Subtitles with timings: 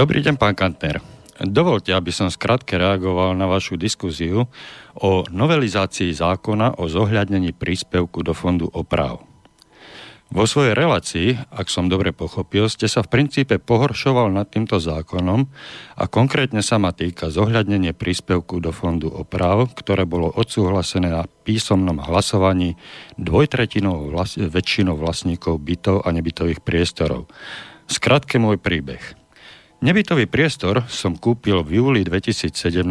[0.00, 0.96] Dobrý deň, pán Kantner.
[1.44, 4.48] Dovolte, aby som skrátke reagoval na vašu diskuziu
[4.96, 9.20] o novelizácii zákona o zohľadnení príspevku do fondu oprav.
[10.32, 15.52] Vo svojej relácii, ak som dobre pochopil, ste sa v princípe pohoršoval nad týmto zákonom
[16.00, 22.00] a konkrétne sa ma týka zohľadnenie príspevku do fondu oprav, ktoré bolo odsúhlasené na písomnom
[22.00, 22.72] hlasovaní
[23.20, 27.28] dvojtretinou vlas- väčšinou vlastníkov bytov a nebytových priestorov.
[27.84, 29.19] Skratke môj príbeh.
[29.80, 32.84] Nebytový priestor som kúpil v júli 2017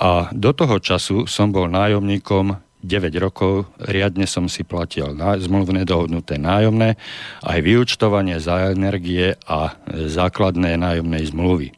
[0.00, 6.40] a do toho času som bol nájomníkom 9 rokov riadne som si platil zmluvné dohodnuté
[6.40, 6.96] nájomné,
[7.44, 11.76] aj vyučtovanie za energie a základné nájomnej zmluvy.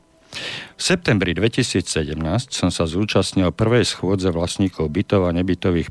[0.79, 2.15] V septembri 2017
[2.55, 5.91] som sa zúčastnil prvej schôdze vlastníkov bytov a nebytových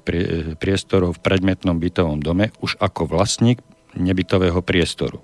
[0.56, 3.60] priestorov v predmetnom bytovom dome už ako vlastník
[3.92, 5.20] nebytového priestoru.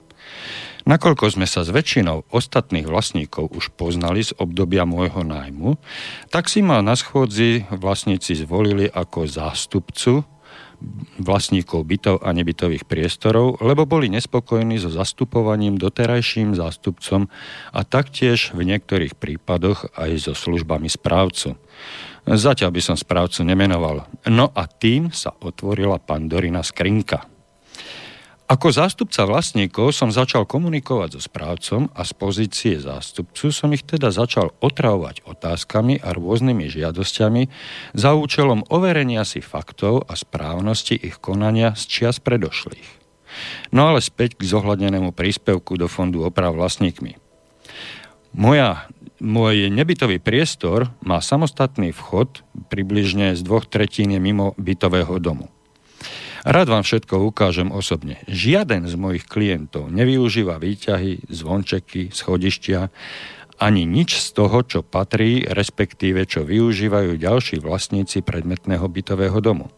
[0.86, 5.82] Nakoľko sme sa s väčšinou ostatných vlastníkov už poznali z obdobia môjho nájmu,
[6.30, 10.22] tak si ma na schôdzi vlastníci zvolili ako zástupcu
[11.18, 17.32] vlastníkov bytov a nebytových priestorov, lebo boli nespokojní so zastupovaním doterajším zástupcom
[17.74, 21.58] a taktiež v niektorých prípadoch aj so službami správcu.
[22.26, 24.06] Zatiaľ by som správcu nemenoval.
[24.30, 27.35] No a tým sa otvorila Pandorina skrinka.
[28.46, 34.14] Ako zástupca vlastníkov som začal komunikovať so správcom a z pozície zástupcu som ich teda
[34.14, 37.44] začal otravovať otázkami a rôznymi žiadosťami
[37.98, 42.86] za účelom overenia si faktov a správnosti ich konania z čias predošlých.
[43.74, 47.18] No ale späť k zohľadnenému príspevku do fondu oprav vlastníkmi.
[48.38, 48.86] Moja,
[49.18, 55.55] môj nebytový priestor má samostatný vchod približne z dvoch tretín mimo bytového domu.
[56.46, 58.22] Rád vám všetko ukážem osobne.
[58.30, 62.94] Žiaden z mojich klientov nevyužíva výťahy, zvončeky, schodištia,
[63.58, 69.74] ani nič z toho, čo patrí, respektíve čo využívajú ďalší vlastníci predmetného bytového domu.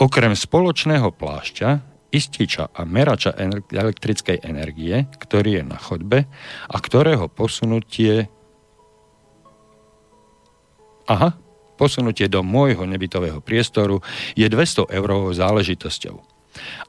[0.00, 3.36] Okrem spoločného plášťa, ističa a merača
[3.68, 6.24] elektrickej energie, ktorý je na chodbe
[6.72, 8.32] a ktorého posunutie
[11.10, 11.34] Aha,
[11.82, 13.98] posunutie do môjho nebytového priestoru
[14.38, 16.22] je 200 eurovou záležitosťou.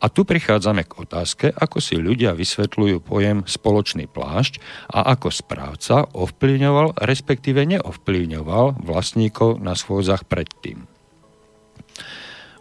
[0.04, 4.62] A tu prichádzame k otázke, ako si ľudia vysvetľujú pojem spoločný plášť
[4.92, 10.86] a ako správca ovplyvňoval, respektíve neovplyvňoval vlastníkov na schôzach predtým.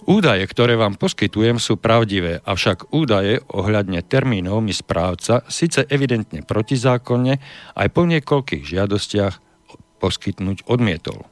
[0.03, 7.39] Údaje, ktoré vám poskytujem, sú pravdivé, avšak údaje ohľadne termínov mi správca síce evidentne protizákonne
[7.79, 9.35] aj po niekoľkých žiadostiach
[10.03, 11.23] poskytnúť odmietol.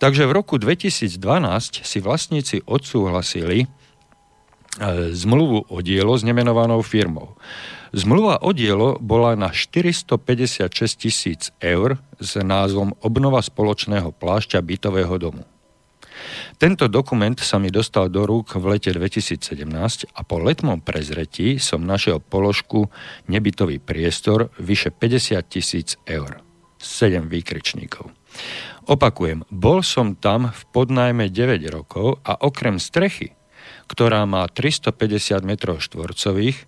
[0.00, 1.20] Takže v roku 2012
[1.84, 3.66] si vlastníci odsúhlasili e,
[5.12, 7.36] zmluvu o dielo s nemenovanou firmou.
[7.92, 15.44] Zmluva o dielo bola na 456 tisíc eur s názvom Obnova spoločného plášťa bytového domu.
[16.56, 19.68] Tento dokument sa mi dostal do rúk v lete 2017
[20.16, 22.88] a po letmom prezretí som našiel položku
[23.28, 26.40] nebytový priestor vyše 50 tisíc eur.
[26.80, 28.19] 7 výkričníkov.
[28.90, 33.36] Opakujem, bol som tam v podnajme 9 rokov a okrem strechy,
[33.86, 36.66] ktorá má 350 m štvorcových,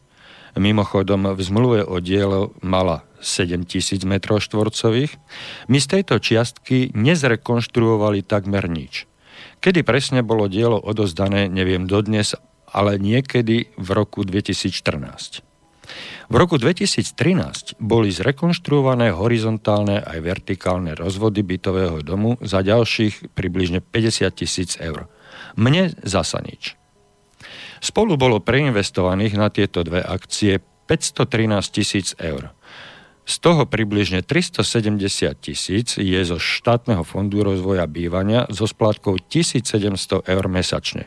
[0.58, 5.12] mimochodom v zmluve o dielo mala 7000 m štvorcových,
[5.70, 9.08] my z tejto čiastky nezrekonštruovali takmer nič.
[9.62, 12.34] Kedy presne bolo dielo odozdané, neviem dodnes,
[12.68, 15.51] ale niekedy v roku 2014.
[16.32, 24.32] V roku 2013 boli zrekonštruované horizontálne aj vertikálne rozvody bytového domu za ďalších približne 50
[24.32, 25.12] tisíc eur.
[25.60, 26.80] Mne zasa nič.
[27.82, 32.54] Spolu bolo preinvestovaných na tieto dve akcie 513 tisíc eur.
[33.22, 34.98] Z toho približne 370
[35.38, 41.06] tisíc je zo štátneho fondu rozvoja bývania so splátkou 1700 eur mesačne.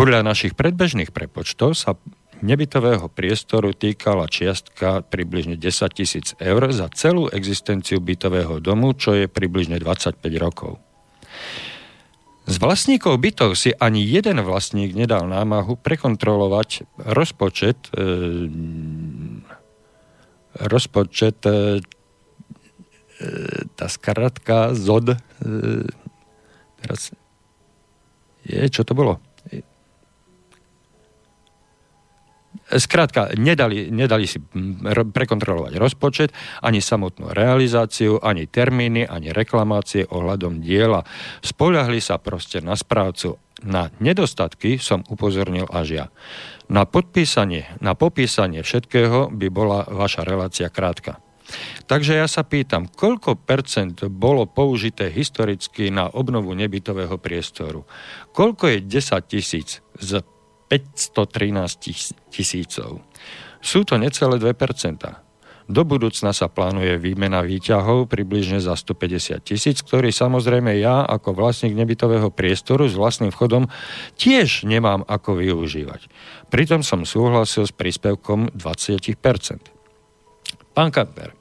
[0.00, 2.00] Podľa našich predbežných prepočtov sa
[2.42, 9.26] nebytového priestoru týkala čiastka približne 10 tisíc eur za celú existenciu bytového domu, čo je
[9.30, 10.80] približne 25 rokov.
[12.50, 18.50] Z vlastníkov bytov si ani jeden vlastník nedal námahu prekontrolovať rozpočet e,
[20.58, 21.58] rozpočet e, e
[23.78, 25.18] tá skratka ZOD e,
[26.82, 27.14] teraz
[28.42, 29.22] je, čo to bolo?
[32.70, 34.38] Skrátka, nedali, nedali si
[35.10, 36.30] prekontrolovať rozpočet,
[36.62, 41.02] ani samotnú realizáciu, ani termíny, ani reklamácie ohľadom diela.
[41.42, 43.42] Spoľahli sa proste na správcu.
[43.60, 46.06] Na nedostatky som upozornil až ja.
[46.70, 51.18] Na podpísanie, na popísanie všetkého by bola vaša relácia krátka.
[51.90, 57.82] Takže ja sa pýtam, koľko percent bolo použité historicky na obnovu nebytového priestoru?
[58.30, 60.22] Koľko je 10 tisíc z
[60.70, 63.02] 513 tisícov?
[63.58, 65.28] Sú to necelé 2%
[65.70, 71.78] do budúcna sa plánuje výmena výťahov približne za 150 tisíc, ktorý samozrejme ja ako vlastník
[71.78, 73.70] nebytového priestoru s vlastným vchodom
[74.18, 76.10] tiež nemám ako využívať.
[76.50, 79.14] Pritom som súhlasil s príspevkom 20%.
[80.74, 81.38] Pán Kantner,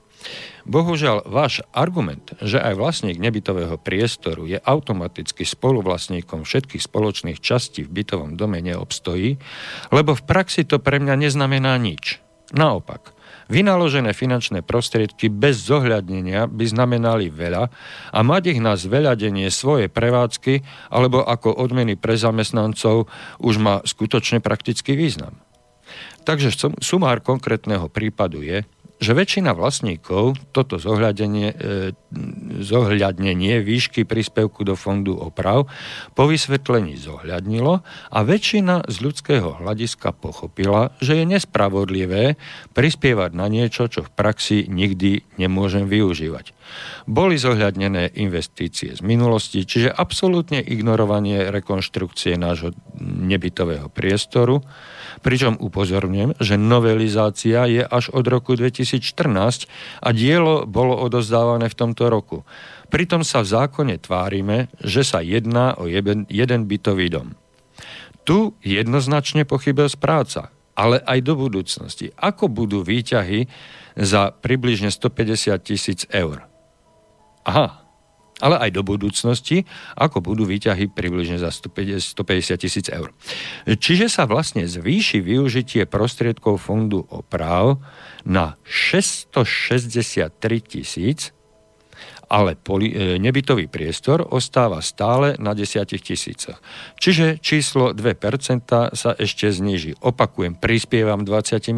[0.69, 7.89] Bohužiaľ, váš argument, že aj vlastník nebytového priestoru je automaticky spoluvlastníkom všetkých spoločných častí v
[7.89, 9.41] bytovom dome neobstojí,
[9.89, 12.21] lebo v praxi to pre mňa neznamená nič.
[12.53, 13.17] Naopak,
[13.49, 17.65] Vynaložené finančné prostriedky bez zohľadnenia by znamenali veľa
[18.13, 20.61] a mať ich na zveľadenie svojej prevádzky
[20.93, 23.09] alebo ako odmeny pre zamestnancov
[23.41, 25.33] už má skutočne praktický význam.
[26.29, 28.61] Takže sumár konkrétneho prípadu je,
[28.99, 31.95] že väčšina vlastníkov toto zohľadenie, e,
[32.59, 35.71] zohľadnenie výšky príspevku do fondu oprav
[36.19, 37.79] po vysvetlení zohľadnilo
[38.11, 42.35] a väčšina z ľudského hľadiska pochopila, že je nespravodlivé
[42.75, 46.51] prispievať na niečo, čo v praxi nikdy nemôžem využívať.
[47.07, 54.61] Boli zohľadnené investície z minulosti, čiže absolútne ignorovanie rekonštrukcie nášho nebytového priestoru,
[55.19, 59.67] Pričom upozorňujem, že novelizácia je až od roku 2014
[59.99, 62.47] a dielo bolo odozdávané v tomto roku.
[62.87, 67.35] Pritom sa v zákone tvárime, že sa jedná o jeden, jeden bytový dom.
[68.23, 72.15] Tu jednoznačne pochybil správca, ale aj do budúcnosti.
[72.15, 73.49] Ako budú výťahy
[73.99, 76.47] za približne 150 tisíc eur?
[77.43, 77.88] Aha,
[78.39, 82.15] ale aj do budúcnosti, ako budú výťahy približne za 150
[82.59, 83.11] tisíc eur.
[83.67, 87.79] Čiže sa vlastne zvýši využitie prostriedkov fondu oprav
[88.23, 90.31] na 663
[90.63, 91.31] tisíc,
[92.29, 96.61] ale poli, e, nebytový priestor ostáva stále na 10 tisícoch.
[97.01, 99.97] Čiže číslo 2% sa ešte zniží.
[99.97, 101.73] Opakujem, prispievam 20%.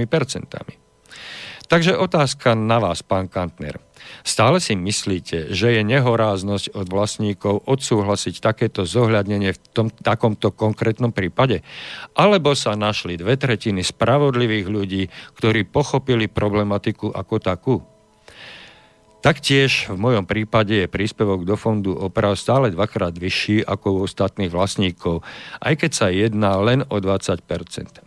[1.71, 3.79] Takže otázka na vás, pán Kantner.
[4.21, 11.11] Stále si myslíte, že je nehoráznosť od vlastníkov odsúhlasiť takéto zohľadnenie v tom, takomto konkrétnom
[11.11, 11.65] prípade?
[12.13, 15.03] Alebo sa našli dve tretiny spravodlivých ľudí,
[15.35, 17.75] ktorí pochopili problematiku ako takú?
[19.21, 24.49] Taktiež v mojom prípade je príspevok do fondu oprav stále dvakrát vyšší ako u ostatných
[24.49, 25.21] vlastníkov,
[25.61, 27.45] aj keď sa jedná len o 20%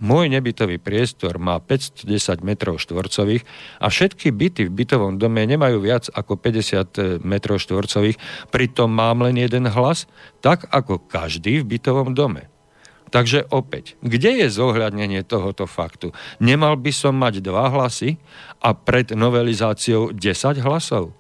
[0.03, 3.47] Môj nebytový priestor má 510 m štvorcových
[3.79, 8.19] a všetky byty v bytovom dome nemajú viac ako 50 m štvorcových,
[8.51, 10.11] pritom mám len jeden hlas,
[10.43, 12.54] tak ako každý v bytovom dome.
[13.15, 16.11] Takže opäť, kde je zohľadnenie tohoto faktu?
[16.43, 18.19] Nemal by som mať dva hlasy
[18.59, 21.15] a pred novelizáciou 10 hlasov?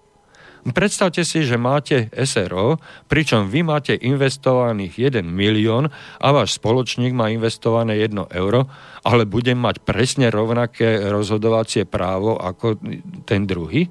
[0.64, 5.86] Predstavte si, že máte SRO, pričom vy máte investovaných 1 milión
[6.18, 8.66] a váš spoločník má investované 1 euro,
[9.06, 12.80] ale bude mať presne rovnaké rozhodovacie právo ako
[13.22, 13.86] ten druhý?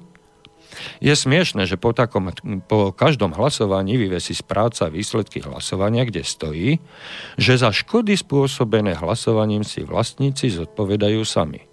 [0.98, 2.30] Je smiešne, že po, takom,
[2.66, 6.70] po každom hlasovaní vyvesí správca výsledky hlasovania, kde stojí,
[7.38, 11.66] že za škody spôsobené hlasovaním si vlastníci zodpovedajú sami.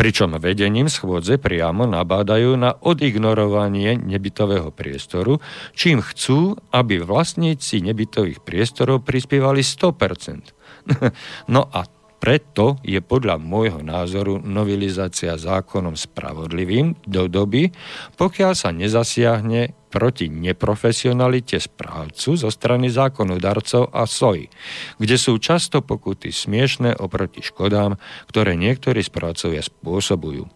[0.00, 5.44] Pričom vedením schôdze priamo nabádajú na odignorovanie nebytového priestoru,
[5.76, 10.56] čím chcú, aby vlastníci nebytových priestorov prispievali 100%.
[11.54, 11.84] no a
[12.20, 17.72] preto je podľa môjho názoru novelizácia zákonom spravodlivým do doby,
[18.20, 24.52] pokiaľ sa nezasiahne proti neprofesionalite správcu zo strany zákonodarcov a SOJ,
[25.00, 27.98] kde sú často pokuty smiešné oproti škodám,
[28.30, 30.46] ktoré niektorí správcovia spôsobujú.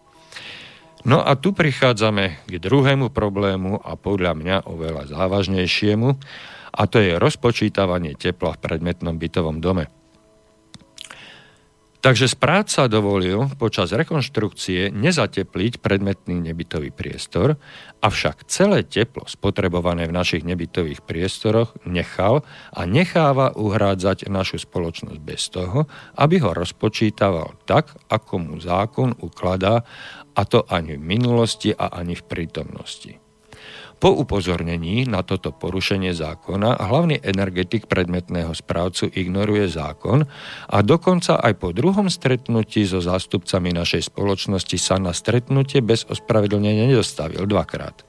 [1.05, 6.17] No a tu prichádzame k druhému problému a podľa mňa oveľa závažnejšiemu,
[6.75, 10.04] a to je rozpočítavanie tepla v predmetnom bytovom dome.
[12.05, 17.57] Takže správca dovolil počas rekonštrukcie nezatepliť predmetný nebytový priestor,
[17.97, 22.45] avšak celé teplo spotrebované v našich nebytových priestoroch nechal
[22.77, 25.89] a necháva uhrádzať našu spoločnosť bez toho,
[26.21, 29.81] aby ho rozpočítaval tak, ako mu zákon ukladá,
[30.37, 33.24] a to ani v minulosti a ani v prítomnosti.
[33.95, 40.27] Po upozornení na toto porušenie zákona hlavný energetik predmetného správcu ignoruje zákon
[40.67, 46.91] a dokonca aj po druhom stretnutí so zástupcami našej spoločnosti sa na stretnutie bez ospravedlnenia
[46.91, 48.03] nedostavil dvakrát.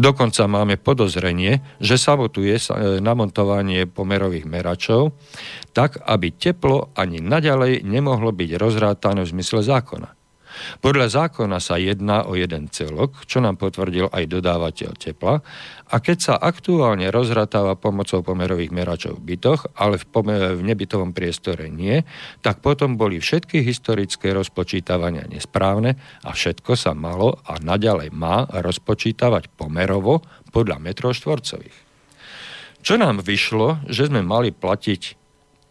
[0.00, 2.62] Dokonca máme podozrenie, že sabotuje e,
[3.04, 5.12] namontovanie pomerových meračov,
[5.76, 10.21] tak aby teplo ani naďalej nemohlo byť rozrátané v zmysle zákona.
[10.80, 15.40] Podľa zákona sa jedná o jeden celok, čo nám potvrdil aj dodávateľ tepla
[15.92, 21.12] a keď sa aktuálne rozratáva pomocou pomerových meračov v bytoch, ale v, pomer- v nebytovom
[21.12, 22.04] priestore nie,
[22.40, 29.52] tak potom boli všetky historické rozpočítavania nesprávne a všetko sa malo a naďalej má rozpočítavať
[29.54, 31.92] pomerovo podľa metrov štvorcových.
[32.82, 35.21] Čo nám vyšlo, že sme mali platiť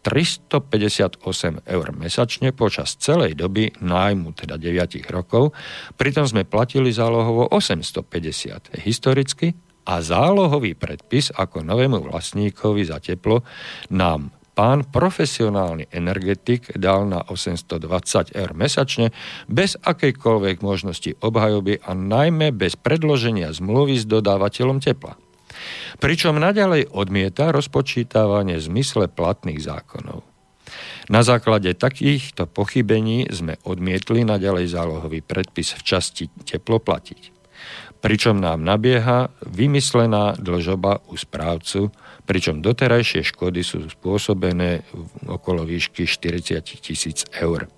[0.02, 5.54] 358 eur mesačne počas celej doby nájmu, teda 9 rokov,
[5.94, 9.54] pritom sme platili zálohovo 850 historicky
[9.86, 13.42] a zálohový predpis ako novému vlastníkovi za teplo
[13.94, 19.10] nám pán profesionálny energetik dal na 820 eur mesačne
[19.48, 25.16] bez akejkoľvek možnosti obhajoby a najmä bez predloženia zmluvy s dodávateľom tepla
[25.98, 30.26] pričom naďalej odmieta rozpočítavanie zmysle platných zákonov.
[31.10, 37.34] Na základe takýchto pochybení sme odmietli naďalej zálohový predpis v časti teplo platiť.
[38.02, 41.94] Pričom nám nabieha vymyslená dlžoba u správcu,
[42.26, 44.82] pričom doterajšie škody sú spôsobené
[45.30, 47.70] okolo výšky 40 tisíc eur.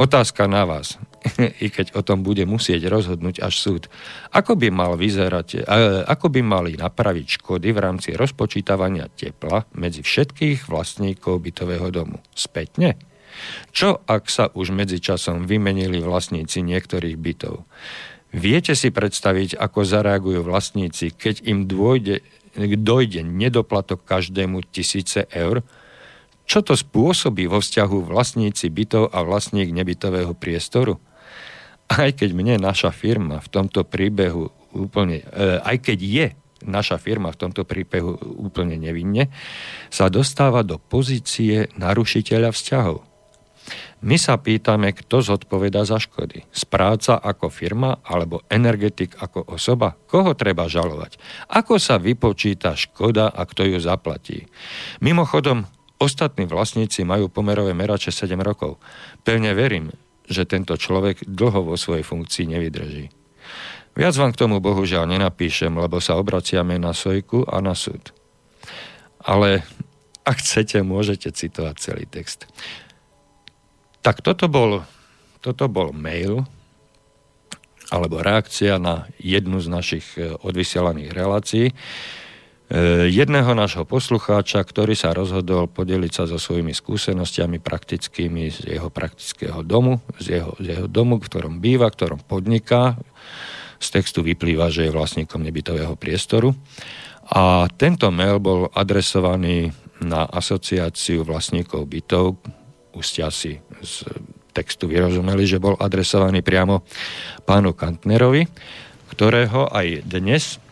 [0.00, 0.96] Otázka na vás,
[1.64, 3.82] i keď o tom bude musieť rozhodnúť až súd.
[4.30, 5.64] Ako by mal vyzerať,
[6.04, 12.20] ako by mali napraviť škody v rámci rozpočítavania tepla medzi všetkých vlastníkov bytového domu?
[12.36, 13.00] Spätne?
[13.74, 17.66] Čo ak sa už medzičasom vymenili vlastníci niektorých bytov?
[18.34, 22.22] Viete si predstaviť, ako zareagujú vlastníci, keď im dôjde,
[22.58, 25.62] dojde nedoplatok každému tisíce eur?
[26.44, 30.98] Čo to spôsobí vo vzťahu vlastníci bytov a vlastník nebytového priestoru?
[31.90, 36.26] Aj keď mne naša firma v tomto príbehu úplne, e, aj keď je
[36.64, 39.28] naša firma v tomto príbehu úplne nevinne,
[39.92, 43.04] sa dostáva do pozície narušiteľa vzťahov.
[44.04, 46.44] My sa pýtame, kto zodpoveda za škody.
[46.52, 49.96] Správca ako firma alebo energetik ako osoba?
[49.96, 51.16] Koho treba žalovať?
[51.48, 54.44] Ako sa vypočíta škoda a kto ju zaplatí?
[55.00, 55.64] Mimochodom,
[55.94, 58.82] Ostatní vlastníci majú pomerové merače 7 rokov.
[59.22, 59.94] Pevne verím,
[60.24, 63.06] že tento človek dlho vo svojej funkcii nevydrží.
[63.94, 68.10] Viac vám k tomu bohužiaľ nenapíšem, lebo sa obraciame na Sojku a na súd.
[69.22, 69.62] Ale
[70.26, 72.50] ak chcete, môžete citovať celý text.
[74.02, 74.82] Tak toto bol,
[75.44, 76.44] toto bol mail
[77.92, 81.66] alebo reakcia na jednu z našich eh, odvysielaných relácií.
[82.64, 88.88] E, jedného nášho poslucháča, ktorý sa rozhodol podeliť sa so svojimi skúsenostiami praktickými z jeho
[88.88, 92.96] praktického domu, z jeho, z jeho domu, v ktorom býva, v ktorom podniká.
[93.76, 96.56] Z textu vyplýva, že je vlastníkom nebytového priestoru.
[97.28, 99.68] A tento mail bol adresovaný
[100.00, 102.40] na asociáciu vlastníkov bytov.
[102.96, 104.08] Už ste asi z
[104.56, 106.80] textu vyrozumeli, že bol adresovaný priamo
[107.44, 108.48] pánu Kantnerovi,
[109.12, 110.63] ktorého aj dnes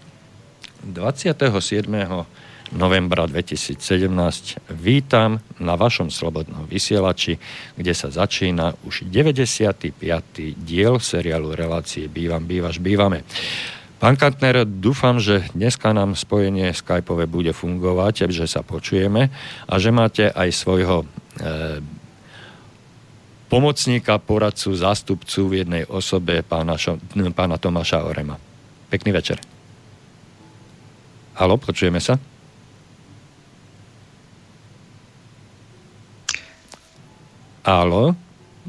[0.82, 1.86] 27.
[2.74, 3.78] novembra 2017
[4.74, 7.38] vítam na vašom slobodnom vysielači,
[7.78, 9.94] kde sa začína už 95.
[10.58, 13.22] diel seriálu relácie Bývam, bývaš, bývame.
[14.02, 19.30] Pán Kantner, dúfam, že dneska nám spojenie Skypeové bude fungovať, že sa počujeme
[19.70, 21.78] a že máte aj svojho e,
[23.46, 26.74] pomocníka, poradcu, zástupcu v jednej osobe pána,
[27.30, 28.34] pána Tomáša Orema.
[28.90, 29.38] Pekný večer.
[31.42, 32.14] Halo, počujeme sa?
[37.66, 38.14] Halo?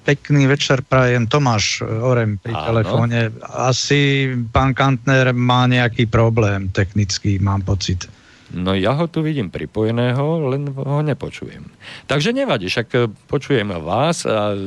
[0.02, 2.66] Pekný večer prajem Tomáš Orem pri Áno.
[2.74, 3.30] telefóne.
[3.46, 8.10] Asi pán Kantner má nejaký problém technický, mám pocit.
[8.50, 11.70] No ja ho tu vidím pripojeného, len ho nepočujem.
[12.10, 14.58] Takže nevadí, však e, počujem vás a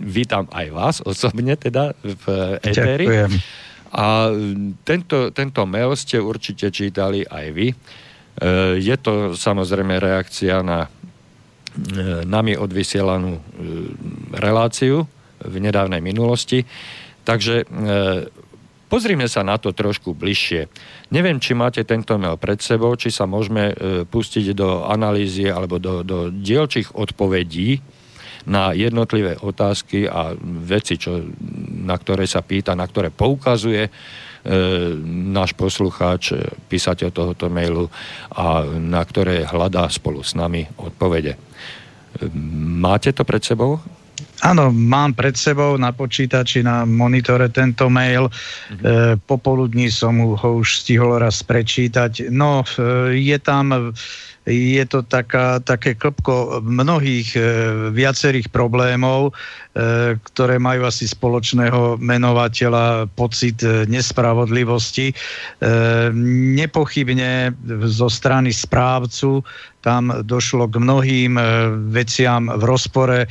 [0.00, 2.24] vítam aj vás osobne teda v
[2.64, 3.04] Eteri.
[3.04, 3.32] Ďakujem.
[3.92, 4.28] A
[4.84, 7.68] tento, tento mail ste určite čítali aj vy.
[7.72, 7.76] E,
[8.78, 10.88] je to samozrejme reakcia na e,
[12.28, 13.42] nami odvysielanú e,
[14.36, 15.08] reláciu
[15.40, 16.66] v nedávnej minulosti.
[17.22, 17.68] Takže
[18.88, 20.64] pozrime sa na to trošku bližšie.
[21.12, 23.76] Neviem, či máte tento mail pred sebou, či sa môžeme
[24.08, 27.84] pustiť do analýzy alebo do, do dielčích odpovedí
[28.48, 30.32] na jednotlivé otázky a
[30.64, 31.20] veci, čo,
[31.84, 33.90] na ktoré sa pýta, na ktoré poukazuje e,
[35.28, 36.32] náš poslucháč,
[36.66, 37.92] písateľ tohoto mailu
[38.32, 41.36] a na ktoré hľadá spolu s nami odpovede.
[42.80, 43.76] Máte to pred sebou?
[44.42, 48.30] Áno, mám pred sebou na počítači, na monitore tento mail.
[48.30, 48.82] Mm-hmm.
[48.82, 52.30] E, popoludní som ho už stihol raz prečítať.
[52.30, 53.94] No, e, je tam
[54.48, 57.40] je to taká, také klopko mnohých e,
[57.92, 59.32] viacerých problémov, e,
[60.16, 65.12] ktoré majú asi spoločného menovateľa pocit e, nespravodlivosti.
[65.12, 65.14] E,
[66.56, 67.52] nepochybne
[67.84, 69.44] zo strany správcu
[69.84, 71.42] tam došlo k mnohým e,
[71.92, 73.28] veciam v rozpore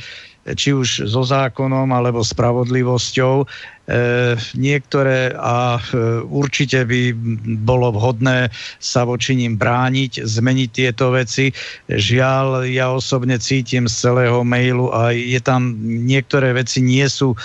[0.54, 3.44] či už so zákonom alebo spravodlivosťou.
[3.88, 7.16] E, niektoré a e, určite by
[7.64, 11.48] bolo vhodné sa voči ním brániť, zmeniť tieto veci.
[11.88, 15.72] Žiaľ, ja osobne cítim z celého mailu a je tam
[16.04, 17.38] niektoré veci nie sú e,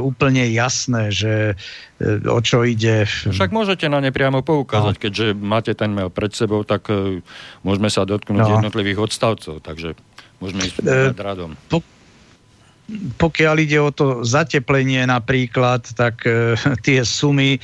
[0.00, 1.52] úplne jasné, že
[2.00, 3.04] e, o čo ide.
[3.04, 5.02] Však môžete na ne priamo poukázať, no.
[5.04, 7.20] keďže máte ten mail pred sebou, tak e,
[7.60, 8.56] môžeme sa dotknúť no.
[8.56, 9.92] jednotlivých odstavcov, takže
[10.40, 11.52] môžeme ísť e, radom.
[11.68, 11.84] Po,
[13.18, 17.60] pokiaľ ide o to zateplenie napríklad, tak e, tie sumy, e,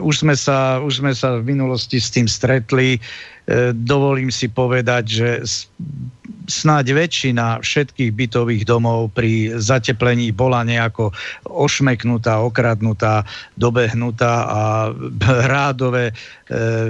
[0.00, 3.00] už, sme sa, už sme sa v minulosti s tým stretli.
[3.50, 5.28] E, dovolím si povedať, že
[6.46, 11.10] snáď väčšina všetkých bytových domov pri zateplení bola nejako
[11.50, 13.26] ošmeknutá, okradnutá,
[13.58, 14.62] dobehnutá a
[15.50, 16.14] rádové e,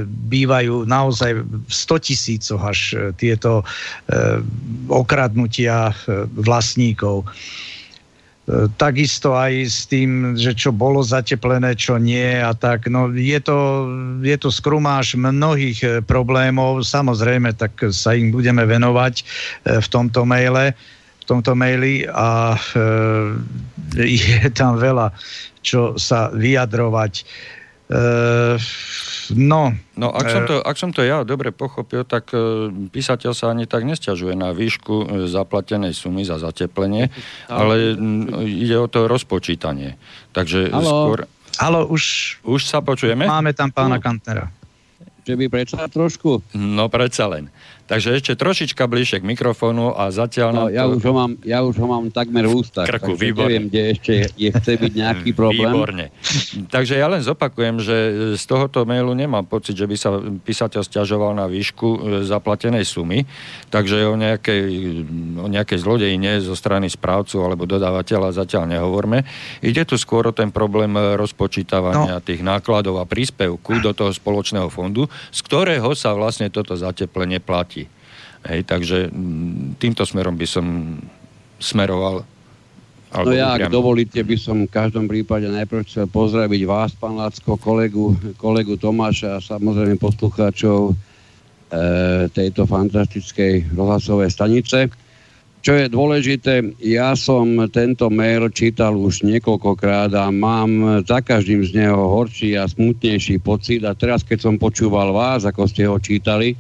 [0.05, 3.65] bývajú naozaj v 100 tisícoch až e, tieto
[4.91, 5.97] okradnutia
[6.37, 7.25] vlastníkov.
[8.77, 12.91] Takisto aj s tým, že čo bolo zateplené, čo nie a tak.
[12.91, 13.59] No je to,
[14.25, 16.83] je to skrumáž mnohých e, problémov.
[16.83, 19.25] Samozrejme, tak sa im budeme venovať e,
[19.79, 20.75] v tomto maile
[21.21, 22.83] v tomto maili a e,
[24.27, 25.15] je tam veľa
[25.61, 27.25] čo sa vyjadrovať.
[29.35, 33.51] No, no ak, som to, ak som to ja dobre pochopil, tak e, písateľ sa
[33.51, 37.11] ani tak nesťažuje na výšku e, zaplatenej sumy za zateplenie,
[37.51, 37.99] ale
[38.47, 39.99] ide o to rozpočítanie.
[40.31, 40.87] Takže Halo.
[40.87, 41.19] skôr...
[41.59, 43.27] Halo, už, už sa počujeme?
[43.27, 44.49] Máme tam pána Kantnera.
[45.27, 46.41] Že by predsa trošku?
[46.57, 47.53] No predsa len.
[47.91, 50.51] Takže ešte trošička bližšie k mikrofónu a zatiaľ...
[50.55, 50.95] No, ja, to...
[50.95, 52.87] už ho mám, ja už ho mám takmer v ústach.
[52.87, 53.51] Krku, výborne.
[53.51, 55.67] Neviem, kde ešte je, chce byť nejaký problém.
[55.75, 56.05] Výborne.
[56.71, 57.97] Takže ja len zopakujem, že
[58.39, 61.99] z tohoto mailu nemám pocit, že by sa písateľ stiažoval na výšku e,
[62.31, 63.27] zaplatenej sumy,
[63.75, 64.63] takže o nejakej,
[65.43, 69.27] o nejakej zlodejine zo strany správcu alebo dodávateľa zatiaľ nehovorme.
[69.67, 72.23] Ide tu skôr o ten problém rozpočítavania no.
[72.23, 77.80] tých nákladov a príspevku do toho spoločného fondu, z ktorého sa vlastne toto zateplenie platí.
[78.41, 80.97] Hej, takže mm, týmto smerom by som
[81.61, 82.25] smeroval.
[83.11, 87.59] No ja, ak dovolíte, by som v každom prípade najprv chcel pozdraviť vás, pán Lacko,
[87.59, 90.95] kolegu, kolegu Tomáša a samozrejme poslucháčov e,
[92.31, 94.79] tejto fantastickej rozhlasovej stanice.
[95.61, 101.85] Čo je dôležité, ja som tento mail čítal už niekoľkokrát a mám za každým z
[101.85, 106.57] neho horší a smutnejší pocit a teraz, keď som počúval vás, ako ste ho čítali,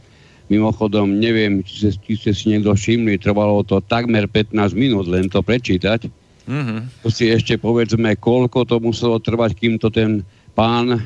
[0.50, 5.40] Mimochodom, neviem, či, či ste si niekto všimli, trvalo to takmer 15 minút len to
[5.46, 6.10] prečítať.
[6.50, 7.06] Mm-hmm.
[7.06, 10.26] To si ešte povedzme, koľko to muselo trvať, kým to ten
[10.58, 10.98] pán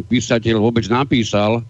[0.00, 1.64] písateľ vôbec napísal.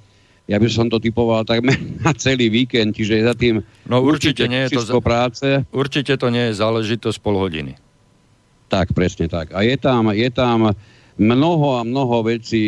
[0.50, 4.50] Ja by som to typoval takmer na celý víkend, čiže za tým no, určite, určite
[4.50, 5.46] nie je to práce.
[5.70, 7.78] Určite to nie je záležitosť pol hodiny.
[8.66, 9.52] Tak, presne tak.
[9.52, 10.72] A je tam, je tam
[11.20, 12.62] mnoho a mnoho vecí.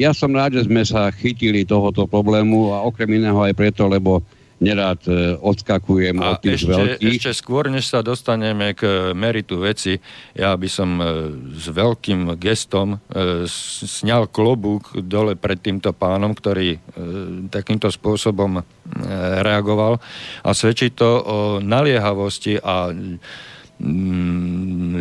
[0.00, 4.22] Ja som rád, že sme sa chytili tohoto problému a okrem iného aj preto, lebo
[4.62, 7.10] nerád e, odskakujem a od tých ešte, veľkých.
[7.18, 9.98] ešte skôr, než sa dostaneme k meritu veci,
[10.32, 11.04] ja by som e,
[11.58, 12.98] s veľkým gestom e,
[13.84, 16.76] sňal klobúk dole pred týmto pánom, ktorý
[17.50, 18.62] takýmto spôsobom
[19.42, 19.98] reagoval
[20.46, 22.92] a svedčí to o naliehavosti a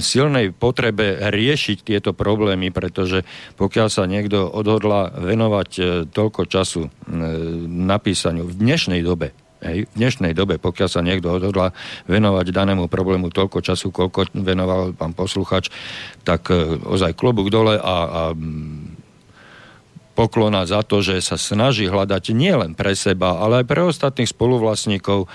[0.01, 3.21] silnej potrebe riešiť tieto problémy, pretože
[3.55, 6.89] pokiaľ sa niekto odhodla venovať e, toľko času e,
[7.69, 9.31] napísaniu v dnešnej dobe,
[9.63, 11.71] Hej, v dnešnej dobe, pokiaľ sa niekto odhodla
[12.11, 15.71] venovať danému problému toľko času, koľko venoval pán posluchač,
[16.27, 18.21] tak e, ozaj klobúk dole a, a
[20.13, 25.25] poklona za to, že sa snaží hľadať nielen pre seba, ale aj pre ostatných spoluvlastníkov
[25.25, 25.27] e,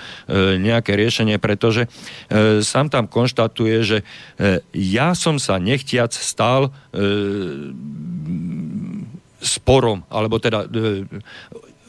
[0.57, 3.97] nejaké riešenie, pretože e, sám tam konštatuje, že
[4.39, 6.95] e, ja som sa nechtiac stál e,
[9.39, 10.67] sporom, alebo teda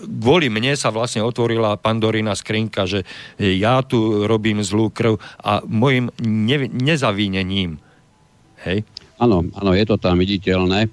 [0.01, 3.05] kvôli mne sa vlastne otvorila pandorína skrinka, že
[3.37, 7.83] ja tu robím zlú krv a môjim ne, nezavínením.
[8.65, 8.87] Hej?
[9.21, 10.89] Áno, áno, je to tam viditeľné.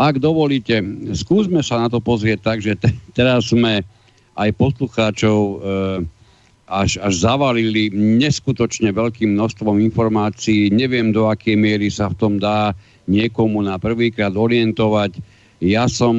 [0.00, 0.80] Ak dovolíte,
[1.12, 3.84] skúsme sa na to pozrieť tak, že te, teraz sme
[4.32, 5.56] aj poslucháčov e,
[6.72, 10.72] až, až zavalili neskutočne veľkým množstvom informácií.
[10.72, 12.72] Neviem, do akej miery sa v tom dá
[13.12, 15.20] niekomu na prvýkrát orientovať.
[15.60, 16.16] Ja som,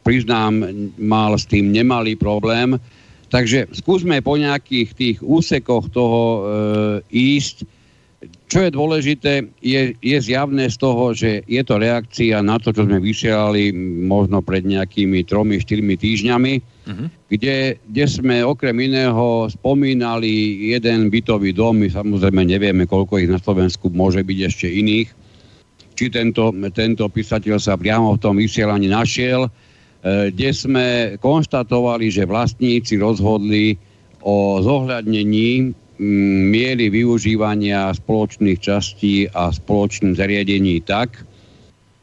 [0.00, 0.64] priznám,
[0.96, 2.80] mal s tým nemalý problém.
[3.28, 6.40] Takže skúsme po nejakých tých úsekoch toho e,
[7.12, 7.68] ísť
[8.50, 12.82] čo je dôležité, je, je zjavné z toho, že je to reakcia na to, čo
[12.82, 13.70] sme vysielali
[14.10, 17.06] možno pred nejakými tromi, štyrmi týždňami, uh-huh.
[17.30, 23.38] kde, kde sme okrem iného spomínali jeden bytový dom, my samozrejme nevieme, koľko ich na
[23.38, 25.08] Slovensku môže byť ešte iných,
[25.94, 29.50] či tento, tento písateľ sa priamo v tom vysielaní našiel, e,
[30.34, 30.86] kde sme
[31.22, 33.78] konštatovali, že vlastníci rozhodli
[34.26, 41.26] o zohľadnení miery využívania spoločných častí a spoločných zariadení tak,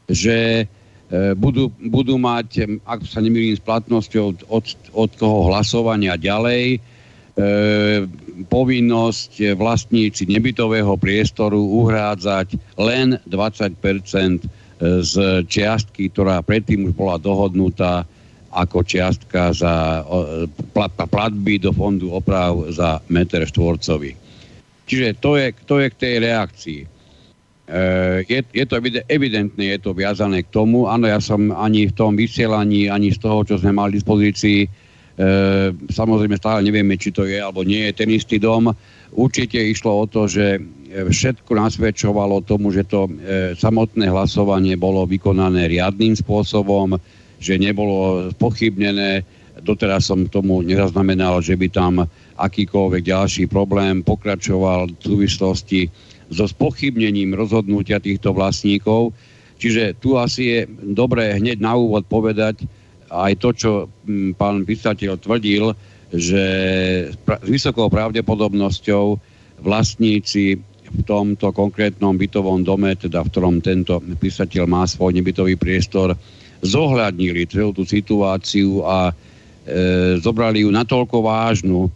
[0.06, 6.76] že e, budú, budú mať, ak sa nemýlim s platnosťou od, od toho hlasovania ďalej,
[6.76, 6.78] e,
[8.52, 14.44] povinnosť vlastníci nebytového priestoru uhrádzať len 20%
[15.00, 15.14] z
[15.48, 18.04] čiastky, ktorá predtým už bola dohodnutá
[18.56, 20.00] ako čiastka za
[20.96, 24.16] platby do fondu oprav za meter štvorcový.
[24.88, 26.80] Čiže to je, to je k tej reakcii.
[26.80, 26.88] E,
[28.24, 28.78] je, je to
[29.10, 30.86] evidentné, je to viazané k tomu.
[30.86, 34.60] Áno, ja som ani v tom vysielaní, ani z toho, čo sme mali v dispozícii,
[34.64, 34.68] e,
[35.90, 38.70] samozrejme stále nevieme, či to je alebo nie je ten istý dom.
[39.10, 43.12] Určite išlo o to, že všetko nasvedčovalo tomu, že to e,
[43.58, 46.94] samotné hlasovanie bolo vykonané riadným spôsobom,
[47.40, 49.24] že nebolo pochybnené.
[49.56, 52.04] Doteraz som tomu nezaznamenal, že by tam
[52.36, 55.88] akýkoľvek ďalší problém pokračoval v súvislosti
[56.28, 59.16] so spochybnením rozhodnutia týchto vlastníkov.
[59.56, 62.68] Čiže tu asi je dobré hneď na úvod povedať
[63.08, 65.72] aj to, čo mm, pán písateľ tvrdil,
[66.12, 66.44] že
[67.10, 69.04] s vysokou pravdepodobnosťou
[69.62, 76.14] vlastníci v tomto konkrétnom bytovom dome, teda v ktorom tento písateľ má svoj nebytový priestor,
[76.64, 79.14] zohľadnili celú tú situáciu a e,
[80.20, 81.90] zobrali ju natoľko vážnu,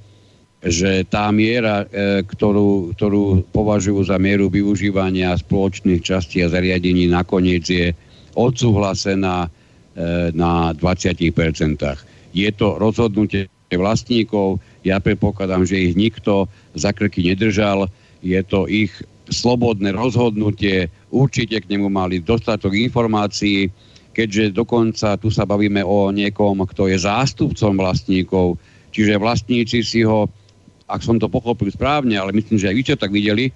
[0.61, 7.65] že tá miera, e, ktorú, ktorú považujú za mieru využívania spoločných častí a zariadení, nakoniec
[7.65, 7.97] je
[8.37, 9.49] odsúhlasená e,
[10.37, 11.33] na 20%.
[12.37, 17.89] Je to rozhodnutie vlastníkov, ja predpokladám, že ich nikto za krky nedržal,
[18.21, 18.93] je to ich
[19.31, 23.71] slobodné rozhodnutie, určite k nemu mali dostatok informácií,
[24.11, 28.59] keďže dokonca tu sa bavíme o niekom, kto je zástupcom vlastníkov,
[28.91, 30.27] čiže vlastníci si ho,
[30.91, 33.55] ak som to pochopil správne, ale myslím, že aj vy čo tak videli,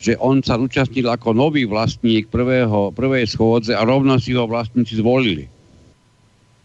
[0.00, 4.96] že on sa zúčastnil ako nový vlastník prvého, prvej schôdze a rovno si ho vlastníci
[4.96, 5.44] zvolili.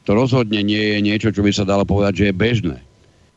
[0.07, 2.77] To rozhodne nie je niečo, čo by sa dalo povedať, že je bežné.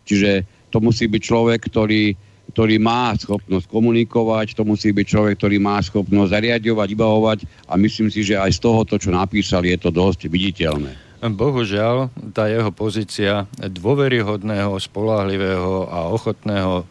[0.06, 0.30] Čiže
[0.70, 2.14] to musí byť človek, ktorý
[2.58, 7.38] ktorý má schopnosť komunikovať, to musí byť človek, ktorý má schopnosť zariadovať, vybavovať
[7.70, 11.22] a myslím si, že aj z toho, to, čo napísal, je to dosť viditeľné.
[11.22, 16.84] Bohužiaľ, tá jeho pozícia dôveryhodného, spolahlivého a ochotného e,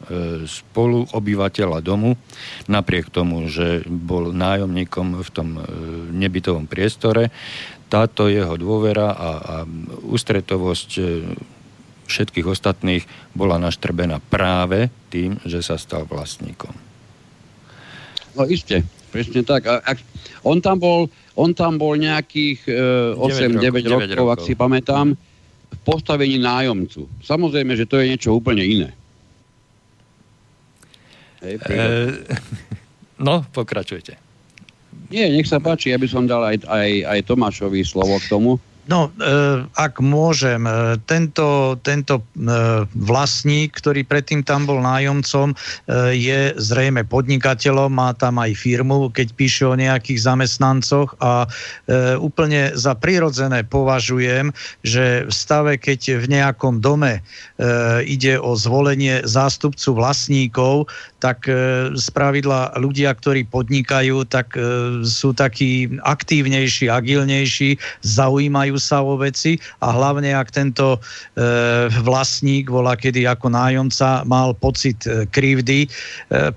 [0.48, 2.16] spoluobyvateľa domu,
[2.72, 5.62] napriek tomu, že bol nájomníkom v tom e,
[6.16, 7.28] nebytovom priestore,
[7.92, 9.56] táto jeho dôvera a, a
[10.08, 11.04] ústretovosť e,
[12.08, 13.04] všetkých ostatných
[13.36, 16.72] bola naštrbená práve tým, že sa stal vlastníkom.
[18.38, 19.68] No iste, presne tak.
[19.68, 19.98] A, ak,
[20.46, 25.18] on, tam bol, on tam bol nejakých e, 8-9 rokov, rokov, ak si pamätám,
[25.68, 27.12] v postavení nájomcu.
[27.26, 28.90] Samozrejme, že to je niečo úplne iné.
[31.44, 31.76] Hej, e,
[33.20, 34.16] no, pokračujte.
[35.08, 38.52] Nie, nech sa páči, ja by som dal aj, aj, aj Tomášovi slovo k tomu.
[38.88, 42.24] No, e, ak môžem, e, tento, tento e,
[42.96, 45.52] vlastník, ktorý predtým tam bol nájomcom,
[46.16, 51.48] je zrejme podnikateľom, má tam aj firmu, keď píše o nejakých zamestnancoch a
[52.20, 54.52] úplne za prirodzené považujem,
[54.84, 57.24] že v stave, keď v nejakom dome
[58.04, 60.92] ide o zvolenie zástupcu vlastníkov,
[61.24, 61.50] tak
[61.96, 64.54] z pravidla ľudia, ktorí podnikajú, tak
[65.04, 71.00] sú takí aktívnejší, agilnejší, zaujímajú sa o veci a hlavne ak tento e,
[72.02, 75.90] vlastník bola kedy ako nájomca mal pocit e, krivdy, e,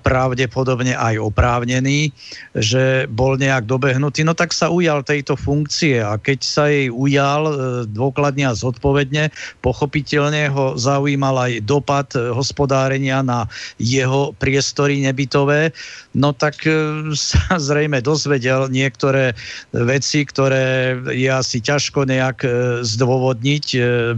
[0.00, 2.12] pravdepodobne aj oprávnený,
[2.56, 7.42] že bol nejak dobehnutý, no tak sa ujal tejto funkcie a keď sa jej ujal
[7.46, 7.54] e,
[7.88, 9.33] dôkladne a zodpovedne,
[9.64, 13.46] pochopiteľne ho zaujímal aj dopad e, hospodárenia na
[13.78, 15.70] jeho priestory nebytové,
[16.14, 16.72] no tak e,
[17.14, 19.33] sa zrejme dozvedel niektoré
[19.70, 22.42] veci, ktoré je asi ťažko nejak
[22.82, 23.66] zdôvodniť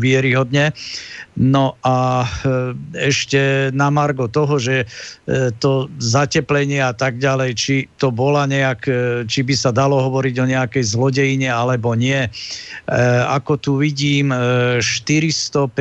[0.00, 0.72] vieryhodne.
[1.32, 2.28] No a
[2.92, 4.84] ešte na margo toho, že
[5.64, 8.84] to zateplenie a tak ďalej, či to bola nejak,
[9.28, 12.28] či by sa dalo hovoriť o nejakej zlodejine alebo nie.
[13.32, 14.28] Ako tu vidím,
[14.80, 15.72] 456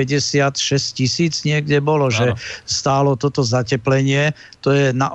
[0.95, 2.31] tisíc niekde bolo, že
[2.63, 4.31] stálo toto zateplenie.
[4.63, 5.11] To je na,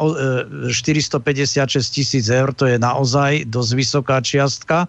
[0.68, 4.84] 456 tisíc eur, to je naozaj dosť vysoká čiastka.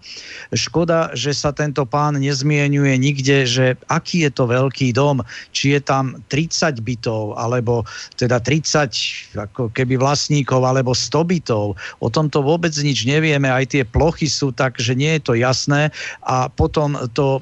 [0.52, 5.80] Škoda, že sa tento pán nezmienuje nikde, že aký je to veľký dom, či je
[5.82, 7.82] tam 30 bytov, alebo
[8.14, 11.74] teda 30 ako keby vlastníkov, alebo 100 bytov.
[11.98, 15.90] O tomto vôbec nič nevieme, aj tie plochy sú tak, že nie je to jasné
[16.24, 17.40] a potom to e,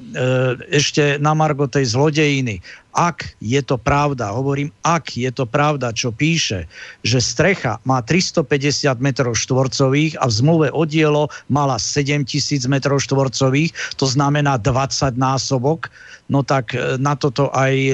[0.73, 2.59] ešte na margo tej zlodejiny
[2.97, 6.65] ak je to pravda, hovorím, ak je to pravda, čo píše,
[7.05, 13.69] že strecha má 350 metrov štvorcových a v zmluve o dielo mala 7000 metrov štvorcových,
[14.01, 15.93] to znamená 20 násobok,
[16.31, 17.93] no tak e, na toto aj e,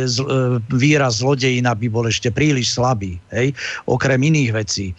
[0.72, 3.52] výraz zlodejina by bol ešte príliš slabý, hej,
[3.84, 4.96] okrem iných vecí.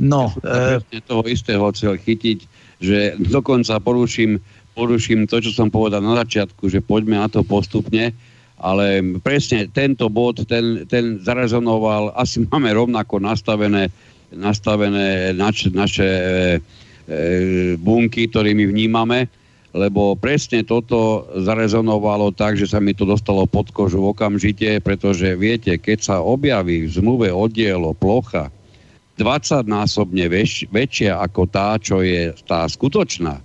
[0.00, 1.04] No, ja e...
[1.04, 2.38] toho istého chcel chytiť,
[2.82, 4.40] že dokonca poruším,
[4.74, 8.16] poruším to, čo som povedal na začiatku, že poďme na to postupne,
[8.62, 13.90] ale presne tento bod, ten, ten zarezonoval, asi máme rovnako nastavené,
[14.30, 17.16] nastavené nač, naše e, e,
[17.76, 19.26] bunky, ktorými vnímame,
[19.72, 25.74] lebo presne toto zarezonovalo tak, že sa mi to dostalo pod kožu okamžite, pretože viete,
[25.80, 28.52] keď sa objaví v zmluve oddielo plocha
[29.16, 33.40] 20-násobne väč, väčšia ako tá, čo je tá skutočná,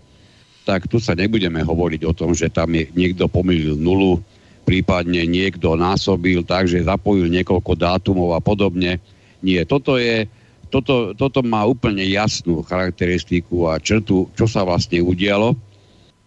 [0.68, 4.20] tak tu sa nebudeme hovoriť o tom, že tam je, niekto pomýlil nulu,
[4.68, 9.00] prípadne niekto násobil tak, že zapojil niekoľko dátumov a podobne.
[9.40, 10.28] Nie, toto je,
[10.68, 15.56] toto, toto má úplne jasnú charakteristiku a črtu, čo sa vlastne udialo,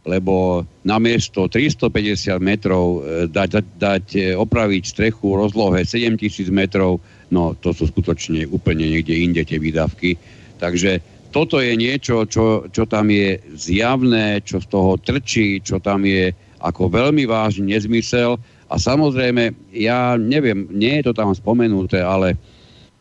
[0.09, 7.53] lebo namiesto 350 metrov e, dať, dať, dať e, opraviť strechu rozlohe 7000 metrov, no
[7.61, 10.17] to sú skutočne úplne niekde inde tie výdavky.
[10.57, 16.09] Takže toto je niečo, čo, čo tam je zjavné, čo z toho trčí, čo tam
[16.09, 18.37] je ako veľmi vážny nezmysel
[18.71, 22.39] a samozrejme, ja neviem, nie je to tam spomenuté, ale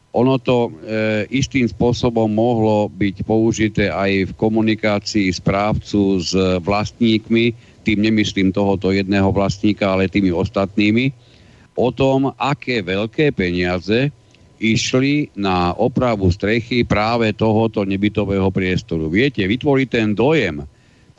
[0.09, 6.33] ono to e, istým spôsobom mohlo byť použité aj v komunikácii správcu s
[6.65, 7.53] vlastníkmi,
[7.85, 11.13] tým nemyslím tohoto jedného vlastníka, ale tými ostatnými,
[11.77, 14.09] o tom, aké veľké peniaze
[14.59, 19.07] išli na opravu strechy práve tohoto nebytového priestoru.
[19.07, 20.65] Viete, vytvoriť ten dojem,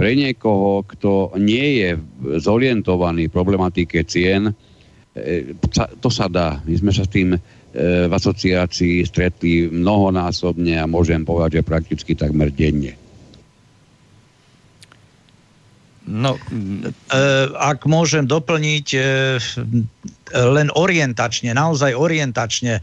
[0.01, 1.91] pre niekoho, kto nie je
[2.41, 5.53] zorientovaný problematike cien, e,
[6.01, 6.65] to sa dá.
[6.65, 7.41] My sme sa s tým e,
[8.09, 12.97] v asociácii stretli mnohonásobne a môžem povedať, že prakticky takmer denne.
[16.09, 16.41] No, e,
[17.61, 19.01] ak môžem doplniť, e,
[20.33, 22.83] len orientačne, naozaj orientačne, e,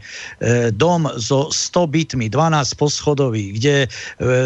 [0.70, 3.90] dom so 100 bytmi, 12 poschodový, kde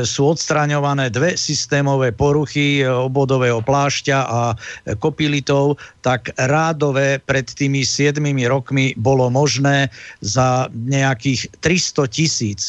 [0.07, 4.41] sú odstraňované dve systémové poruchy obodového plášťa a
[5.03, 9.91] kopilitov, tak rádové pred tými 7 rokmi bolo možné
[10.23, 12.63] za nejakých 300 tisíc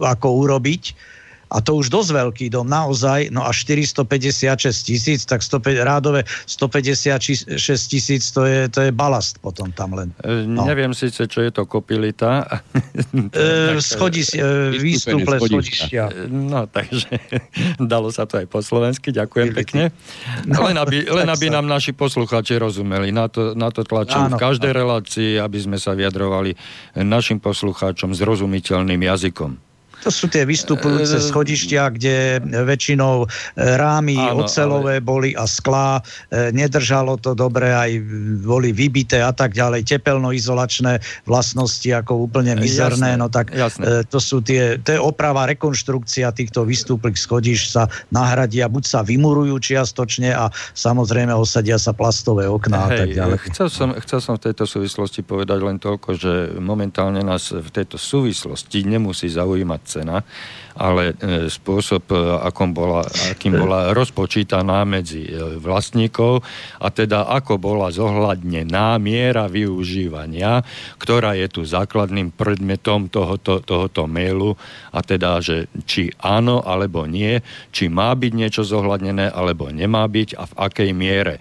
[0.00, 1.12] ako urobiť
[1.52, 7.52] a to už dosť veľký dom, naozaj, no a 456 tisíc, tak 105, rádové 156
[7.92, 10.16] tisíc, to je, to je balast potom tam len.
[10.24, 10.64] E, no.
[10.64, 12.48] Neviem síce, čo je to kopilita.
[13.36, 16.32] e, schodis, e, výstuple schodišťa.
[16.32, 17.20] No, takže
[17.92, 19.84] dalo sa to aj po slovensky, ďakujem pekne.
[20.48, 24.40] No, len aby, len aby nám naši poslucháči rozumeli, na to, na to tlačím Áno,
[24.40, 26.56] v každej relácii, aby sme sa vyjadrovali
[26.96, 29.71] našim poslucháčom zrozumiteľným jazykom.
[30.02, 35.04] To sú tie vystupujúce e, schodištia, kde väčšinou e, rámy áno, ocelové ale...
[35.04, 36.02] boli a sklá.
[36.28, 38.02] E, nedržalo to dobre, aj
[38.42, 39.86] boli vybité a tak ďalej.
[39.86, 43.14] Tepelnoizolačné vlastnosti ako úplne mizerné.
[43.14, 44.02] Jasné, no tak jasné.
[44.10, 49.54] to sú tie, to je oprava, rekonštrukcia týchto vystúplých schodišť sa nahradia, buď sa vymurujú
[49.62, 53.36] čiastočne a samozrejme osadia sa plastové okná Hej, a tak ďalej.
[53.54, 57.96] Chcel som, chcel som v tejto súvislosti povedať len toľko, že momentálne nás v tejto
[57.96, 60.24] súvislosti nemusí zaujímať cena,
[60.72, 62.16] ale e, spôsob, e,
[62.48, 66.40] akom bola, akým bola rozpočítaná medzi e, vlastníkov
[66.80, 70.64] a teda ako bola zohľadnená miera využívania,
[70.96, 74.56] ktorá je tu základným predmetom tohoto, tohoto mailu
[74.96, 80.28] a teda, že či áno alebo nie, či má byť niečo zohľadnené alebo nemá byť
[80.40, 81.36] a v akej miere.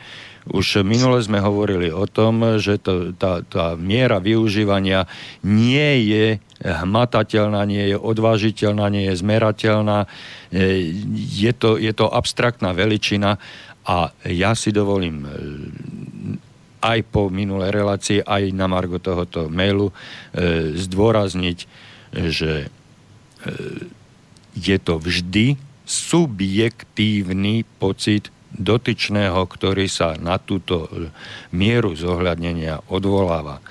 [0.49, 5.05] Už minule sme hovorili o tom, že to, tá, tá miera využívania
[5.45, 6.25] nie je
[6.65, 10.09] hmatateľná, nie je odvážiteľná, nie je zmerateľná.
[10.49, 13.37] E, je to, je to abstraktná veličina
[13.85, 15.25] A ja si dovolím
[16.81, 19.93] aj po minulej relácii, aj na margo tohoto mailu e,
[20.73, 21.59] zdôrazniť,
[22.33, 22.67] že e,
[24.57, 30.91] je to vždy subjektívny pocit dotyčného, ktorý sa na túto
[31.55, 33.63] mieru zohľadnenia odvoláva.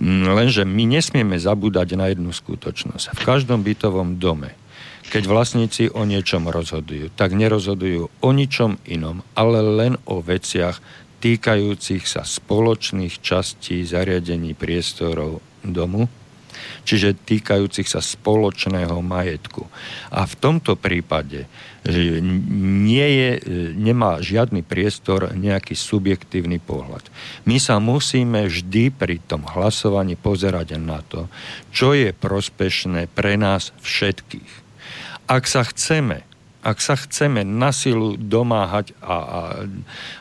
[0.00, 3.16] Lenže my nesmieme zabúdať na jednu skutočnosť.
[3.16, 4.52] V každom bytovom dome,
[5.08, 10.82] keď vlastníci o niečom rozhodujú, tak nerozhodujú o ničom inom, ale len o veciach
[11.22, 16.10] týkajúcich sa spoločných častí zariadení priestorov domu,
[16.84, 19.64] čiže týkajúcich sa spoločného majetku.
[20.12, 21.48] A v tomto prípade
[21.86, 23.30] nie je,
[23.78, 27.06] nemá žiadny priestor nejaký subjektívny pohľad.
[27.46, 31.30] My sa musíme vždy pri tom hlasovaní pozerať na to,
[31.70, 34.66] čo je prospešné pre nás všetkých.
[35.30, 36.26] Ak sa chceme
[36.66, 39.40] ak sa chceme na silu domáhať a, a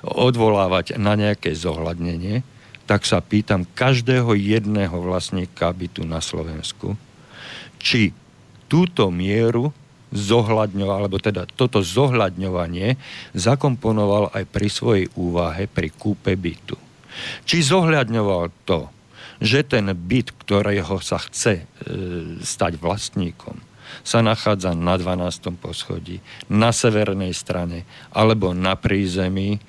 [0.06, 2.46] odvolávať na nejaké zohľadnenie,
[2.86, 6.94] tak sa pýtam každého jedného vlastníka bytu na Slovensku,
[7.82, 8.14] či
[8.70, 9.74] túto mieru
[10.16, 12.96] zohľadňoval, alebo teda toto zohľadňovanie
[13.36, 16.80] zakomponoval aj pri svojej úvahe pri kúpe bytu.
[17.44, 18.88] Či zohľadňoval to,
[19.44, 21.66] že ten byt, ktorého sa chce e,
[22.40, 23.60] stať vlastníkom,
[24.02, 25.56] sa nachádza na 12.
[25.60, 27.84] poschodí, na severnej strane
[28.16, 29.60] alebo na prízemí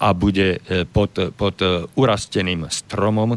[0.00, 3.36] a bude e, pod, pod e, urasteným stromom,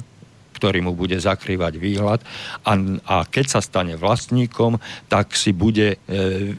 [0.64, 2.24] ktorý mu bude zakrývať výhľad
[2.64, 2.72] a,
[3.04, 4.80] a keď sa stane vlastníkom,
[5.12, 6.56] tak si bude, e,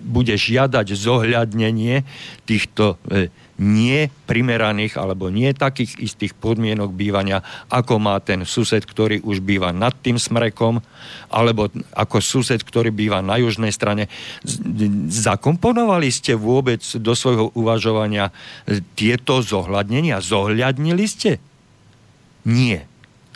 [0.00, 2.08] bude žiadať zohľadnenie
[2.48, 3.28] týchto e,
[3.60, 9.76] nie primeraných alebo nie takých istých podmienok bývania, ako má ten sused, ktorý už býva
[9.76, 10.80] nad tým smrekom,
[11.28, 14.08] alebo ako sused, ktorý býva na južnej strane.
[15.12, 18.32] Zakomponovali ste vôbec do svojho uvažovania
[18.96, 20.24] tieto zohľadnenia?
[20.24, 21.36] Zohľadnili ste?
[22.48, 22.91] Nie.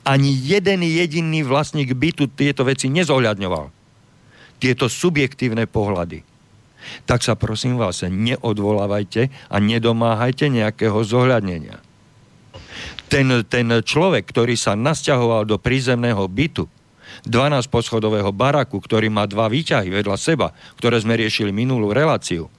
[0.07, 3.75] Ani jeden jediný vlastník bytu tieto veci nezohľadňoval.
[4.63, 6.37] Tieto subjektívne pohľady
[7.07, 11.83] tak sa prosím vás neodvolávajte a nedomáhajte nejakého zohľadnenia.
[13.07, 16.67] Ten, ten človek, ktorý sa nasťahoval do prízemného bytu,
[17.23, 22.51] 12 poschodového baraku, ktorý má dva výťahy vedľa seba, ktoré sme riešili minulú reláciu,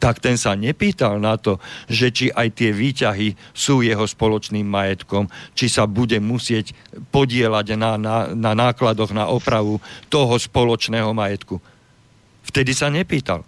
[0.00, 5.28] tak ten sa nepýtal na to, že či aj tie výťahy sú jeho spoločným majetkom,
[5.52, 6.72] či sa bude musieť
[7.12, 9.76] podielať na, na, na nákladoch na opravu
[10.08, 11.60] toho spoločného majetku.
[12.48, 13.44] Vtedy sa nepýtal.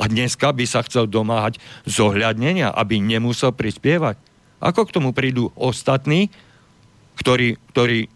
[0.00, 4.16] A dneska by sa chcel domáhať zohľadnenia, aby nemusel prispievať.
[4.64, 6.32] Ako k tomu prídu ostatní,
[7.20, 8.08] ktorí, ktorí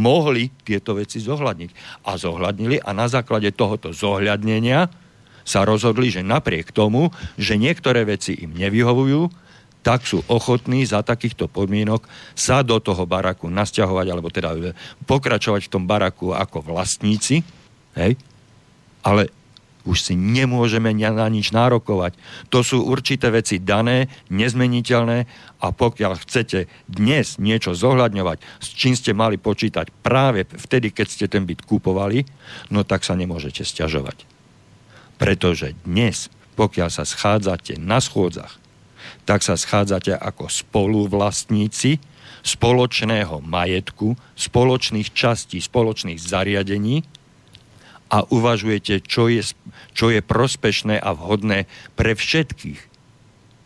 [0.00, 2.00] mohli tieto veci zohľadniť.
[2.08, 4.88] A zohľadnili a na základe tohoto zohľadnenia
[5.48, 7.08] sa rozhodli, že napriek tomu,
[7.40, 9.32] že niektoré veci im nevyhovujú,
[9.80, 12.04] tak sú ochotní za takýchto podmienok
[12.36, 14.52] sa do toho baraku nasťahovať, alebo teda
[15.08, 17.40] pokračovať v tom baraku ako vlastníci,
[17.96, 18.20] hej,
[19.00, 19.32] ale
[19.88, 22.12] už si nemôžeme na nič nárokovať.
[22.52, 25.18] To sú určité veci dané, nezmeniteľné
[25.64, 31.26] a pokiaľ chcete dnes niečo zohľadňovať, s čím ste mali počítať práve vtedy, keď ste
[31.32, 32.28] ten byt kupovali,
[32.68, 34.37] no tak sa nemôžete stiažovať.
[35.18, 38.56] Pretože dnes, pokiaľ sa schádzate na schôdzach,
[39.26, 42.00] tak sa schádzate ako spoluvlastníci
[42.46, 47.04] spoločného majetku, spoločných častí, spoločných zariadení,
[48.08, 49.44] a uvažujete, čo je,
[49.92, 52.80] čo je prospešné a vhodné pre všetkých.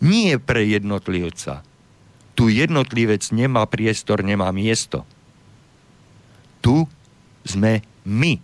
[0.03, 1.63] Nie pre jednotlivca.
[2.35, 5.07] Tu jednotlivec nemá priestor, nemá miesto.
[6.59, 6.91] Tu
[7.47, 8.43] sme my.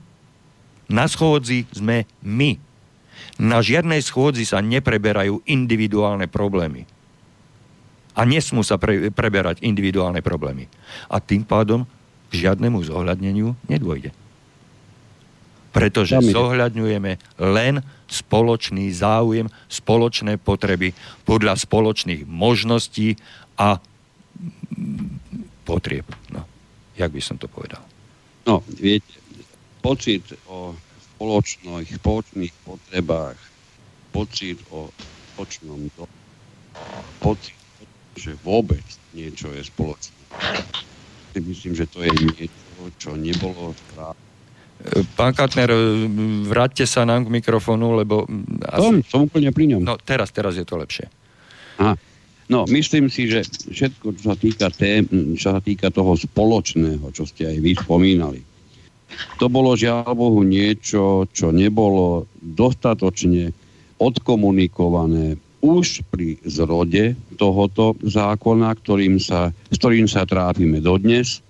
[0.87, 2.63] Na schôdzi sme my.
[3.39, 6.85] Na žiadnej schôdzi sa nepreberajú individuálne problémy.
[8.19, 10.67] A nesmú sa pre, preberať individuálne problémy.
[11.07, 11.87] A tým pádom
[12.29, 14.11] k žiadnemu zohľadneniu nedôjde
[15.69, 17.75] pretože zohľadňujeme len
[18.09, 23.15] spoločný záujem, spoločné potreby podľa spoločných možností
[23.55, 23.79] a
[25.69, 26.09] potrieb.
[26.33, 26.43] No,
[26.97, 27.85] jak by som to povedal?
[28.49, 29.21] No, viete,
[29.85, 30.73] pocit o
[31.19, 33.39] spoločných, spoločných potrebách,
[34.15, 34.95] pocit o
[35.35, 36.07] spoločnom do,
[37.19, 37.59] pocit,
[38.15, 40.15] že vôbec niečo je spoločné.
[41.39, 42.47] Myslím, že to je niečo,
[43.03, 44.29] čo nebolo správne
[45.19, 45.75] Pán Katner,
[46.47, 48.31] vráťte sa nám k mikrofónu, lebo...
[48.63, 48.79] Asi...
[48.79, 49.83] Som, som úplne pri ňom.
[49.83, 51.11] No teraz, teraz je to lepšie.
[51.83, 51.99] Aha.
[52.49, 55.05] No, myslím si, že všetko, čo sa týka tém,
[55.37, 58.41] čo sa týka toho spoločného, čo ste aj vy spomínali,
[59.41, 63.51] to bolo žiaľ Bohu niečo, čo nebolo dostatočne
[63.99, 71.43] odkomunikované už pri zrode tohoto zákona, ktorým sa, s ktorým sa trápime dodnes.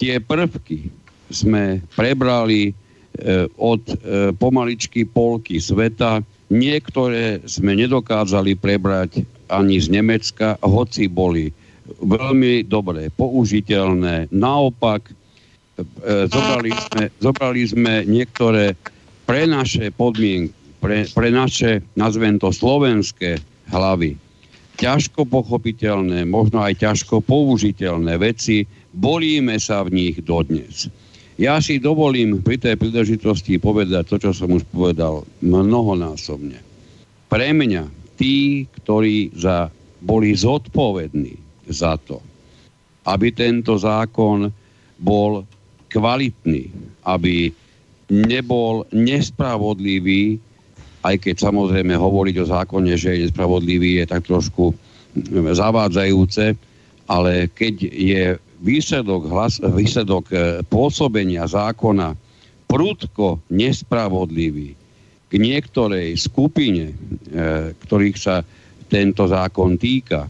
[0.00, 0.88] Tie prvky
[1.28, 2.72] sme prebrali e,
[3.60, 3.96] od e,
[4.32, 6.24] pomaličky polky sveta.
[6.48, 11.52] Niektoré sme nedokázali prebrať ani z Nemecka, hoci boli
[12.00, 14.32] veľmi dobre použiteľné.
[14.32, 15.04] Naopak,
[16.28, 18.74] zobrali sme, zobrali sme niektoré
[19.24, 24.14] pre naše podmienky pre, pre naše, nazvem to, slovenské hlavy
[24.78, 28.62] ťažko pochopiteľné, možno aj ťažko použiteľné veci,
[28.94, 30.86] bolíme sa v nich dodnes.
[31.34, 36.62] Ja si dovolím pri tej príležitosti povedať to, čo som už povedal mnohonásobne.
[37.26, 41.34] Pre mňa, tí, ktorí za, boli zodpovední
[41.66, 42.22] za to,
[43.06, 44.50] aby tento zákon
[44.98, 45.42] bol
[45.88, 46.68] kvalitný,
[47.04, 47.52] aby
[48.08, 50.40] nebol nespravodlivý
[51.06, 56.58] aj keď samozrejme hovoriť o zákone, že je nespravodlivý, je tak trošku hm, zavádzajúce,
[57.08, 58.24] ale keď je
[58.58, 60.36] výsledok, hlas, výsledok e,
[60.66, 62.18] pôsobenia zákona
[62.66, 64.74] prudko nespravodlivý
[65.28, 66.94] k niektorej skupine, e,
[67.86, 68.42] ktorých sa
[68.90, 70.26] tento zákon týka,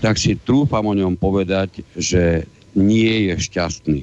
[0.00, 2.46] tak si trúfam o ňom povedať, že
[2.78, 4.02] nie je šťastný.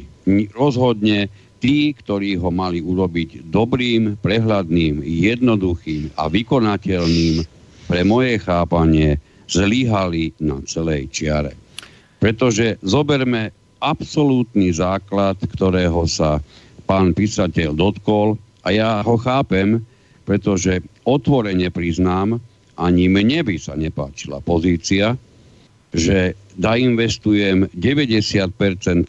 [0.51, 7.36] Rozhodne tí, ktorí ho mali urobiť dobrým, prehľadným, jednoduchým a vykonateľným,
[7.88, 9.15] pre moje chápanie,
[9.47, 11.55] zlyhali na celej čiare.
[12.19, 16.43] Pretože zoberme absolútny základ, ktorého sa
[16.84, 18.36] pán písateľ dotkol
[18.67, 19.80] a ja ho chápem,
[20.28, 22.43] pretože otvorene priznám,
[22.75, 25.15] ani mne by sa nepáčila pozícia,
[25.95, 28.51] že dainvestujem 90%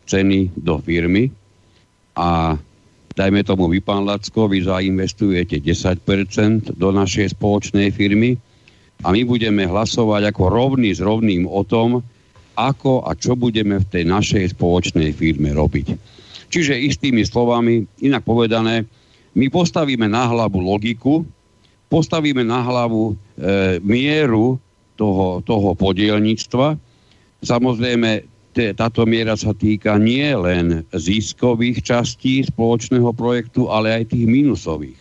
[0.04, 1.32] ceny do firmy,
[2.18, 2.58] a
[3.14, 8.34] dajme tomu vy, pán Lacko, vy zainvestujete 10% do našej spoločnej firmy
[9.06, 12.02] a my budeme hlasovať ako rovný s rovným o tom,
[12.58, 15.94] ako a čo budeme v tej našej spoločnej firme robiť.
[16.50, 18.82] Čiže istými slovami, inak povedané,
[19.38, 21.22] my postavíme na hlavu logiku,
[21.86, 24.58] postavíme na hlavu e, mieru
[24.98, 26.74] toho, toho podielníctva.
[27.42, 28.26] Samozrejme,
[28.74, 34.98] táto miera sa týka nie len ziskových častí spoločného projektu, ale aj tých minusových.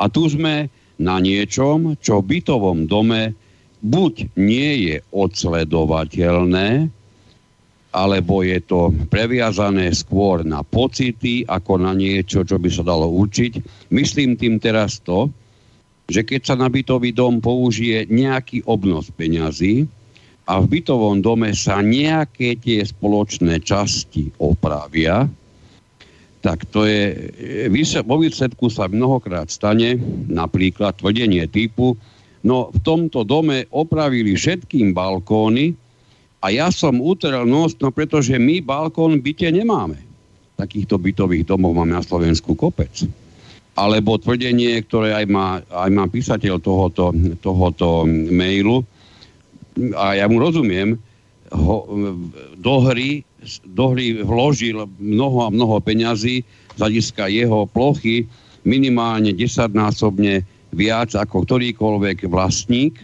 [0.00, 3.36] A tu sme na niečom, čo v bytovom dome
[3.84, 6.88] buď nie je odsledovateľné,
[7.96, 13.60] alebo je to previazané skôr na pocity, ako na niečo, čo by sa dalo učiť.
[13.88, 15.32] Myslím tým teraz to,
[16.12, 19.88] že keď sa na bytový dom použije nejaký obnos peňazí,
[20.46, 25.26] a v bytovom dome sa nejaké tie spoločné časti opravia,
[26.38, 27.34] tak to je,
[28.06, 29.98] vo výsledku sa mnohokrát stane
[30.30, 31.98] napríklad tvrdenie typu,
[32.46, 35.74] no v tomto dome opravili všetkým balkóny
[36.38, 39.98] a ja som utrel nos, no pretože my balkón v byte nemáme.
[40.54, 43.02] Takýchto bytových domov máme na Slovensku kopec.
[43.74, 47.10] Alebo tvrdenie, ktoré aj má, aj má písateľ tohoto,
[47.42, 48.86] tohoto mailu,
[49.96, 50.96] a ja mu rozumiem,
[51.52, 51.86] ho,
[52.58, 53.22] do, hry,
[53.70, 58.26] do hry vložil mnoho a mnoho peňazí z hľadiska jeho plochy
[58.66, 60.42] minimálne desaťnásobne
[60.74, 62.98] viac ako ktorýkoľvek vlastník,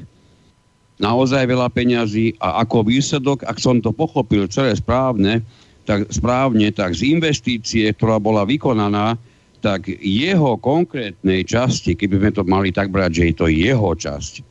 [0.99, 5.43] naozaj veľa peňazí a ako výsledok, ak som to pochopil celé správne,
[5.87, 9.19] tak správne, tak z investície, ktorá bola vykonaná,
[9.63, 14.43] tak jeho konkrétnej časti, keby sme to mali tak brať, že je to jeho časť,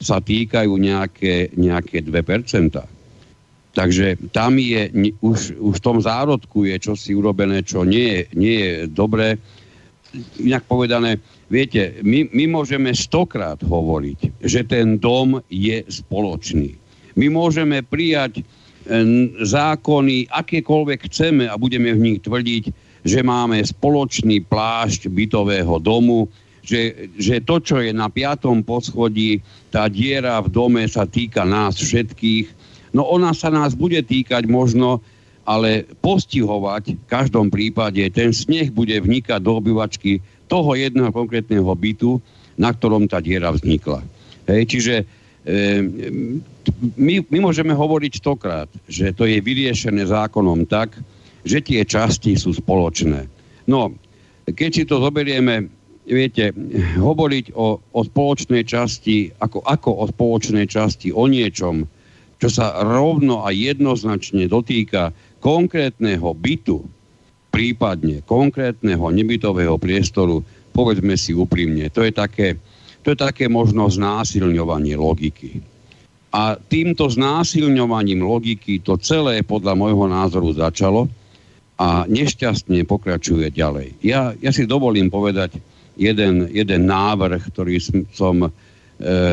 [0.00, 2.76] sa týkajú nejaké, nejaké 2%.
[3.76, 4.88] Takže tam je,
[5.20, 9.36] už, už v tom zárodku je čosi urobené, čo nie, nie je dobré.
[10.40, 11.20] Inak povedané,
[11.52, 16.72] viete, my, my môžeme stokrát hovoriť, že ten dom je spoločný.
[17.20, 18.44] My môžeme prijať
[19.44, 22.64] zákony, akékoľvek chceme a budeme v nich tvrdiť,
[23.06, 26.30] že máme spoločný plášť bytového domu,
[26.66, 29.38] že, že to, čo je na piatom poschodí,
[29.70, 32.50] tá diera v dome sa týka nás všetkých.
[32.90, 34.98] No ona sa nás bude týkať možno,
[35.46, 40.18] ale postihovať v každom prípade ten sneh bude vnikať do obyvačky
[40.50, 42.18] toho jedného konkrétneho bytu,
[42.58, 44.02] na ktorom tá diera vznikla.
[44.50, 45.04] Hej, čiže e,
[46.98, 50.98] my, my môžeme hovoriť stokrát, že to je vyriešené zákonom tak,
[51.46, 53.30] že tie časti sú spoločné.
[53.70, 53.94] No,
[54.50, 55.70] keď si to zoberieme
[56.06, 56.54] viete,
[56.96, 61.84] hovoriť o, o spoločnej časti, ako, ako o spoločnej časti, o niečom,
[62.38, 65.10] čo sa rovno a jednoznačne dotýka
[65.42, 66.84] konkrétneho bytu,
[67.50, 70.44] prípadne konkrétneho nebytového priestoru,
[70.76, 72.60] povedzme si úprimne, to je také,
[73.00, 75.64] to je také možno znásilňovanie logiky.
[76.36, 81.08] A týmto znásilňovaním logiky to celé podľa môjho názoru začalo
[81.80, 83.96] a nešťastne pokračuje ďalej.
[84.04, 85.56] Ja, ja si dovolím povedať
[85.96, 87.80] jeden, jeden návrh, ktorý
[88.12, 88.50] som e,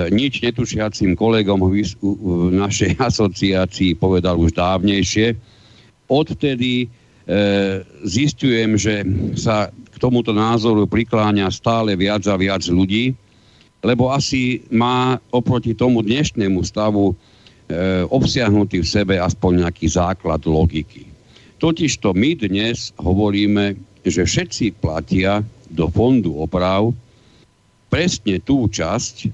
[0.10, 5.36] nič netušiacim kolegom v, v našej asociácii povedal už dávnejšie.
[6.08, 6.88] Odtedy e,
[8.04, 9.04] zistujem, že
[9.36, 13.16] sa k tomuto názoru prikláňa stále viac a viac ľudí
[13.84, 17.16] lebo asi má oproti tomu dnešnému stavu e,
[18.08, 21.04] obsiahnutý v sebe aspoň nejaký základ logiky.
[21.60, 23.76] Totižto my dnes hovoríme,
[24.08, 25.44] že všetci platia
[25.74, 26.94] do fondu oprav
[27.90, 29.30] presne tú časť,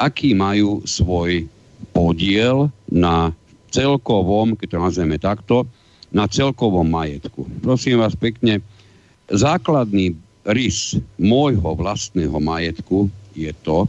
[0.00, 1.46] aký majú svoj
[1.92, 3.32] podiel na
[3.72, 5.56] celkovom, keď to nazveme takto,
[6.12, 7.48] na celkovom majetku.
[7.64, 8.60] Prosím vás pekne,
[9.32, 10.12] základný
[10.44, 13.88] rys môjho vlastného majetku je to,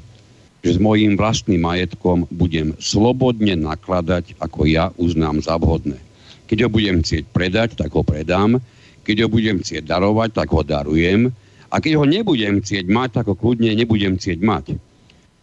[0.64, 6.00] že s mojím vlastným majetkom budem slobodne nakladať, ako ja uznám za vhodné.
[6.48, 8.64] Keď ho budem chcieť predať, tak ho predám.
[9.04, 11.36] Keď ho budem chcieť darovať, tak ho darujem.
[11.74, 14.78] A keď ho nebudem chcieť mať, tak ho kľudne nebudem chcieť mať.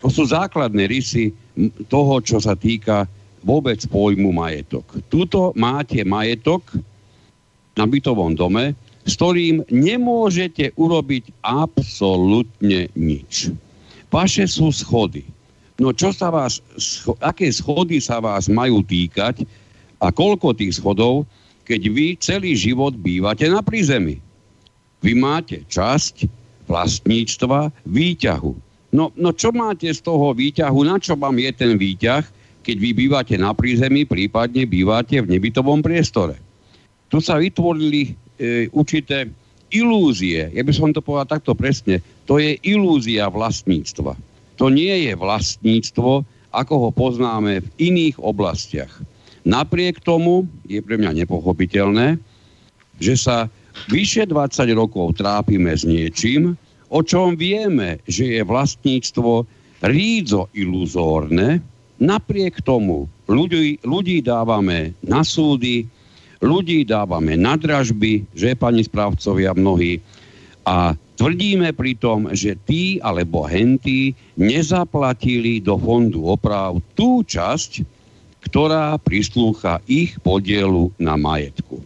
[0.01, 1.35] To sú základné rysy
[1.91, 3.11] toho, čo sa týka
[3.43, 4.87] vôbec pojmu majetok.
[5.11, 6.63] Tuto máte majetok
[7.75, 13.51] na bytovom dome, s ktorým nemôžete urobiť absolútne nič.
[14.13, 15.27] Vaše sú schody.
[15.81, 16.61] No čo sa vás,
[17.25, 19.43] aké schody sa vás majú týkať
[19.99, 21.25] a koľko tých schodov,
[21.65, 24.21] keď vy celý život bývate na prízemí?
[25.01, 26.29] Vy máte časť
[26.69, 28.53] vlastníctva výťahu.
[28.91, 32.25] No, no čo máte z toho výťahu, na čo vám je ten výťah,
[32.61, 36.37] keď vy bývate na prízemí, prípadne bývate v nebytovom priestore?
[37.11, 39.27] Tu sa vytvorili e, určité
[39.71, 44.15] ilúzie, ja by som to povedal takto presne, to je ilúzia vlastníctva.
[44.59, 48.91] To nie je vlastníctvo, ako ho poznáme v iných oblastiach.
[49.47, 52.19] Napriek tomu je pre mňa nepochopiteľné,
[53.01, 53.49] že sa
[53.89, 56.59] vyše 20 rokov trápime s niečím,
[56.91, 59.47] o čom vieme, že je vlastníctvo
[59.87, 61.63] rídzo iluzórne,
[62.03, 65.87] napriek tomu ľudí, ľudí dávame na súdy,
[66.43, 70.03] ľudí dávame na dražby, že pani správcovia mnohí,
[70.69, 77.83] a tvrdíme pritom, že tí alebo hentí nezaplatili do fondu oprav tú časť,
[78.45, 81.81] ktorá prislúcha ich podielu na majetku.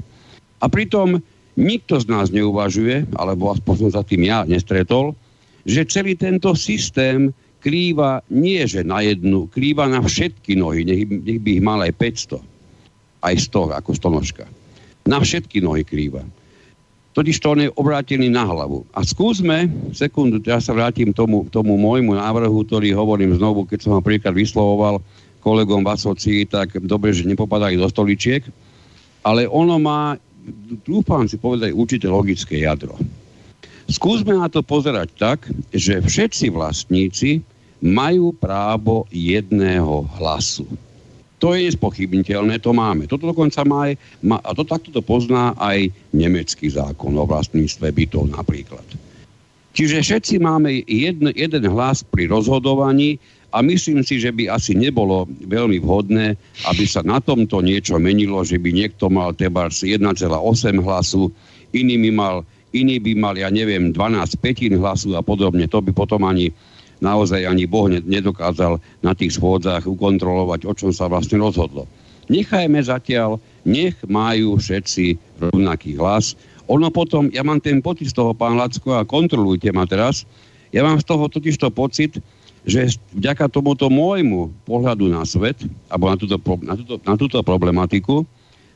[0.63, 1.23] A pritom
[1.55, 5.15] nikto z nás neuvažuje, alebo aspoň som za tým ja nestretol,
[5.65, 7.33] že celý tento systém
[7.65, 11.93] krýva nie že na jednu, krýva na všetky nohy, nech, nech by ich mal aj
[11.97, 12.55] 500
[13.25, 14.45] aj 100 ako stonožka.
[15.09, 16.21] Na všetky nohy krýva.
[17.15, 18.85] Totiž to on je obrátený na hlavu.
[18.91, 23.93] A skúsme, sekundu, ja sa vrátim tomu, tomu môjmu návrhu, ktorý hovorím znovu, keď som
[23.97, 24.99] ho príklad vyslovoval
[25.41, 28.43] kolegom v asocii, tak dobre, že nepopadajú do stoličiek,
[29.23, 30.19] ale ono má,
[30.85, 32.97] dúfam si povedať, určité logické jadro.
[33.89, 37.45] Skúsme na to pozerať tak, že všetci vlastníci
[37.85, 40.65] majú právo jedného hlasu.
[41.45, 43.05] To je nespochybniteľné, to máme.
[43.05, 47.93] Toto dokonca má aj, má, a to takto to pozná aj nemecký zákon o vlastníctve
[47.93, 48.87] bytov napríklad.
[49.77, 53.21] Čiže všetci máme jedn, jeden hlas pri rozhodovaní
[53.55, 56.35] a myslím si, že by asi nebolo veľmi vhodné,
[56.67, 60.03] aby sa na tomto niečo menilo, že by niekto mal teba 1,8
[60.83, 61.31] hlasu,
[61.71, 62.37] iný by mal,
[62.75, 65.71] iný by mal, ja neviem, 12 petín hlasu a podobne.
[65.71, 66.51] To by potom ani
[66.99, 71.87] naozaj ani Boh nedokázal na tých schôdzach ukontrolovať, o čom sa vlastne rozhodlo.
[72.27, 76.35] Nechajme zatiaľ, nech majú všetci rovnaký hlas.
[76.67, 80.27] Ono potom, ja mám ten pocit z toho, pán Lacko, a kontrolujte ma teraz,
[80.75, 82.19] ja mám z toho totiž to pocit,
[82.65, 85.61] že vďaka tomuto môjmu pohľadu na svet,
[85.93, 88.25] alebo na túto, na túto, na túto problematiku,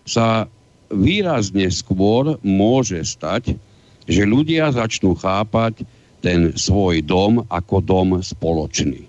[0.04, 0.44] sa
[0.92, 3.56] výrazne skôr môže stať,
[4.08, 5.84] že ľudia začnú chápať,
[6.18, 9.06] ten svoj dom ako dom spoločný.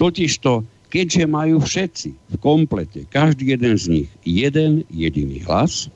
[0.00, 5.92] Totižto, keďže majú všetci v komplete, každý jeden z nich, jeden jediný hlas,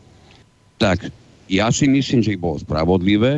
[0.76, 1.08] tak
[1.48, 3.32] ja si myslím, že by bolo spravodlivé,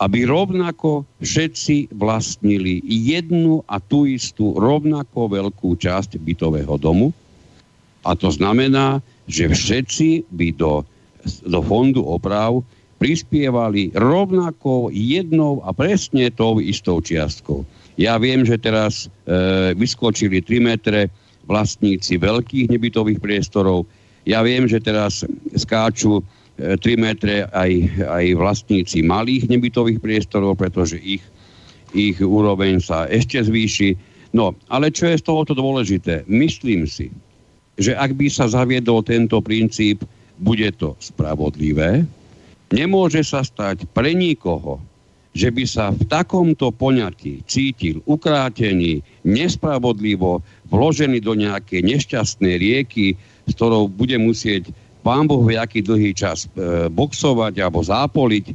[0.00, 7.12] aby rovnako všetci vlastnili jednu a tú istú rovnako veľkú časť bytového domu.
[8.00, 10.88] A to znamená, že všetci by do,
[11.44, 12.64] do fondu oprav
[12.96, 17.68] prispievali rovnako jednou a presne tou istou čiastkou.
[18.00, 21.12] Ja viem, že teraz e, vyskočili 3 metre
[21.44, 23.84] vlastníci veľkých nebytových priestorov.
[24.24, 25.24] Ja viem, že teraz
[25.56, 26.24] skáču
[26.60, 27.72] 3 metre aj,
[28.04, 31.24] aj vlastníci malých nebytových priestorov, pretože ich,
[31.96, 33.96] ich úroveň sa ešte zvýši.
[34.36, 36.28] No, ale čo je z tohoto dôležité?
[36.28, 37.08] Myslím si,
[37.80, 40.04] že ak by sa zaviedol tento princíp,
[40.40, 42.04] bude to spravodlivé.
[42.70, 44.78] Nemôže sa stať pre nikoho,
[45.34, 53.14] že by sa v takomto poňatí cítil ukrátený, nespravodlivo vložený do nejakej nešťastnej rieky,
[53.46, 54.70] s ktorou bude musieť
[55.00, 58.52] pán Boh aký dlhý čas e, boxovať alebo zápoliť.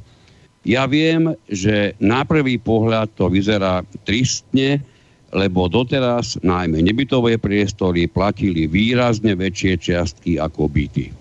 [0.65, 4.81] Ja viem, že na prvý pohľad to vyzerá tristne,
[5.29, 11.13] lebo doteraz najmä nebytové priestory platili výrazne väčšie čiastky ako byty.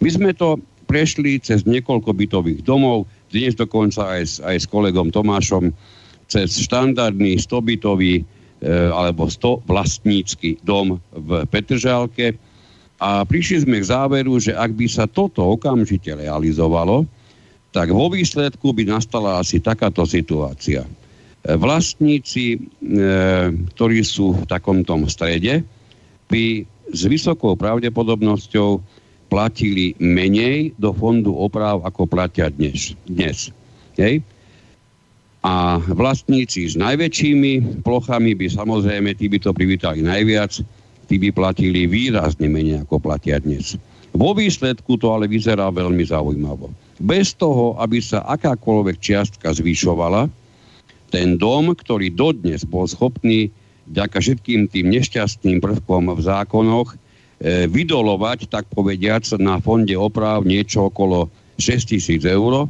[0.00, 0.56] My sme to
[0.86, 5.74] prešli cez niekoľko bytových domov, dnes dokonca aj s, aj s kolegom Tomášom,
[6.30, 8.24] cez štandardný 100-bytový e,
[8.90, 12.38] alebo 100 vlastnícky dom v Petržálke
[12.96, 17.04] a prišli sme k záveru, že ak by sa toto okamžite realizovalo,
[17.70, 20.88] tak vo výsledku by nastala asi takáto situácia
[21.54, 22.58] vlastníci, e,
[23.70, 25.62] ktorí sú v takomto strede,
[26.26, 28.82] by s vysokou pravdepodobnosťou
[29.30, 32.98] platili menej do fondu oprav, ako platia dnes.
[33.06, 33.54] dnes.
[33.94, 34.22] Hej?
[35.46, 40.58] A vlastníci s najväčšími plochami by samozrejme, tí by to privítali najviac,
[41.06, 43.78] tí by platili výrazne menej, ako platia dnes.
[44.16, 46.72] Vo výsledku to ale vyzerá veľmi zaujímavo.
[46.96, 50.32] Bez toho, aby sa akákoľvek čiastka zvyšovala,
[51.12, 53.52] ten dom, ktorý dodnes bol schopný
[53.86, 56.96] vďaka všetkým tým nešťastným prvkom v zákonoch e,
[57.70, 61.30] vydolovať, tak povediac, na fonde oprav niečo okolo
[61.60, 62.66] 6 tisíc eur,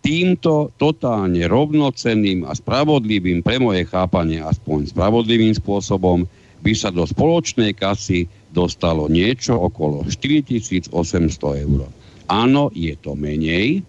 [0.00, 6.24] týmto totálne rovnocenným a spravodlivým, pre moje chápanie aspoň spravodlivým spôsobom,
[6.60, 10.92] by sa do spoločnej kasy dostalo niečo okolo 4800
[11.64, 11.80] eur.
[12.30, 13.82] Áno, je to menej,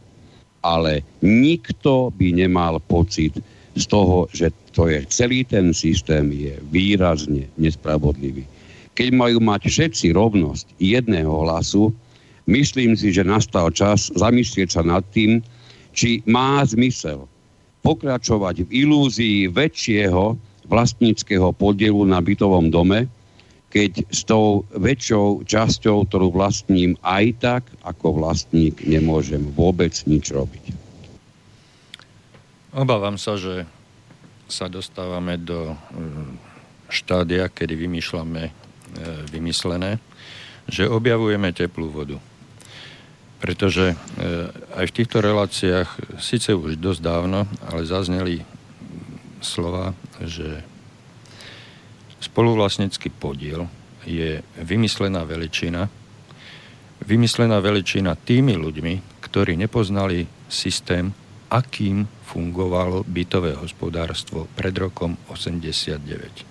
[0.62, 3.38] ale nikto by nemal pocit,
[3.76, 8.44] z toho, že to je celý ten systém je výrazne nespravodlivý.
[9.00, 11.96] Keď majú mať všetci rovnosť jedného hlasu,
[12.52, 15.40] myslím si, že nastal čas zamyslieť sa nad tým,
[15.96, 17.28] či má zmysel
[17.82, 20.36] pokračovať v ilúzii väčšieho
[20.72, 23.12] vlastníckého podielu na bytovom dome,
[23.72, 30.72] keď s tou väčšou časťou, ktorú vlastním, aj tak ako vlastník nemôžem vôbec nič robiť.
[32.72, 33.68] Obávam sa, že
[34.52, 36.36] sa dostávame do mm,
[36.92, 38.52] štádia, kedy vymýšľame e,
[39.32, 40.00] vymyslené,
[40.68, 42.20] že objavujeme teplú vodu.
[43.40, 43.96] Pretože e,
[44.76, 48.44] aj v týchto reláciách, síce už dosť dávno, ale zazneli
[49.42, 50.64] slova, že
[52.22, 53.68] spoluvlastnícky podiel
[54.06, 55.90] je vymyslená veličina,
[57.02, 61.14] vymyslená veličina tými ľuďmi, ktorí nepoznali systém
[61.52, 66.48] akým fungovalo bytové hospodárstvo pred rokom 89.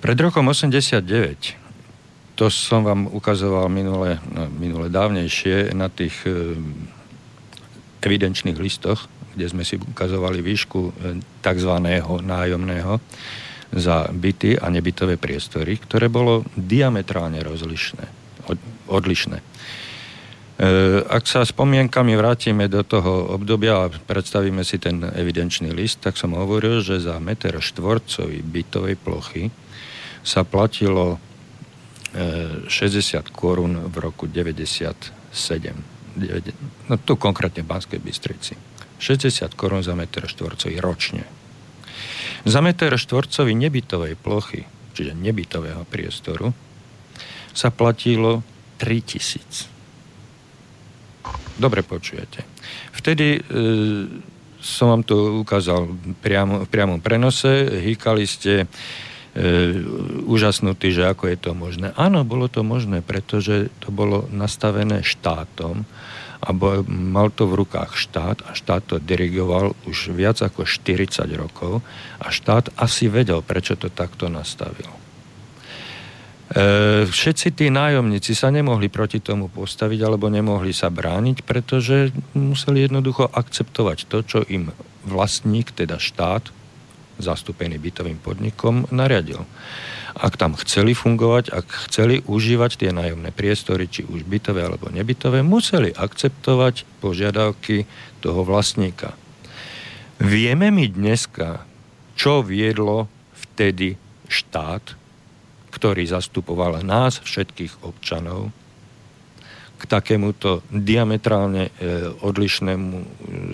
[0.00, 1.04] Pred rokom 89,
[2.34, 6.56] to som vám ukazoval minule, no, minule dávnejšie na tých e,
[8.00, 10.92] evidenčných listoch, kde sme si ukazovali výšku e,
[11.42, 11.72] tzv.
[12.22, 13.02] nájomného
[13.74, 18.06] za byty a nebytové priestory, ktoré bolo diametrálne rozlišné,
[18.86, 19.38] odlišné.
[19.38, 19.44] E,
[21.02, 26.38] ak sa spomienkami vrátime do toho obdobia a predstavíme si ten evidenčný list, tak som
[26.38, 29.50] hovoril, že za meter štvorcový bytovej plochy
[30.22, 31.18] sa platilo
[32.14, 35.74] 60 e, korún v roku 97.
[36.86, 38.54] No tu konkrétne v Banskej Bystrici.
[39.04, 41.28] 60 korún za meter štvorcový ročne.
[42.48, 44.64] Za meter štvorcový nebytovej plochy,
[44.96, 46.56] čiže nebytového priestoru,
[47.52, 48.40] sa platilo
[48.80, 49.74] 3000
[51.54, 52.42] Dobre počujete.
[52.90, 53.40] Vtedy e,
[54.58, 55.86] som vám to ukázal
[56.18, 58.66] priamo, v priamom prenose, hýkali ste e,
[60.26, 61.94] úžasnutí, že ako je to možné.
[61.94, 65.86] Áno, bolo to možné, pretože to bolo nastavené štátom
[66.44, 66.52] a
[66.86, 71.80] mal to v rukách štát a štát to dirigoval už viac ako 40 rokov
[72.20, 74.92] a štát asi vedel, prečo to takto nastavil.
[76.52, 82.84] E, všetci tí nájomníci sa nemohli proti tomu postaviť alebo nemohli sa brániť, pretože museli
[82.84, 84.68] jednoducho akceptovať to, čo im
[85.08, 86.52] vlastník, teda štát,
[87.16, 89.48] zastúpený bytovým podnikom, nariadil.
[90.14, 95.42] Ak tam chceli fungovať, ak chceli užívať tie nájomné priestory, či už bytové alebo nebytové,
[95.42, 97.86] museli akceptovať požiadavky
[98.22, 99.18] toho vlastníka.
[100.22, 101.66] Vieme my dneska,
[102.14, 103.98] čo viedlo vtedy
[104.30, 104.94] štát
[105.74, 108.54] ktorý zastupoval nás, všetkých občanov,
[109.74, 111.70] k takémuto diametrálne e,
[112.22, 113.06] odlišnému e,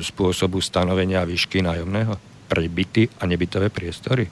[0.04, 4.28] spôsobu stanovenia výšky nájomného pre byty a nebytové priestory.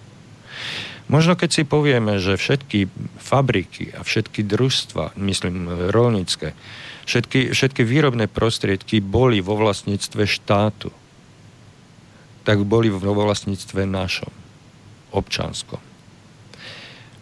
[1.09, 6.53] Možno keď si povieme, že všetky fabriky a všetky družstva, myslím rolnícke,
[7.09, 10.93] všetky, všetky výrobné prostriedky boli vo vlastníctve štátu,
[12.45, 14.33] tak boli vo vlastníctve našom,
[15.13, 15.81] občanskom.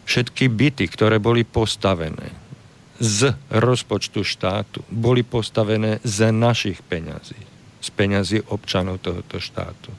[0.07, 2.31] Všetky byty, ktoré boli postavené
[2.99, 7.39] z rozpočtu štátu, boli postavené z našich peňazí,
[7.83, 9.91] z peňazí občanov tohoto štátu.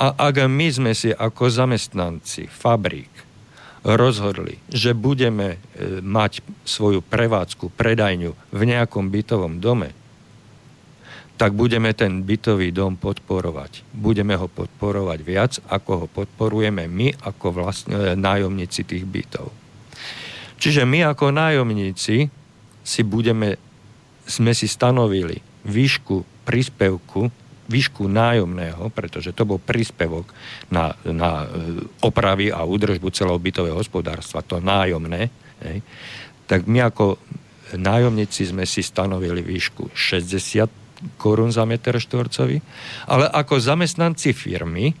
[0.00, 3.12] A ak my sme si ako zamestnanci fabrík
[3.84, 9.92] rozhodli, že budeme e, mať svoju prevádzku, predajňu v nejakom bytovom dome,
[11.40, 13.80] tak budeme ten bytový dom podporovať.
[13.96, 19.48] Budeme ho podporovať viac, ako ho podporujeme my ako vlastne nájomníci tých bytov.
[20.60, 22.28] Čiže my ako nájomníci
[22.84, 23.56] si budeme,
[24.28, 27.32] sme si stanovili výšku príspevku
[27.70, 30.26] výšku nájomného, pretože to bol príspevok
[30.74, 35.30] na, na e, opravy a údržbu celého bytového hospodárstva, to nájomné,
[35.62, 35.78] hej,
[36.50, 37.14] tak my ako
[37.78, 40.66] nájomníci sme si stanovili výšku 60
[41.16, 42.58] korún za meter štvorcový,
[43.06, 44.92] ale ako zamestnanci firmy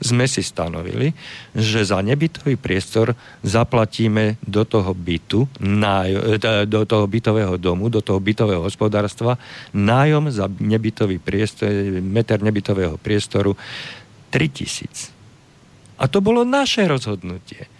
[0.00, 1.12] sme si stanovili,
[1.56, 8.04] že za nebytový priestor zaplatíme do toho bytu, nájom, e, do toho bytového domu, do
[8.04, 9.40] toho bytového hospodárstva
[9.72, 11.68] nájom za nebytový priestor,
[12.00, 13.56] meter nebytového priestoru
[14.32, 15.12] 3000.
[15.96, 17.75] A to bolo naše rozhodnutie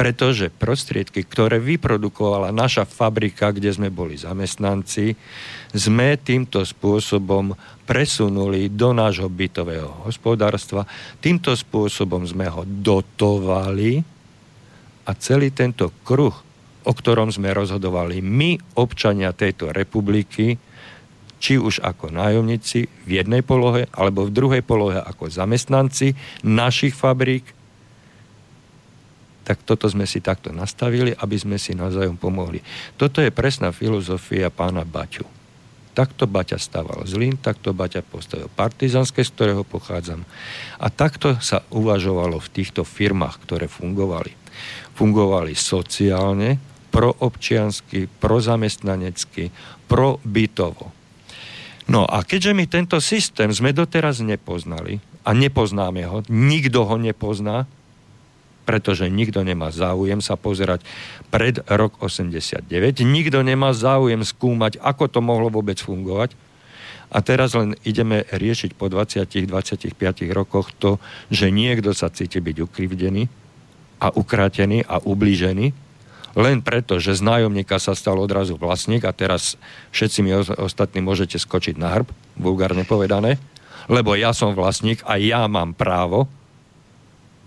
[0.00, 5.12] pretože prostriedky, ktoré vyprodukovala naša fabrika, kde sme boli zamestnanci,
[5.76, 7.52] sme týmto spôsobom
[7.84, 10.88] presunuli do nášho bytového hospodárstva.
[11.20, 14.00] Týmto spôsobom sme ho dotovali
[15.04, 16.32] a celý tento kruh,
[16.88, 20.56] o ktorom sme rozhodovali my, občania tejto republiky,
[21.36, 27.59] či už ako nájomníci v jednej polohe, alebo v druhej polohe ako zamestnanci našich fabrík,
[29.50, 32.62] tak toto sme si takto nastavili, aby sme si navzájom pomohli.
[32.94, 35.26] Toto je presná filozofia pána Baťu.
[35.90, 40.22] Takto Baťa stával Zlín, takto Baťa postavil Partizanské, z ktorého pochádzam.
[40.78, 44.38] A takto sa uvažovalo v týchto firmách, ktoré fungovali.
[44.94, 46.62] Fungovali sociálne,
[46.94, 49.50] proobčiansky, prozamestnanecky,
[49.90, 50.94] probytovo.
[51.90, 57.66] No a keďže my tento systém sme doteraz nepoznali a nepoznáme ho, nikto ho nepozná,
[58.70, 60.86] pretože nikto nemá záujem sa pozerať
[61.34, 62.70] pred rok 89,
[63.02, 66.38] nikto nemá záujem skúmať, ako to mohlo vôbec fungovať.
[67.10, 69.98] A teraz len ideme riešiť po 20-25
[70.30, 71.02] rokoch to,
[71.34, 73.26] že niekto sa cíti byť ukrivdený
[73.98, 75.74] a ukrátený a ublížený,
[76.38, 79.58] len preto, že z nájomníka sa stal odrazu vlastník a teraz
[79.90, 82.06] všetci mi ostatní môžete skočiť na hrb,
[82.38, 83.42] vulgárne povedané,
[83.90, 86.30] lebo ja som vlastník a ja mám právo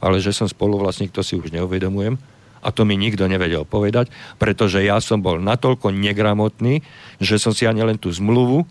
[0.03, 2.19] ale že som spoluvlastník, to si už neuvedomujem.
[2.63, 6.83] A to mi nikto nevedel povedať, pretože ja som bol natoľko negramotný,
[7.19, 8.63] že som si ani len tú zmluvu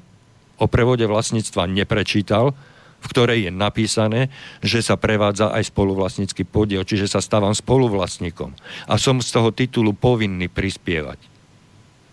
[0.57, 2.57] o prevode vlastníctva neprečítal,
[3.03, 4.21] v ktorej je napísané,
[4.65, 8.55] že sa prevádza aj spoluvlastnícky podiel, čiže sa stávam spoluvlastníkom.
[8.89, 11.19] A som z toho titulu povinný prispievať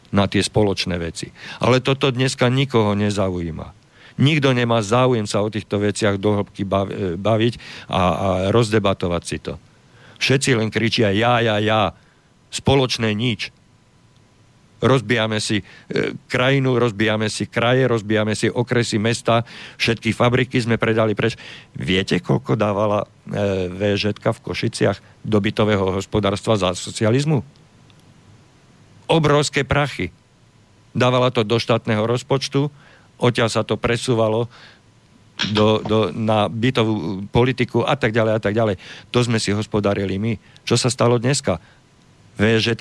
[0.10, 1.30] na tie spoločné veci.
[1.62, 3.79] Ale toto dneska nikoho nezaujíma.
[4.20, 6.70] Nikto nemá záujem sa o týchto veciach do hĺbky e,
[7.16, 7.54] baviť
[7.88, 8.02] a, a
[8.52, 9.56] rozdebatovať si to.
[10.20, 11.96] Všetci len kričia ja, ja, ja.
[12.52, 13.56] Spoločné nič.
[14.80, 15.64] Rozbijame si e,
[16.28, 19.44] krajinu, rozbijame si kraje, rozbijame si okresy, mesta,
[19.80, 21.40] všetky fabriky sme predali preč.
[21.76, 23.08] Viete, koľko dávala e,
[23.72, 27.44] VŽ v Košiciach do bytového hospodárstva za socializmu?
[29.08, 30.12] Obrovské prachy.
[30.96, 32.72] Dávala to do štátneho rozpočtu,
[33.20, 34.48] odtiaľ sa to presúvalo
[35.56, 38.76] do, do, na bytovú politiku a tak ďalej a tak ďalej.
[39.16, 40.36] To sme si hospodárili my.
[40.68, 41.64] Čo sa stalo dneska?
[42.36, 42.76] VŽ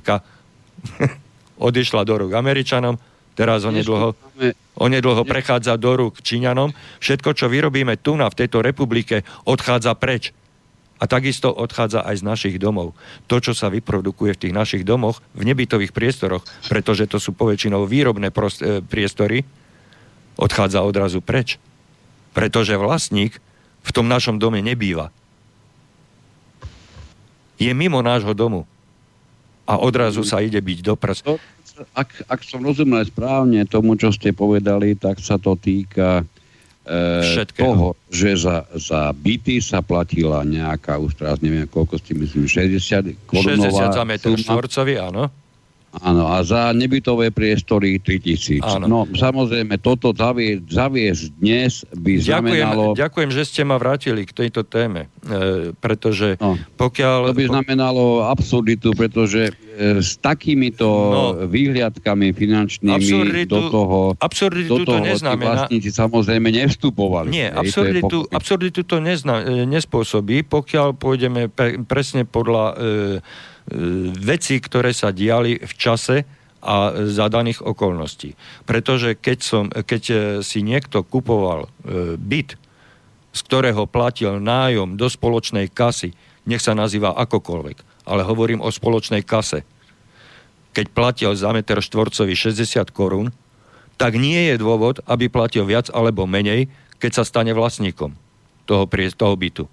[1.69, 2.99] odišla do rúk Američanom,
[3.35, 4.15] teraz onedlho,
[4.79, 6.75] onedlho prechádza do rúk Číňanom.
[7.03, 10.35] Všetko, čo vyrobíme tu na v tejto republike, odchádza preč.
[10.99, 12.91] A takisto odchádza aj z našich domov.
[13.31, 17.87] To, čo sa vyprodukuje v tých našich domoch, v nebytových priestoroch, pretože to sú poväčšinou
[17.87, 19.47] výrobné prost, e, priestory,
[20.39, 21.59] odchádza odrazu preč.
[22.33, 23.43] Pretože vlastník
[23.83, 25.11] v tom našom dome nebýva.
[27.59, 28.63] Je mimo nášho domu.
[29.67, 31.21] A odrazu sa ide byť do prs.
[31.93, 36.23] Ak, ak som rozumel správne tomu, čo ste povedali, tak sa to týka
[36.87, 42.51] e, toho, že za, za byty sa platila nejaká, už teraz neviem, koľko ste myslím,
[42.51, 45.31] 60 korunová 60 za metr štvorcový, áno.
[45.89, 48.61] Áno, a za nebytové priestory 3000.
[48.61, 48.85] Áno.
[48.85, 52.85] No, samozrejme, toto zavie, zaviesť dnes by ďakujem, znamenalo...
[52.93, 57.33] Ďakujem, že ste ma vrátili k tejto téme, e, pretože no, pokiaľ...
[57.33, 63.99] To by znamenalo absurditu, pretože e, s takýmito no, výhliadkami finančnými absurditu, do toho...
[64.21, 65.65] Absurditu do toho to neznamená...
[65.65, 67.33] vlastníci samozrejme nevstupovali.
[67.33, 72.65] Nie, absurditu, absurditu to nezna, e, nespôsobí, pokiaľ pôjdeme pre, presne podľa...
[72.77, 73.48] E,
[74.19, 76.25] veci, ktoré sa diali v čase
[76.59, 78.35] a za daných okolností.
[78.67, 82.59] Pretože keď, som, keď e, si niekto kupoval e, byt,
[83.31, 89.23] z ktorého platil nájom do spoločnej kasy, nech sa nazýva akokoľvek, ale hovorím o spoločnej
[89.23, 89.63] kase,
[90.75, 93.31] keď platil za meter štvorcový 60 korún,
[93.99, 98.15] tak nie je dôvod, aby platil viac alebo menej, keď sa stane vlastníkom
[98.67, 99.65] toho, toho bytu.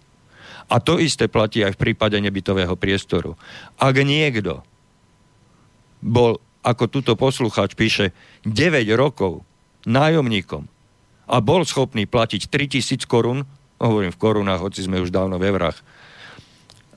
[0.65, 3.37] A to isté platí aj v prípade nebytového priestoru.
[3.77, 4.65] Ak niekto
[6.01, 8.13] bol, ako túto poslucháč píše,
[8.45, 9.45] 9 rokov
[9.85, 10.65] nájomníkom
[11.29, 13.45] a bol schopný platiť 3000 korún,
[13.77, 15.77] hovorím v korunách, hoci sme už dávno v eurách,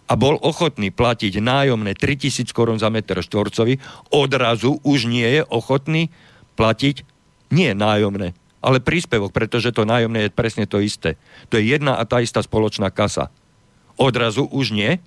[0.09, 3.77] a bol ochotný platiť nájomné 3000 korún za meter štvorcový,
[4.09, 6.09] odrazu už nie je ochotný
[6.57, 7.05] platiť
[7.53, 8.33] nie nájomné,
[8.65, 11.21] ale príspevok, pretože to nájomné je presne to isté.
[11.53, 13.29] To je jedna a tá istá spoločná kasa
[13.99, 15.03] odrazu už nie.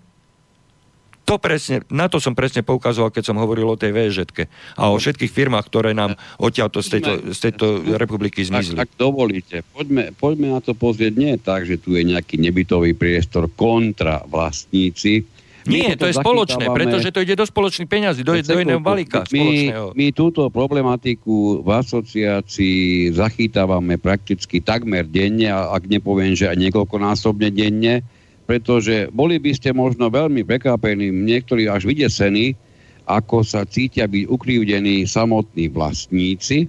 [1.29, 4.99] To presne, na to som presne poukazoval, keď som hovoril o tej VŽetke a o
[4.99, 7.65] všetkých firmách, ktoré nám odtiaľto z tejto, z tejto
[7.95, 8.75] republiky zmizli.
[8.75, 11.13] Ak, ak dovolíte, poďme, poďme na to pozrieť.
[11.15, 15.23] Nie tak, že tu je nejaký nebytový priestor kontra vlastníci,
[15.69, 19.21] nie, to, to je spoločné, pretože to ide do spoločných peňazí, do, do iného balíka
[19.29, 27.53] my, my túto problematiku v asociácii zachytávame prakticky takmer denne, ak nepoviem, že aj niekoľkonásobne
[27.53, 28.01] denne
[28.51, 32.51] pretože boli by ste možno veľmi prekvapení, niektorí až vydesení,
[33.07, 36.67] ako sa cítia byť ukrivdení samotní vlastníci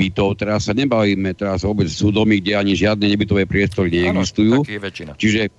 [0.00, 0.40] bytov.
[0.40, 4.64] Teraz sa nebavíme, teraz vôbec sú domy, kde ani žiadne nebytové priestory neexistujú.
[4.64, 5.12] Áno.
[5.20, 5.52] Čiže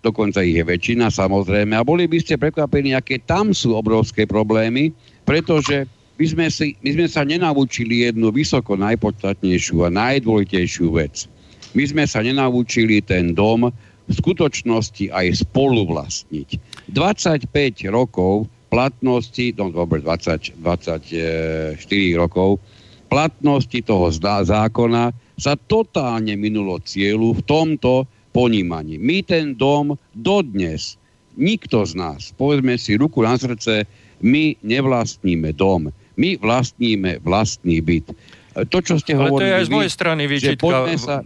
[0.00, 1.76] dokonca ich je väčšina, samozrejme.
[1.76, 4.96] A boli by ste prekvapení, aké tam sú obrovské problémy,
[5.28, 5.84] pretože
[6.16, 11.28] my sme, si, my sme sa nenaučili jednu vysoko najpodstatnejšiu a najdôležitejšiu vec.
[11.76, 13.68] My sme sa nenaučili ten dom
[14.06, 16.48] v skutočnosti aj spoluvlastniť.
[16.94, 17.50] 25
[17.90, 21.76] rokov platnosti, no dobre, 20, 24
[22.18, 22.58] rokov
[23.06, 28.98] platnosti toho zákona sa totálne minulo cieľu v tomto ponímaní.
[28.98, 30.98] My ten dom dodnes,
[31.38, 33.86] nikto z nás, povedzme si ruku na srdce,
[34.24, 38.10] my nevlastníme dom, my vlastníme vlastný byt.
[38.56, 39.40] To, čo ste Ale hovorili...
[39.40, 40.76] to je aj z mojej strany výčitka.
[40.96, 41.16] Sa,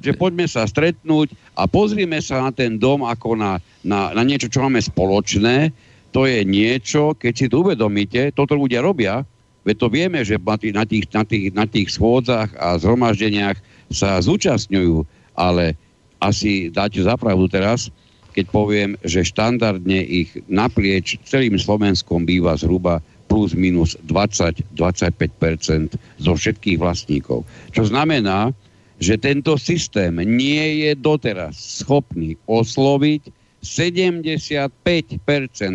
[0.00, 4.50] že poďme sa stretnúť a pozrime sa na ten dom ako na, na, na niečo,
[4.50, 5.72] čo máme spoločné.
[6.14, 9.24] To je niečo, keď si to uvedomíte, toto ľudia robia,
[9.66, 13.58] veď to vieme, že na tých, na tých, na tých, na tých schôdzach a zhromaždeniach
[13.90, 15.02] sa zúčastňujú,
[15.36, 15.76] ale
[16.22, 17.92] asi dáte zapravdu teraz,
[18.32, 26.78] keď poviem, že štandardne ich naprieč celým Slovenskom býva zhruba plus minus 20-25% zo všetkých
[26.78, 27.42] vlastníkov.
[27.74, 28.54] Čo znamená,
[28.96, 33.28] že tento systém nie je doteraz schopný osloviť
[33.60, 34.72] 75%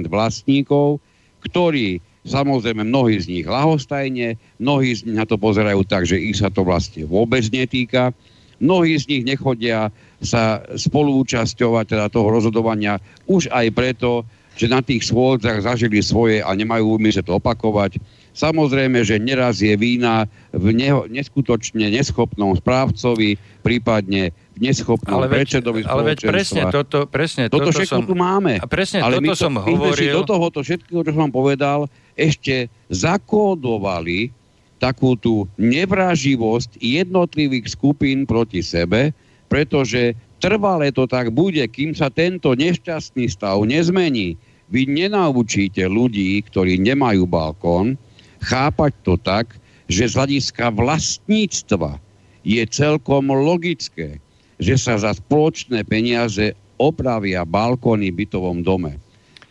[0.09, 0.97] vlastníkov,
[1.45, 6.37] ktorí samozrejme mnohí z nich lahostajne, mnohí z nich na to pozerajú tak, že ich
[6.37, 8.13] sa to vlastne vôbec netýka,
[8.61, 9.89] mnohí z nich nechodia
[10.21, 14.21] sa spolúčasťovať teda toho rozhodovania už aj preto,
[14.53, 17.97] že na tých schôdzach zažili svoje a nemajú úmysel to opakovať
[18.31, 20.23] Samozrejme, že neraz je vína
[20.55, 27.51] v neho, neskutočne neschopnom správcovi, prípadne v neschopnom ale predsedovi Ale veď presne toto, presne
[27.51, 28.63] toto, toto všetko som, tu máme.
[28.63, 29.91] A presne ale toto my to, som hovoril.
[29.91, 34.31] My si do tohoto všetkého, čo som povedal, ešte zakódovali
[34.79, 39.13] takú tú nevraživosť jednotlivých skupín proti sebe,
[39.51, 44.39] pretože trvalé to tak bude, kým sa tento nešťastný stav nezmení.
[44.71, 47.99] Vy nenaučíte ľudí, ktorí nemajú balkón,
[48.41, 49.55] chápať to tak,
[49.91, 51.99] že z hľadiska vlastníctva
[52.41, 54.17] je celkom logické,
[54.57, 58.97] že sa za spoločné peniaze opravia balkóny v bytovom dome.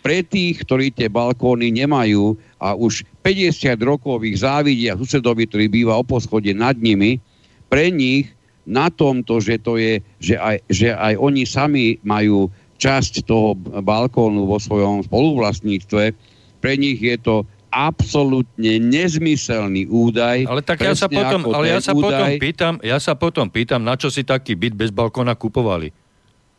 [0.01, 6.01] Pre tých, ktorí tie balkóny nemajú a už 50 rokov ich závidia susedovi, ktorý býva
[6.01, 7.21] o poschode nad nimi,
[7.69, 8.33] pre nich
[8.65, 12.49] na tomto, že to je, že aj, že aj oni sami majú
[12.81, 16.17] časť toho balkónu vo svojom spoluvlastníctve,
[16.65, 20.45] pre nich je to absolútne nezmyselný údaj.
[20.51, 22.03] Ale tak ja sa potom, ale ja sa údaj...
[22.03, 25.95] potom pýtam, ja sa potom pýtam, na čo si taký byt bez balkóna kupovali.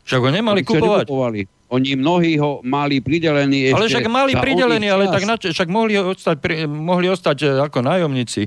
[0.02, 1.06] Však ho nemali Oni kupovať.
[1.72, 3.76] Oni mnohí ho mali pridelený ešte...
[3.80, 6.36] Ale však mali pridelený, ale tak na čo, však mohli ostať,
[6.68, 8.44] mohli ostať e, ako nájomníci.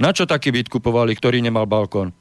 [0.00, 2.14] Na čo taký byt kupovali, ktorý nemal balkón?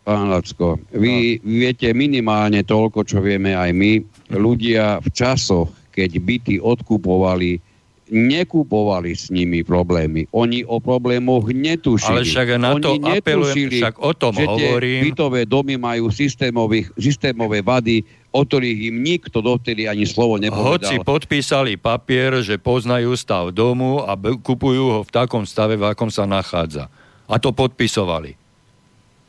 [0.00, 1.44] Pán Lacko, vy no.
[1.44, 4.00] viete minimálne toľko, čo vieme aj my.
[4.32, 7.60] Ľudia v časoch, keď byty odkupovali,
[8.10, 10.26] nekupovali s nimi problémy.
[10.34, 12.10] Oni o problémoch netušili.
[12.10, 15.00] Ale však na to Oni apelujem, však o tom že hovorím.
[15.00, 16.10] Tie bytové domy majú
[16.98, 20.90] systémové vady, o ktorých im nikto dovtedy ani slovo nepovedal.
[20.90, 26.10] Hoci podpísali papier, že poznajú stav domu a kupujú ho v takom stave, v akom
[26.10, 26.90] sa nachádza.
[27.30, 28.34] A to podpisovali.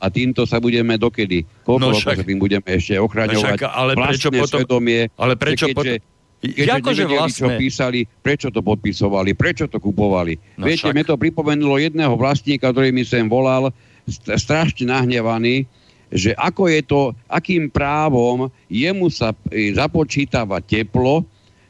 [0.01, 1.45] A týmto sa budeme dokedy?
[1.61, 3.37] Koľko no však, sa tým budeme ešte ochraňovať?
[3.37, 5.93] No však, ale prečo potom, svedomie, ale prečo keďže, potom,
[6.41, 7.37] Keďže Akože vlastne...
[7.37, 10.33] čo písali, prečo to podpisovali, prečo to kupovali.
[10.57, 10.97] No Viete, však.
[10.97, 13.69] mi to pripomenulo jedného vlastníka, ktorý mi sem volal,
[14.09, 15.69] strašne nahnevaný,
[16.09, 21.23] že ako je to, akým právom jemu sa e, započítava teplo,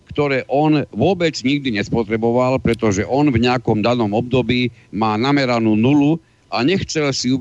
[0.07, 6.19] ktoré on vôbec nikdy nespotreboval, pretože on v nejakom danom období má nameranú nulu
[6.51, 7.31] a nechcel si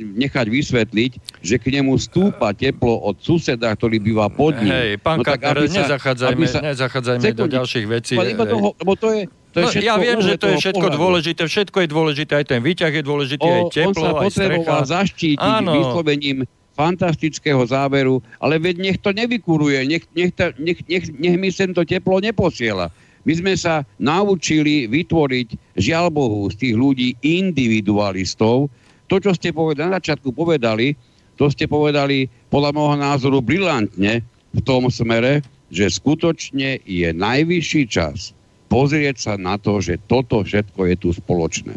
[0.00, 1.12] nechať vysvetliť,
[1.44, 4.72] že k nemu stúpa teplo od suseda, ktorý býva pod ním.
[4.72, 8.16] Hej, pán no, Kakar, nezachádzajme, sa, nezachádzajme do ďalších vecí.
[8.16, 9.22] toho, lebo to je,
[9.52, 10.96] to je no, ja viem, že to je všetko pohľadu.
[10.96, 13.92] dôležité, všetko je dôležité, aj ten výťah je dôležitý, o, aj teplo, aj.
[13.92, 15.72] On sa potreboval zaštítiť Áno.
[15.76, 16.38] vyslovením
[16.78, 20.30] fantastického záberu, ale veď nech to nevykuruje, nech, nech,
[20.62, 22.94] nech, nech, nech mi sem to teplo neposiela.
[23.26, 28.70] My sme sa naučili vytvoriť, žiaľ Bohu, z tých ľudí individualistov.
[29.08, 30.94] To, čo ste povedali, na začiatku povedali,
[31.38, 38.32] to ste povedali podľa môjho názoru brilantne v tom smere, že skutočne je najvyšší čas
[38.68, 41.76] pozrieť sa na to, že toto všetko je tu spoločné.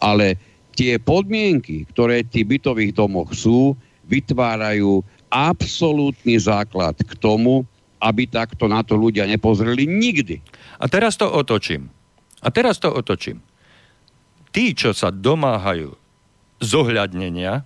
[0.00, 0.40] Ale
[0.74, 3.76] tie podmienky, ktoré v tých bytových domoch sú,
[4.08, 7.64] vytvárajú absolútny základ k tomu,
[8.00, 10.40] aby takto na to ľudia nepozreli nikdy.
[10.80, 11.88] A teraz to otočím.
[12.44, 13.40] A teraz to otočím.
[14.54, 15.96] Tí, čo sa domáhajú
[16.62, 17.64] zohľadnenia,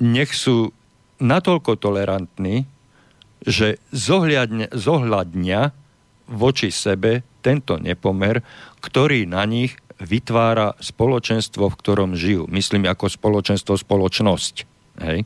[0.00, 0.72] nech sú
[1.20, 2.68] natoľko tolerantní,
[3.44, 5.72] že zohľadne, zohľadnia
[6.26, 8.42] voči sebe tento nepomer,
[8.82, 12.44] ktorý na nich vytvára spoločenstvo, v ktorom žijú.
[12.52, 14.54] Myslím ako spoločenstvo, spoločnosť.
[15.00, 15.24] Hej?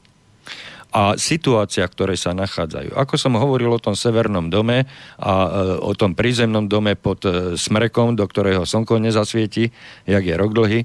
[0.91, 2.99] A situácia, v ktorej sa nachádzajú.
[2.99, 7.55] Ako som hovoril o tom severnom dome a e, o tom prízemnom dome pod e,
[7.55, 9.71] smrekom, do ktorého slnko nezasvieti,
[10.07, 10.83] jak je rok dlhý,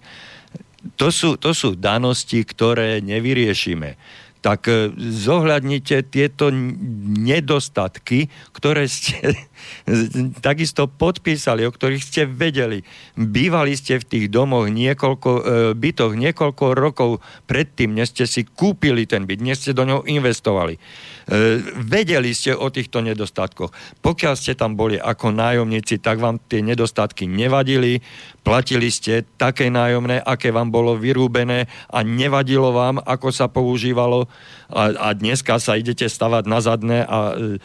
[1.02, 3.98] to sú, to sú danosti, ktoré nevyriešime
[4.46, 9.34] tak e, zohľadnite tieto nedostatky, ktoré ste
[10.42, 12.82] takisto podpísali, o ktorých ste vedeli.
[13.16, 15.42] Bývali ste v tých domoch niekoľko, e,
[15.78, 17.12] bytoch niekoľko rokov
[17.46, 20.76] predtým, než ste si kúpili ten byt, než ste do ňoho investovali.
[20.76, 20.80] E,
[21.82, 23.74] vedeli ste o týchto nedostatkoch.
[24.02, 28.02] Pokiaľ ste tam boli ako nájomníci, tak vám tie nedostatky nevadili,
[28.46, 34.30] platili ste také nájomné, aké vám bolo vyrúbené a nevadilo vám, ako sa používalo
[34.70, 37.56] a, a dneska sa idete stavať na zadné a e,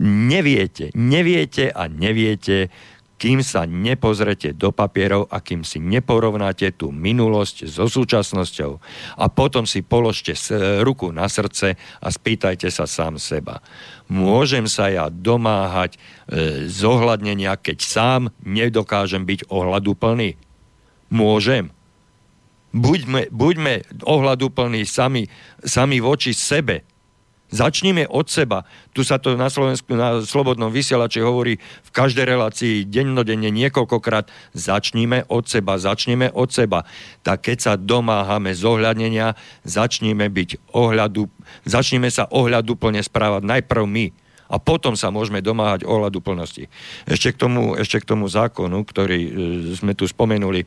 [0.00, 2.72] neviete, neviete a neviete,
[3.20, 8.80] kým sa nepozrete do papierov a kým si neporovnáte tú minulosť so súčasnosťou.
[9.20, 10.32] A potom si položte
[10.80, 13.60] ruku na srdce a spýtajte sa sám seba.
[14.08, 20.40] Môžem sa ja domáhať e, zohľadnenia, keď sám nedokážem byť ohľaduplný?
[21.12, 21.76] Môžem.
[22.72, 25.28] Buďme, buďme ohľaduplní sami,
[25.60, 26.88] sami voči sebe
[27.50, 28.62] Začníme od seba.
[28.94, 34.30] Tu sa to na Slovensku, na Slobodnom vysielači hovorí v každej relácii dennodenne niekoľkokrát.
[34.54, 36.86] Začníme od seba, začneme od seba.
[37.26, 39.34] Tak keď sa domáhame zohľadnenia,
[39.66, 41.26] začníme byť ohľadu,
[41.66, 44.06] začneme sa ohľadu plne správať najprv my
[44.50, 46.66] a potom sa môžeme domáhať ohľadu plnosti.
[47.06, 49.30] Ešte k tomu, ešte k tomu zákonu, ktorý e,
[49.78, 50.66] sme tu spomenuli.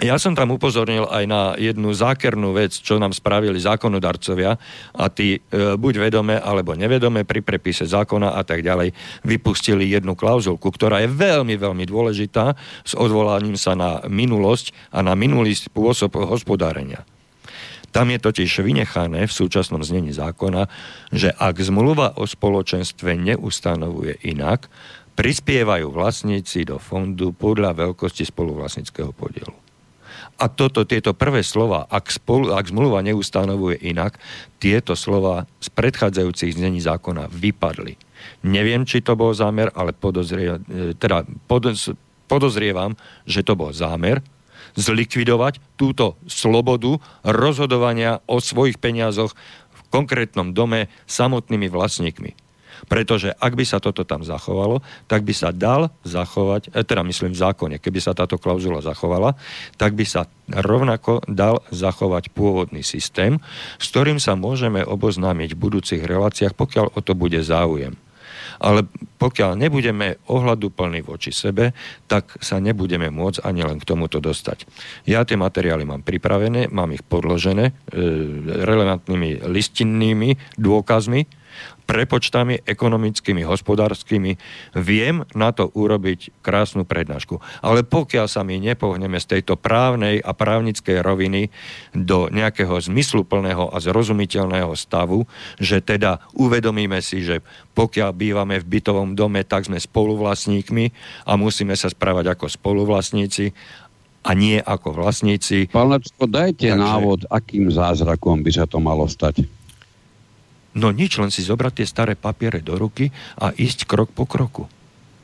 [0.00, 4.56] ja som tam upozornil aj na jednu zákernú vec, čo nám spravili zákonodarcovia
[4.96, 10.16] a tí e, buď vedome alebo nevedome pri prepise zákona a tak ďalej vypustili jednu
[10.16, 12.56] klauzulku, ktorá je veľmi, veľmi dôležitá
[12.88, 17.04] s odvolaním sa na minulosť a na minulý spôsob hospodárenia.
[17.92, 20.72] Tam je totiž vynechané v súčasnom znení zákona,
[21.12, 24.72] že ak zmluva o spoločenstve neustanovuje inak,
[25.12, 29.61] prispievajú vlastníci do fondu podľa veľkosti spoluvlastnického podielu.
[30.42, 34.18] A toto, tieto prvé slova, ak, spolu, ak zmluva neustanovuje inak,
[34.58, 37.94] tieto slova z predchádzajúcich znení zákona vypadli.
[38.42, 41.94] Neviem, či to bol zámer, ale podozrie, e, teda podoz,
[42.26, 44.18] podozrievam, že to bol zámer
[44.74, 49.36] zlikvidovať túto slobodu rozhodovania o svojich peniazoch
[49.92, 52.41] konkrétnom dome samotnými vlastníkmi.
[52.90, 57.34] Pretože ak by sa toto tam zachovalo, tak by sa dal zachovať, e, teda myslím
[57.34, 59.38] v zákone, keby sa táto klauzula zachovala,
[59.78, 63.38] tak by sa rovnako dal zachovať pôvodný systém,
[63.78, 67.94] s ktorým sa môžeme oboznámiť v budúcich reláciách, pokiaľ o to bude záujem.
[68.62, 68.86] Ale
[69.18, 71.74] pokiaľ nebudeme ohľaduplní voči sebe,
[72.06, 74.70] tak sa nebudeme môcť ani len k tomuto dostať.
[75.02, 77.72] Ja tie materiály mám pripravené, mám ich podložené e,
[78.62, 81.41] relevantnými listinnými dôkazmi,
[81.92, 84.40] prepočtami ekonomickými, hospodárskymi,
[84.80, 87.36] viem na to urobiť krásnu prednášku.
[87.60, 91.52] Ale pokiaľ sa my nepohneme z tejto právnej a právnickej roviny
[91.92, 95.28] do nejakého zmysluplného a zrozumiteľného stavu,
[95.60, 97.44] že teda uvedomíme si, že
[97.76, 100.84] pokiaľ bývame v bytovom dome, tak sme spoluvlastníkmi
[101.28, 103.52] a musíme sa správať ako spoluvlastníci
[104.22, 105.68] a nie ako vlastníci.
[105.68, 106.78] Pán Lecko, dajte Takže...
[106.78, 109.44] návod, akým zázrakom by sa to malo stať.
[110.72, 114.64] No nič, len si zobrať tie staré papiere do ruky a ísť krok po kroku.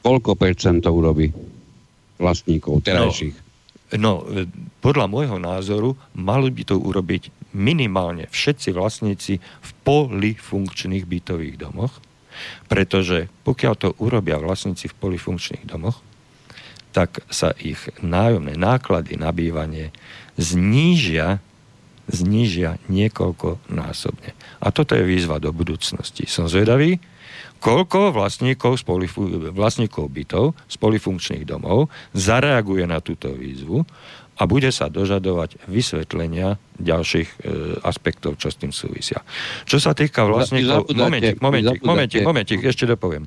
[0.05, 1.33] Koľko percent to urobí
[2.21, 3.37] vlastníkov terajších?
[3.97, 4.45] No, no,
[4.85, 11.97] podľa môjho názoru mali by to urobiť minimálne všetci vlastníci v polifunkčných bytových domoch,
[12.69, 16.05] pretože pokiaľ to urobia vlastníci v polifunkčných domoch,
[16.93, 19.93] tak sa ich nájomné náklady na bývanie
[20.37, 21.41] znížia
[22.09, 24.33] znížia niekoľko násobne.
[24.59, 26.25] A toto je výzva do budúcnosti.
[26.25, 26.99] Som zvedavý,
[27.61, 33.85] koľko vlastníkov, polifu- vlastníkov bytov z polifunkčných domov zareaguje na túto výzvu
[34.39, 37.37] a bude sa dožadovať vysvetlenia ďalších e,
[37.83, 39.27] aspektov, čo s tým súvisia.
[39.67, 40.95] Čo sa týka vlastníkov...
[40.95, 43.27] Momentik, momentik, momentik, momentik, ešte dopoviem.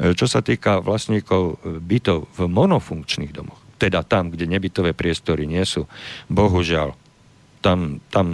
[0.00, 5.44] E, čo sa týka vlastníkov e, bytov v monofunkčných domoch, teda tam, kde nebytové priestory
[5.44, 5.84] nie sú,
[6.32, 6.96] bohužiaľ,
[7.58, 8.26] tam, tam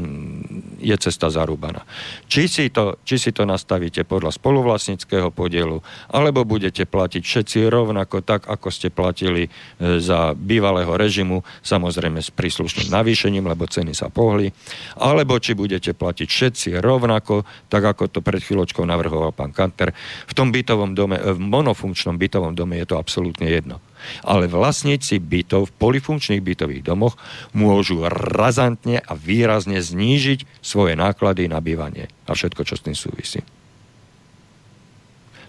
[0.79, 1.83] je cesta zarúbaná.
[2.29, 5.81] Či si, to, či si to nastavíte podľa spoluvlastnického podielu,
[6.13, 9.51] alebo budete platiť všetci rovnako tak, ako ste platili e,
[9.99, 14.53] za bývalého režimu, samozrejme s príslušným navýšením, lebo ceny sa pohli,
[15.01, 19.97] alebo či budete platiť všetci rovnako, tak ako to pred chvíľočkou navrhoval pán Kanter.
[20.29, 23.81] V tom bytovom dome, v monofunkčnom bytovom dome je to absolútne jedno
[24.23, 27.19] ale vlastníci bytov v polifunkčných bytových domoch
[27.57, 33.41] môžu razantne a výrazne znížiť svoje náklady na bývanie a všetko, čo s tým súvisí.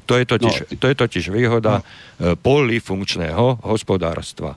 [0.06, 0.66] To je totiž, no.
[0.78, 2.38] to je totiž výhoda no.
[2.38, 4.54] polifunkčného hospodárstva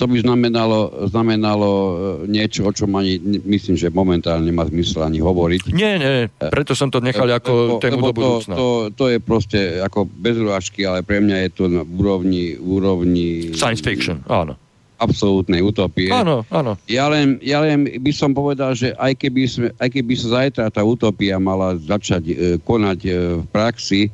[0.00, 1.92] to by znamenalo, znamenalo e,
[2.32, 5.76] niečo, o čom ani myslím, že momentálne nemá zmysel ani hovoriť.
[5.76, 8.54] Nie, nie, preto som to nechal ako lebo, tému lebo do budúcna.
[8.56, 13.52] To, to, je proste ako bez urážky, ale pre mňa je to na úrovni, úrovni...
[13.52, 14.56] Science fiction, áno.
[14.96, 16.08] Absolútnej utopie.
[16.08, 16.80] Áno, áno.
[16.88, 20.72] Ja len, ja len by som povedal, že aj keby, sme, aj keby sa zajtra
[20.72, 22.34] tá utopia mala začať e,
[22.64, 24.08] konať e, v praxi,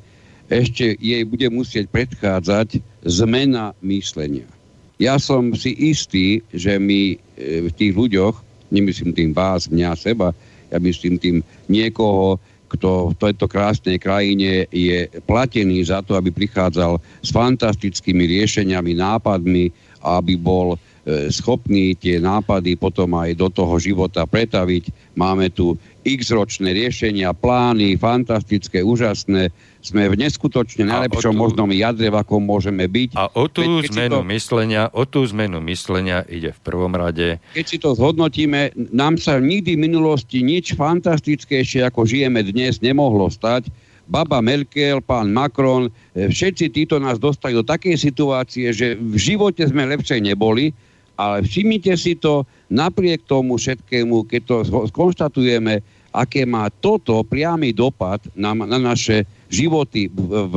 [0.51, 4.56] ešte jej bude musieť predchádzať zmena myslenia
[4.97, 8.37] ja som si istý, že my e, v tých ľuďoch,
[8.73, 10.33] nemyslím tým vás, mňa, seba,
[10.73, 11.37] ja myslím tým
[11.71, 18.99] niekoho, kto v tejto krásnej krajine je platený za to, aby prichádzal s fantastickými riešeniami,
[18.99, 19.71] nápadmi,
[20.03, 20.75] aby bol
[21.07, 25.15] e, schopný tie nápady potom aj do toho života pretaviť.
[25.15, 32.19] Máme tu x-ročné riešenia, plány, fantastické, úžasné, sme v neskutočne najlepšom tú, možnom jadre, v
[32.19, 33.15] akom môžeme byť.
[33.15, 37.39] A o tú Veď, zmenu to, myslenia, o tú zmenu myslenia ide v prvom rade.
[37.55, 43.31] Keď si to zhodnotíme, nám sa nikdy v minulosti nič fantastickejšie, ako žijeme dnes, nemohlo
[43.31, 43.71] stať.
[44.07, 49.67] Baba Merkel, pán Macron, e, všetci títo nás dostali do takej situácie, že v živote
[49.67, 50.71] sme lepšie neboli,
[51.17, 54.57] ale všimnite si to, napriek tomu všetkému, keď to
[54.93, 55.81] skonštatujeme,
[56.17, 60.57] aké má toto priamy dopad na, na naše životy v, v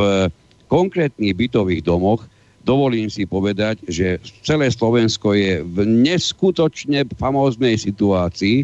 [0.71, 2.23] konkrétnych bytových domoch,
[2.63, 8.63] dovolím si povedať, že celé Slovensko je v neskutočne famóznej situácii,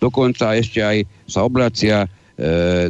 [0.00, 0.96] dokonca ešte aj
[1.28, 2.08] sa obracia e,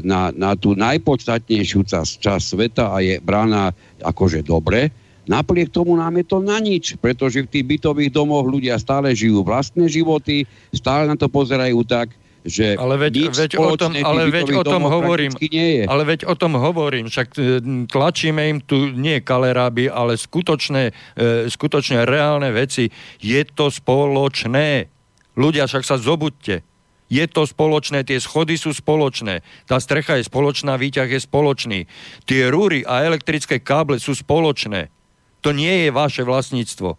[0.07, 3.75] na, na tú najpodstatnejšiu časť čas sveta a je brána
[4.05, 4.95] akože dobre.
[5.31, 9.47] Napriek tomu nám je to na nič, pretože v tých bytových domoch ľudia stále žijú
[9.47, 10.43] vlastné životy,
[10.75, 12.11] stále na to pozerajú tak,
[12.43, 15.85] že ale veď, veď o tom, ale veď o tom hovorím, nie je.
[15.87, 17.41] ale veď o tom hovorím, však e,
[17.87, 22.89] tlačíme im tu nie kaleráby, ale skutočné, e, skutočne reálne veci.
[23.21, 24.89] Je to spoločné.
[25.37, 26.67] Ľudia, však sa zobudte.
[27.11, 31.81] Je to spoločné, tie schody sú spoločné, tá strecha je spoločná, výťah je spoločný.
[32.23, 35.00] Tie rúry a elektrické káble sú spoločné.
[35.41, 36.97] To nie je vaše vlastníctvo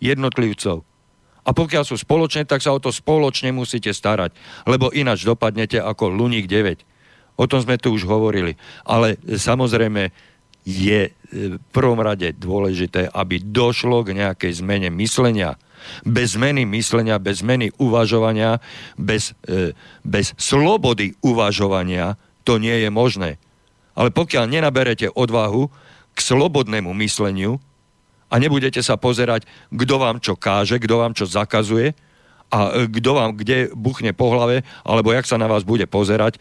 [0.00, 0.82] jednotlivcov.
[1.40, 4.36] A pokiaľ sú spoločné, tak sa o to spoločne musíte starať,
[4.68, 6.84] lebo ináč dopadnete ako Luník 9.
[7.40, 8.60] O tom sme tu už hovorili.
[8.84, 10.12] Ale samozrejme
[10.68, 11.10] je e,
[11.56, 15.56] v prvom rade dôležité, aby došlo k nejakej zmene myslenia.
[16.04, 18.60] Bez zmeny myslenia, bez zmeny uvažovania,
[19.00, 19.72] bez, e,
[20.04, 23.40] bez slobody uvažovania to nie je možné.
[23.96, 25.72] Ale pokiaľ nenaberete odvahu
[26.20, 27.56] k slobodnému mysleniu,
[28.30, 29.44] a nebudete sa pozerať,
[29.74, 31.92] kto vám čo káže, kto vám čo zakazuje
[32.54, 36.38] a e, kto vám kde buchne po hlave, alebo jak sa na vás bude pozerať.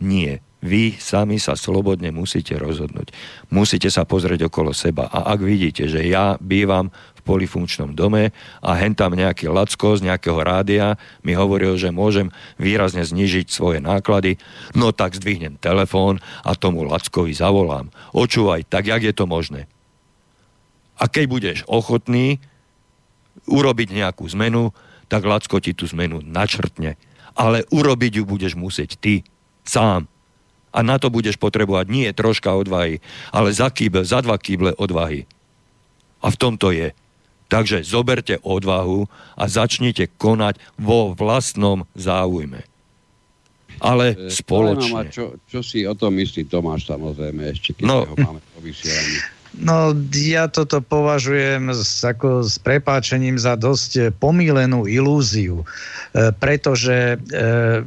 [0.00, 0.40] Nie.
[0.60, 3.16] Vy sami sa slobodne musíte rozhodnúť.
[3.48, 5.08] Musíte sa pozrieť okolo seba.
[5.08, 8.32] A ak vidíte, že ja bývam v polifunkčnom dome
[8.64, 13.78] a hen tam nejaký lacko z nejakého rádia mi hovoril, že môžem výrazne znižiť svoje
[13.84, 14.40] náklady,
[14.72, 17.92] no tak zdvihnem telefón a tomu lackovi zavolám.
[18.16, 19.68] Očúvaj, tak jak je to možné?
[21.00, 22.40] A keď budeš ochotný
[23.48, 24.76] urobiť nejakú zmenu,
[25.08, 27.00] tak Lacko ti tú zmenu načrtne.
[27.32, 29.24] Ale urobiť ju budeš musieť ty,
[29.64, 30.06] sám.
[30.70, 33.02] A na to budeš potrebovať nie troška odvahy,
[33.34, 35.26] ale za kýble, za dva kýble odvahy.
[36.22, 36.94] A v tomto je.
[37.50, 42.62] Takže zoberte odvahu a začnite konať vo vlastnom záujme.
[43.80, 45.10] Ale spoločne.
[45.10, 48.04] Čo, čo si o tom myslí Tomáš samozrejme ešte, keď no.
[48.06, 49.39] ho máme po vysielaní?
[49.58, 57.82] No, ja toto považujem s, ako s prepáčením za dosť pomílenú ilúziu, e, pretože e,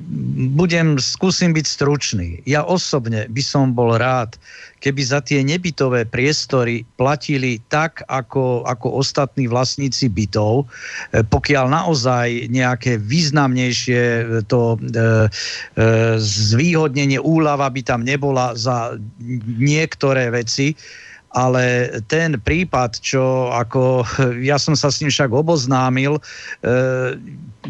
[0.60, 2.30] budem, skúsim byť stručný.
[2.44, 4.35] Ja osobne by som bol rád,
[4.84, 10.68] keby za tie nebytové priestory platili tak, ako, ako ostatní vlastníci bytov,
[11.15, 14.03] e, pokiaľ naozaj nejaké významnejšie
[14.52, 15.07] to e, e,
[16.19, 18.99] zvýhodnenie úľava by tam nebola za
[19.56, 20.76] niektoré veci,
[21.34, 24.05] ale ten prípad, čo ako,
[24.49, 26.22] ja som sa s ním však oboznámil, e,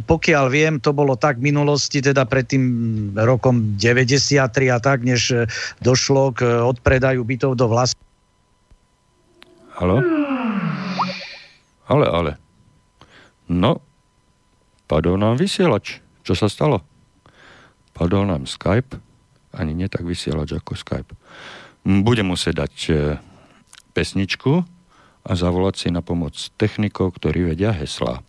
[0.03, 2.65] pokiaľ viem, to bolo tak v minulosti, teda pred tým
[3.15, 5.47] rokom 93 a tak, než
[5.79, 7.95] došlo k odpredaju bytov do vlast.
[9.73, 10.03] Halo?
[11.89, 12.31] Ale, ale.
[13.49, 13.81] No,
[14.87, 15.99] padol nám vysielač.
[16.23, 16.81] Čo sa stalo?
[17.93, 18.97] Padol nám Skype,
[19.53, 21.13] ani nie tak vysielač ako Skype.
[21.83, 22.93] Budem musieť dať e,
[23.93, 24.65] pesničku
[25.23, 28.25] a zavolať si na pomoc technikov, ktorí vedia hesla.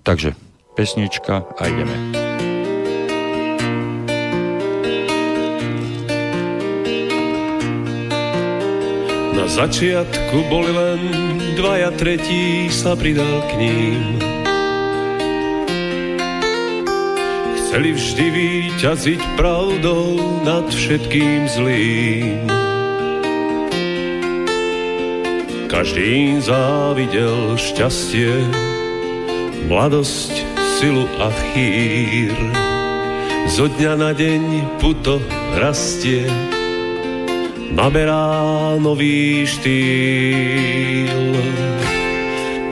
[0.00, 0.32] Takže
[0.78, 1.96] pesnička a ideme.
[9.36, 11.00] Na začiatku boli len
[11.58, 14.02] dvaja, tretí sa pridal k ním.
[17.66, 20.16] Chceli vždy výťaziť pravdou
[20.48, 22.75] nad všetkým zlým.
[25.76, 28.32] Každý závidel šťastie,
[29.68, 30.32] mladosť,
[30.80, 32.32] silu a chýr.
[33.52, 35.20] Zo dňa na deň puto
[35.60, 36.24] rastie,
[37.76, 41.12] naberá nový štýl.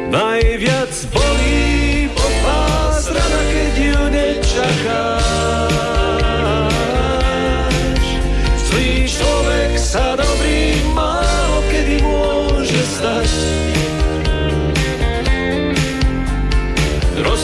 [0.09, 5.24] Najviac bolí popás rana, keď ju nečakáš.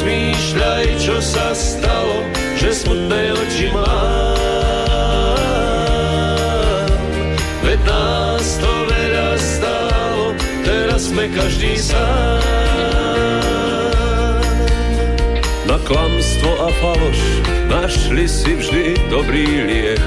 [0.00, 2.24] Rozmýšľaj, čo sa stalo,
[2.56, 4.32] že smutné oči mám.
[7.60, 10.32] Veď nás to veľa stálo,
[10.64, 12.40] teraz sme každý sám.
[15.68, 17.20] Na klamstvo a faloš
[17.68, 20.00] našli si vždy dobrý liek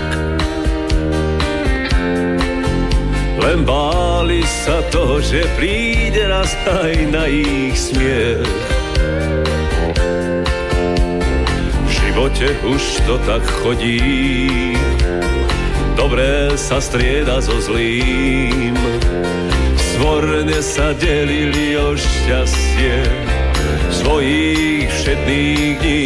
[3.45, 8.82] len báli sa toho, že príde raz aj na ich smiech.
[12.13, 13.97] Živote už to tak chodí,
[15.97, 18.77] dobré sa strieda so zlým.
[19.73, 23.01] Svorne sa delili o šťastie
[23.89, 26.05] svojich všetných dní.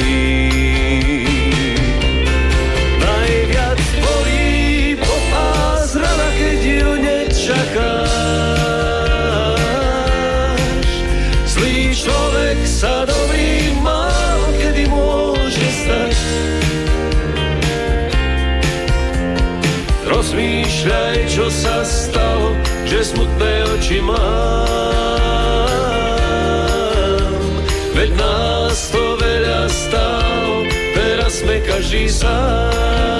[20.88, 22.55] Rozmýšľaj, čo sa stalo,
[22.88, 24.15] že smutné oči mám.
[27.91, 30.64] Veď nás to veľa stalo,
[30.95, 33.16] teraz sme každý sám.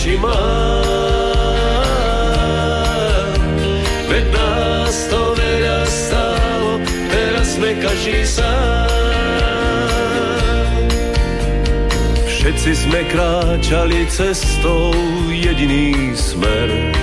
[0.00, 0.32] Oči mám.
[4.08, 6.80] Veď nás to veľa stalo,
[7.12, 8.88] teraz sme každý sám.
[12.32, 14.96] Všetci sme kráčali cestou
[15.28, 16.96] jediný smer.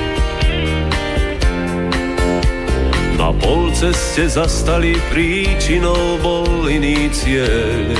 [3.21, 7.93] Na polceste zastali príčinou bol iný cieľ.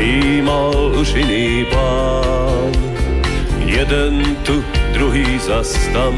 [0.00, 2.72] Každý mal už iný plán,
[3.68, 4.64] jeden tu,
[4.96, 6.16] druhý zas tam.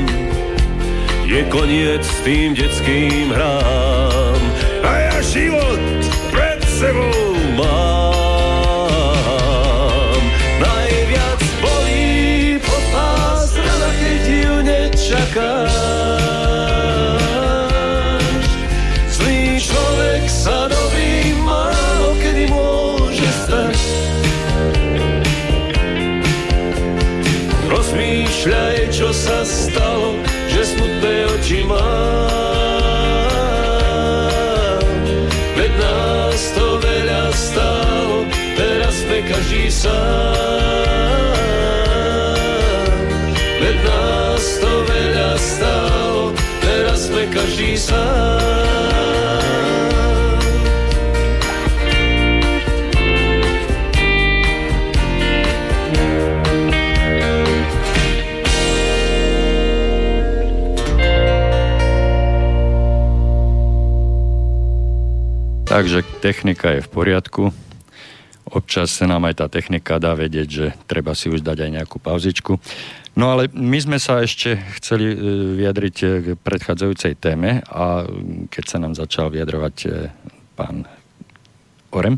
[1.27, 4.43] Je koniec tým detským hrám
[4.87, 5.83] a ja život
[6.31, 7.22] pred sebou
[29.23, 30.19] sa stalo,
[30.51, 31.79] že smutné oči mám.
[35.55, 38.27] Veď nás to veľa stálo,
[38.59, 40.83] teraz sme každý sám.
[47.03, 48.82] sme každý sám.
[66.23, 67.51] Technika je v poriadku.
[68.47, 71.99] Občas sa nám aj tá technika dá vedieť, že treba si už dať aj nejakú
[71.99, 72.63] pauzičku.
[73.13, 75.17] No ale my sme sa ešte chceli e,
[75.61, 78.09] vyjadriť e, k predchádzajúcej téme a
[78.49, 79.89] keď sa nám začal vyjadrovať e,
[80.57, 80.89] pán
[81.93, 82.17] Orem,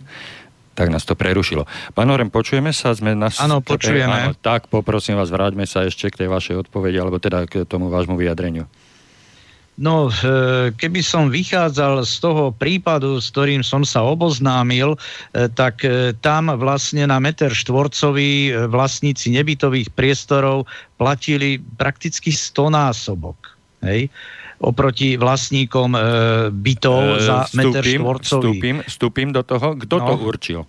[0.79, 1.67] tak nás to prerušilo.
[1.99, 2.95] Pán Orem, počujeme sa?
[2.95, 3.27] Sme na...
[3.43, 4.31] Áno, počujeme.
[4.31, 7.91] Áno, tak poprosím vás, vráťme sa ešte k tej vašej odpovedi, alebo teda k tomu
[7.91, 8.71] vášmu vyjadreniu.
[9.75, 15.83] No, e, keby som vychádzal z toho prípadu, s ktorým som sa oboznámil, e, tak
[15.83, 23.39] e, tam vlastne na meter štvorcový vlastníci nebytových priestorov platili prakticky 100 násobok.
[23.83, 24.11] Hej?
[24.65, 25.93] oproti vlastníkom
[26.57, 28.41] bytov za stúpim, meter štvorcový.
[28.41, 29.77] Vstúpim, vstúpim do toho.
[29.77, 30.07] Kto no.
[30.09, 30.61] to určil?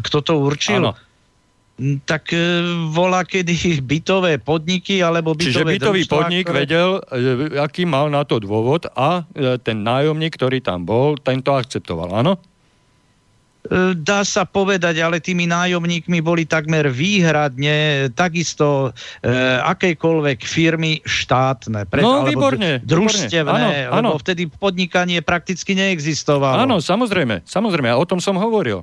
[0.00, 0.80] Kto to určil?
[0.80, 0.92] Áno.
[1.78, 2.42] Tak e,
[2.90, 3.54] volá kedy
[3.90, 6.58] bytové podniky alebo bytové Čiže bytový družstva, podnik ktoré...
[6.66, 11.54] vedel, e, aký mal na to dôvod a e, ten nájomník, ktorý tam bol, tento
[11.54, 12.34] akceptoval, áno?
[14.00, 19.30] Dá sa povedať, ale tými nájomníkmi boli takmer výhradne takisto e,
[19.60, 21.84] akejkoľvek firmy štátne.
[21.84, 22.80] Pred, no, výborne.
[22.80, 24.08] Družstevné, áno, áno.
[24.14, 26.64] lebo vtedy podnikanie prakticky neexistovalo.
[26.64, 28.80] Áno, samozrejme, samozrejme, a o tom som hovoril.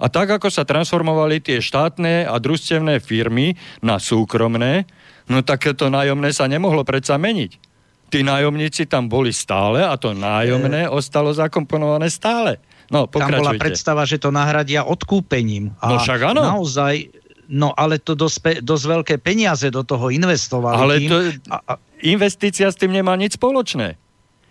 [0.00, 4.88] A tak, ako sa transformovali tie štátne a družstevné firmy na súkromné,
[5.28, 7.60] no tak to nájomné sa nemohlo predsa meniť.
[8.10, 10.90] Tí nájomníci tam boli stále a to nájomné e...
[10.90, 12.58] ostalo zakomponované stále.
[12.90, 13.38] No, pokračujte.
[13.38, 15.70] Tam bola predstava, že to nahradia odkúpením.
[15.78, 16.42] A no však áno.
[16.42, 17.14] Naozaj,
[17.46, 20.74] no ale to dosť, dosť veľké peniaze do toho investovali.
[20.74, 21.16] Ale tým, to,
[21.54, 21.72] a, a...
[22.02, 23.94] investícia s tým nemá nič spoločné.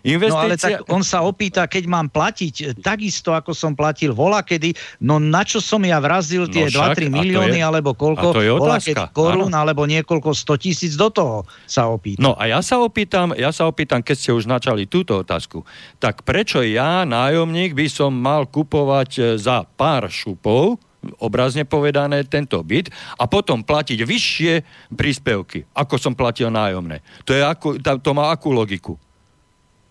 [0.00, 0.32] Investícia...
[0.32, 4.40] No ale tak on sa opýta, keď mám platiť e, takisto, ako som platil vola
[4.40, 4.72] kedy,
[5.04, 9.12] no na čo som ja vrazil tie no 2-3 milióny, je, alebo koľko, vola kedy
[9.12, 12.24] korún, alebo niekoľko 100 tisíc do toho sa opýta.
[12.24, 15.68] No a ja sa opýtam, ja sa opýtam, keď ste už načali túto otázku,
[16.00, 20.80] tak prečo ja, nájomník, by som mal kupovať e, za pár šupov,
[21.20, 24.52] obrazne povedané, tento byt a potom platiť vyššie
[24.92, 27.00] príspevky, ako som platil nájomné.
[27.24, 29.00] To, je ako, to má akú logiku?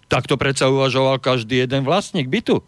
[0.10, 2.66] Tak to predsa uvažoval každý jeden vlastník bytu.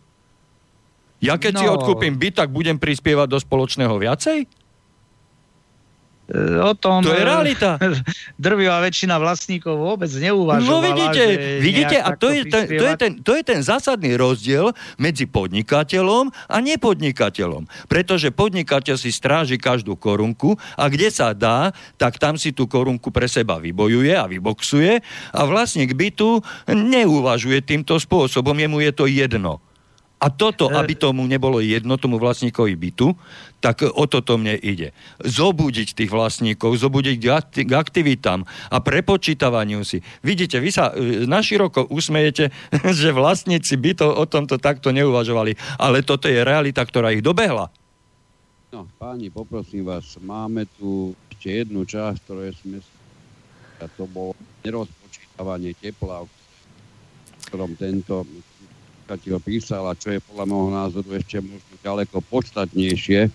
[1.21, 1.59] Ja keď no.
[1.61, 4.60] si odkúpim byt, tak budem prispievať do spoločného viacej?
[6.31, 7.03] E, o tom...
[7.03, 7.75] To je realita.
[8.39, 10.63] Drvivá väčšina vlastníkov vôbec neuvažovala.
[10.63, 11.23] No vidíte,
[11.59, 16.31] vidíte a to je, ten, to, je ten, to je ten zásadný rozdiel medzi podnikateľom
[16.31, 17.67] a nepodnikateľom.
[17.91, 23.11] Pretože podnikateľ si stráži každú korunku a kde sa dá, tak tam si tú korunku
[23.11, 25.03] pre seba vybojuje a vyboxuje
[25.35, 26.39] a vlastník bytu
[26.71, 29.59] neuvažuje týmto spôsobom, jemu je to jedno.
[30.21, 33.17] A toto, e- aby tomu nebolo jedno, tomu vlastníkovi bytu,
[33.61, 34.91] tak o toto mne ide.
[35.21, 37.15] Zobudiť tých vlastníkov, zobudiť
[37.53, 38.43] k aktivitám
[38.73, 40.01] a prepočítavaniu si.
[40.25, 42.49] Vidíte, vy sa e, naširoko usmejete,
[42.99, 47.69] že vlastníci bytov o tomto takto neuvažovali, ale toto je realita, ktorá ich dobehla.
[48.73, 52.81] No, páni, poprosím vás, máme tu ešte jednu časť, ktoré sme
[53.81, 56.31] a to bolo nerozpočítané dávanie tepla, v
[57.49, 58.23] ktorom tento
[59.43, 63.27] písal a čo je podľa môjho názoru ešte možno ďaleko podstatnejšie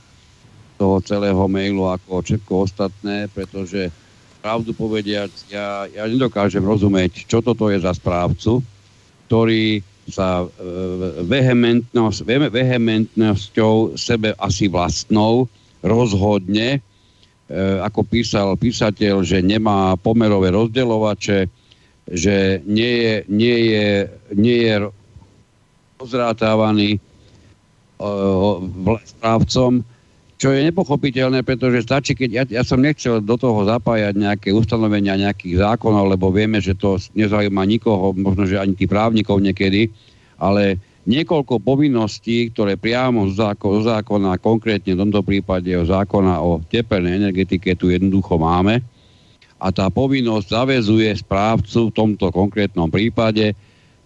[0.77, 3.89] toho celého mailu ako všetko ostatné, pretože
[4.45, 8.63] pravdu povediac, ja, ja nedokážem rozumieť, čo toto je za správcu,
[9.27, 10.47] ktorý sa e,
[11.27, 12.23] vehementnosť,
[12.55, 15.51] vehementnosťou sebe asi vlastnou
[15.83, 16.81] rozhodne, e,
[17.83, 21.51] ako písal písateľ, že nemá pomerové rozdeľovače,
[22.07, 23.89] že nie je, nie je,
[24.39, 24.75] nie je
[25.99, 27.03] pozrátávaný
[29.11, 29.83] správcom,
[30.37, 35.17] čo je nepochopiteľné, pretože stačí, keď ja, ja som nechcel do toho zapájať nejaké ustanovenia
[35.17, 39.89] nejakých zákonov, lebo vieme, že to nezaujíma nikoho, možno, že ani tých právnikov niekedy,
[40.37, 40.77] ale
[41.09, 47.73] niekoľko povinností, ktoré priamo z zákona, konkrétne v tomto prípade o zákona o tepelnej energetike
[47.73, 48.85] tu jednoducho máme.
[49.57, 53.57] A tá povinnosť zavezuje správcu v tomto konkrétnom prípade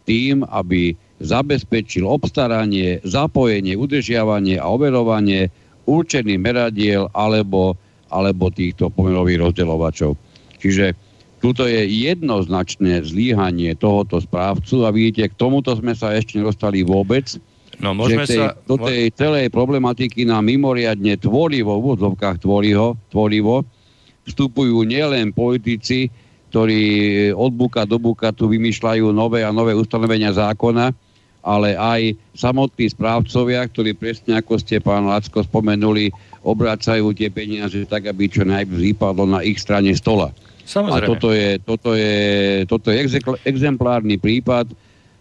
[0.06, 5.50] tým, aby zabezpečil obstaranie, zapojenie, udržiavanie a overovanie
[5.88, 7.76] určených meradiel alebo,
[8.12, 10.16] alebo týchto pomenových rozdeľovačov.
[10.60, 10.92] Čiže
[11.40, 17.40] tuto je jednoznačné zlíhanie tohoto správcu a vidíte, k tomuto sme sa ešte nedostali vôbec.
[17.80, 18.52] No, môžeme že tej, sa...
[18.68, 23.64] do tej celej problematiky na mimoriadne tvorivo, v úvodzovkách tvorivo, tvorivo
[24.28, 26.12] vstupujú nielen politici,
[26.52, 26.82] ktorí
[27.32, 30.92] od buka do buka tu vymýšľajú nové a nové ustanovenia zákona,
[31.40, 36.12] ale aj samotní správcovia, ktorí presne ako ste, pán Lacko, spomenuli,
[36.44, 40.32] obracajú tie peniaze tak, aby čo najviac vypadlo na ich strane stola.
[40.64, 41.04] Samozrejme.
[41.04, 42.16] A toto je, toto je,
[42.68, 42.96] toto je
[43.44, 44.70] exemplárny prípad,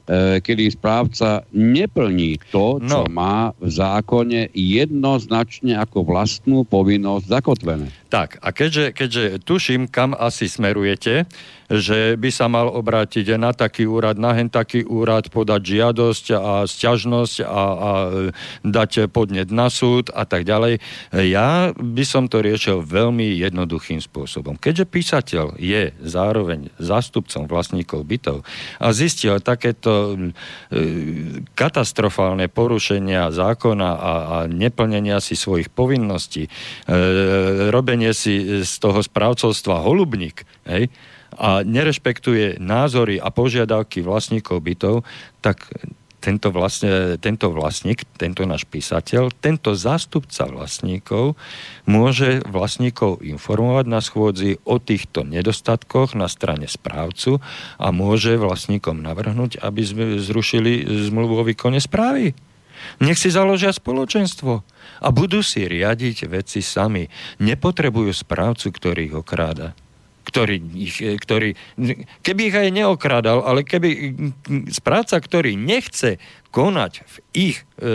[0.10, 3.14] E, kedy správca neplní to, čo no.
[3.14, 7.94] má v zákone jednoznačne ako vlastnú povinnosť zakotvené.
[8.10, 11.30] Tak, a keďže, keďže tuším, kam asi smerujete,
[11.70, 16.54] že by sa mal obrátiť na taký úrad, na hen taký úrad, podať žiadosť a
[16.66, 17.92] sťažnosť a, a
[18.66, 20.82] dať podnet na súd a tak ďalej.
[21.14, 24.58] Ja by som to riešil veľmi jednoduchým spôsobom.
[24.58, 28.42] Keďže písateľ je zároveň zástupcom vlastníkov bytov
[28.82, 30.18] a zistil takéto
[30.70, 36.50] E, katastrofálne porušenia zákona a, a neplnenia si svojich povinností, e,
[38.00, 40.88] robenie si z toho správcovstva holubník, hej,
[41.36, 44.96] a nerešpektuje názory a požiadavky vlastníkov bytov,
[45.44, 45.68] tak
[46.20, 51.40] tento, vlastne, tento vlastník, tento náš písateľ, tento zástupca vlastníkov
[51.88, 57.40] môže vlastníkov informovať na schôdzi o týchto nedostatkoch na strane správcu
[57.80, 62.36] a môže vlastníkom navrhnúť, aby sme zrušili zmluvu o výkone správy.
[63.00, 67.08] Nech si založia spoločenstvo a budú si riadiť veci sami.
[67.40, 69.76] Nepotrebujú správcu, ktorý ich okráda
[70.30, 70.62] ktorý,
[71.18, 71.50] ktorý,
[72.22, 74.14] keby ich aj neokrádal, ale keby
[74.70, 76.22] správca, ktorý nechce
[76.54, 77.90] konať v ich e,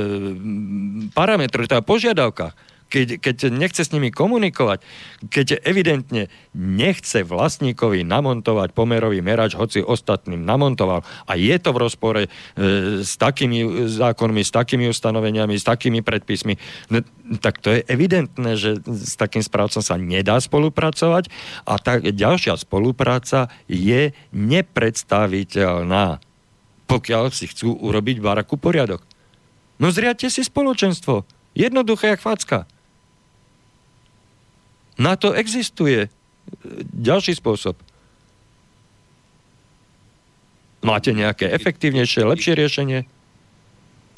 [1.15, 4.79] parametroch, teda požiadavkách, keď, keď nechce s nimi komunikovať,
[5.27, 12.23] keď evidentne nechce vlastníkovi namontovať pomerový merač, hoci ostatným namontoval a je to v rozpore
[12.23, 12.29] e,
[13.03, 16.55] s takými zákonmi, s takými ustanoveniami, s takými predpismi,
[16.95, 17.03] no,
[17.43, 21.27] tak to je evidentné, že s takým správcom sa nedá spolupracovať
[21.67, 26.23] a tá ďalšia spolupráca je nepredstaviteľná,
[26.87, 29.03] pokiaľ si chcú urobiť baraku poriadok.
[29.83, 31.27] No zriadte si spoločenstvo.
[31.59, 32.71] Jednoduché jak facka.
[34.95, 36.07] Na to existuje
[36.95, 37.75] ďalší spôsob.
[40.85, 43.09] Máte nejaké efektívnejšie, lepšie riešenie?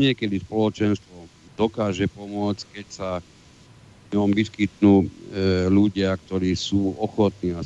[0.03, 3.11] Niekedy spoločenstvo dokáže pomôcť, keď sa
[4.07, 5.07] v ňom vyskytnú e,
[5.71, 7.55] ľudia, ktorí sú ochotní.
[7.55, 7.63] A,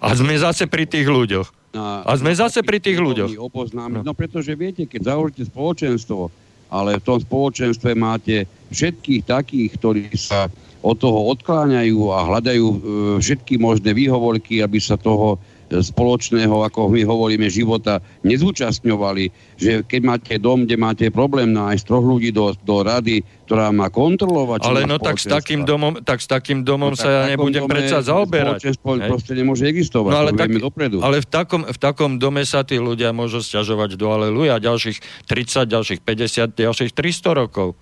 [0.00, 1.48] a sme zase pri tých ľuďoch.
[1.76, 3.36] Na, a sme zase pri tých ľuďoch.
[3.36, 4.00] No.
[4.00, 6.32] no pretože viete, keď založíte spoločenstvo,
[6.72, 10.48] ale v tom spoločenstve máte všetkých takých, ktorí sa
[10.86, 12.76] od toho odkláňajú a hľadajú e,
[13.18, 15.34] všetky možné výhovorky, aby sa toho
[15.66, 19.58] e, spoločného, ako my hovoríme, života nezúčastňovali.
[19.58, 23.90] Že keď máte dom, kde máte problém nájsť troch ľudí do, do rady, ktorá má
[23.90, 24.62] kontrolovať...
[24.62, 28.06] Ale no tak s takým domom, tak s takým domom no, sa ja nebudem predsa
[28.06, 28.78] zaoberať.
[29.10, 31.02] proste nemôže existovať, no, ale, tak, dopredu.
[31.02, 35.66] ale v takom, v takom dome sa tí ľudia môžu stiažovať do aleluja ďalších 30,
[35.66, 37.74] ďalších 50, ďalších 300 rokov.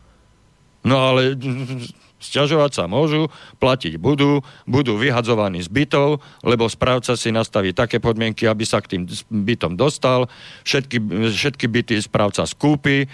[0.84, 1.32] No ale
[2.24, 3.28] Sťažovať sa môžu,
[3.60, 8.96] platiť budú, budú vyhadzovaní z bytov, lebo správca si nastaví také podmienky, aby sa k
[8.96, 10.32] tým bytom dostal.
[10.64, 10.96] Všetky,
[11.28, 13.06] všetky byty správca skúpi, e,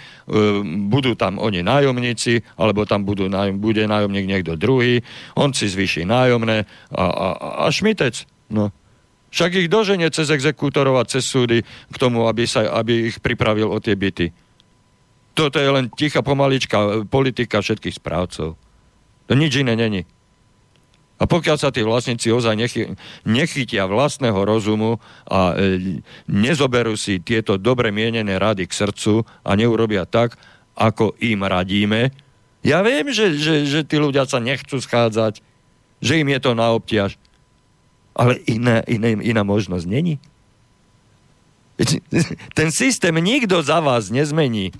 [0.87, 3.27] budú tam oni nájomníci, alebo tam budú,
[3.59, 5.03] bude nájomník niekto druhý,
[5.35, 6.63] on si zvýši nájomné
[6.95, 7.27] a, a,
[7.63, 8.23] a šmitec.
[8.47, 8.71] No.
[9.31, 13.71] Však ich doženie cez exekútorov a cez súdy k tomu, aby, sa, aby ich pripravil
[13.71, 14.31] o tie byty.
[15.31, 18.59] Toto je len tichá pomalička politika všetkých správcov.
[19.31, 20.03] To nič iné není.
[21.15, 22.83] A pokiaľ sa tí vlastníci ozaj nechy,
[23.23, 30.03] nechytia vlastného rozumu a e, nezoberú si tieto dobre mienené rady k srdcu a neurobia
[30.03, 30.35] tak,
[30.75, 32.11] ako im radíme,
[32.61, 35.39] ja viem, že, že, že tí ľudia sa nechcú schádzať,
[36.03, 37.15] že im je to na obťaž,
[38.11, 40.19] ale iná, iná, iná možnosť není.
[42.53, 44.75] Ten systém nikto za vás nezmení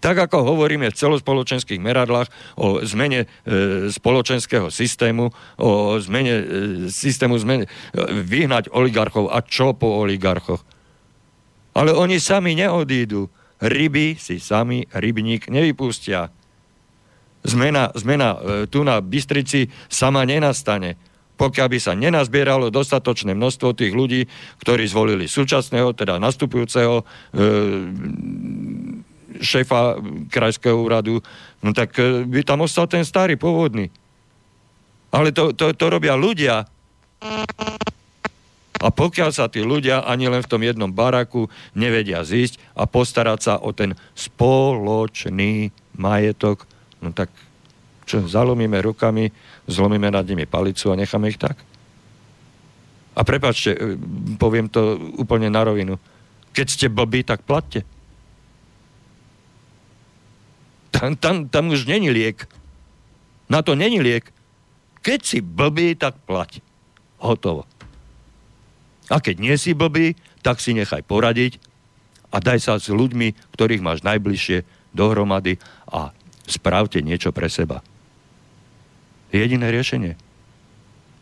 [0.00, 2.28] tak ako hovoríme v celospoločenských meradlách
[2.60, 3.26] o zmene e,
[3.88, 6.44] spoločenského systému, o zmene e,
[6.92, 7.68] systému zmene, e,
[8.20, 10.60] vyhnať oligarchov a čo po oligarchoch.
[11.76, 13.28] Ale oni sami neodídu.
[13.56, 16.28] Ryby si sami rybník nevypustia.
[17.40, 21.00] Zmena, zmena e, tu na Bystrici sama nenastane
[21.36, 24.24] pokiaľ by sa nenazbieralo dostatočné množstvo tých ľudí,
[24.64, 27.04] ktorí zvolili súčasného, teda nastupujúceho e,
[29.40, 30.00] šéfa
[30.30, 31.20] krajského úradu,
[31.60, 33.88] no tak e, by tam ostal ten starý, pôvodný.
[35.14, 36.66] Ale to, to, to robia ľudia.
[38.76, 43.40] A pokiaľ sa tí ľudia ani len v tom jednom baraku nevedia zísť a postarať
[43.40, 46.68] sa o ten spoločný majetok,
[47.00, 47.32] no tak
[48.04, 49.32] čo, zalomíme rukami,
[49.66, 51.58] zlomíme nad nimi palicu a necháme ich tak?
[53.16, 53.96] A prepačte, e,
[54.36, 55.96] poviem to úplne na rovinu.
[56.52, 57.95] Keď ste blbí, tak platte.
[60.96, 62.48] Tam, tam, tam už není liek.
[63.52, 64.32] Na to není liek.
[65.04, 66.64] Keď si blbý, tak plať.
[67.20, 67.68] Hotovo.
[69.06, 71.62] A keď nie si blbý, tak si nechaj poradiť
[72.34, 74.66] a daj sa s ľuďmi, ktorých máš najbližšie,
[74.96, 76.10] dohromady a
[76.48, 77.84] správte niečo pre seba.
[79.30, 80.18] Jediné riešenie.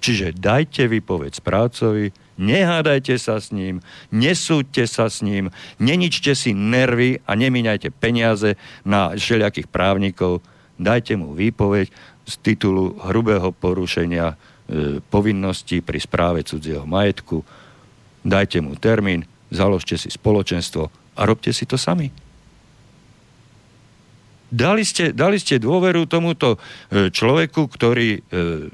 [0.00, 3.80] Čiže dajte vypoveď správcovi, nehádajte sa s ním,
[4.10, 10.42] nesúďte sa s ním, neničte si nervy a nemíňajte peniaze na všelijakých právnikov,
[10.78, 11.90] dajte mu výpoveď
[12.24, 14.36] z titulu hrubého porušenia e,
[15.02, 17.44] povinností pri správe cudzieho majetku,
[18.24, 22.10] dajte mu termín, založte si spoločenstvo a robte si to sami.
[24.54, 28.70] Dali ste, dali ste dôveru tomuto e, človeku, ktorý e,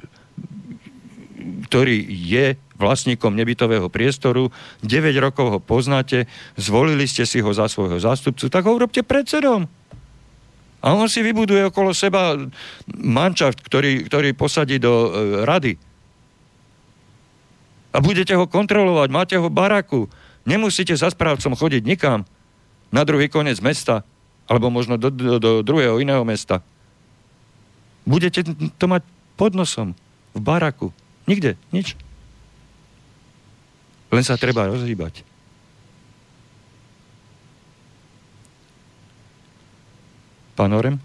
[1.70, 4.48] ktorý je vlastníkom nebytového priestoru,
[4.80, 6.24] 9 rokov ho poznáte,
[6.56, 9.68] zvolili ste si ho za svojho zástupcu, tak ho urobte predsedom.
[10.80, 12.40] A on si vybuduje okolo seba
[12.88, 15.08] manšaft, ktorý, ktorý posadí do e,
[15.44, 15.76] rady.
[17.92, 20.08] A budete ho kontrolovať, máte ho baraku.
[20.48, 22.24] Nemusíte za správcom chodiť nikam
[22.88, 24.08] na druhý koniec mesta,
[24.48, 26.64] alebo možno do, do, do druhého iného mesta.
[28.08, 28.40] Budete
[28.80, 29.04] to mať
[29.36, 29.92] pod nosom,
[30.32, 30.88] v baraku.
[31.28, 31.94] Nikde, nič.
[34.10, 35.22] Len sa treba rozhýbať.
[40.58, 41.00] Pán Orem?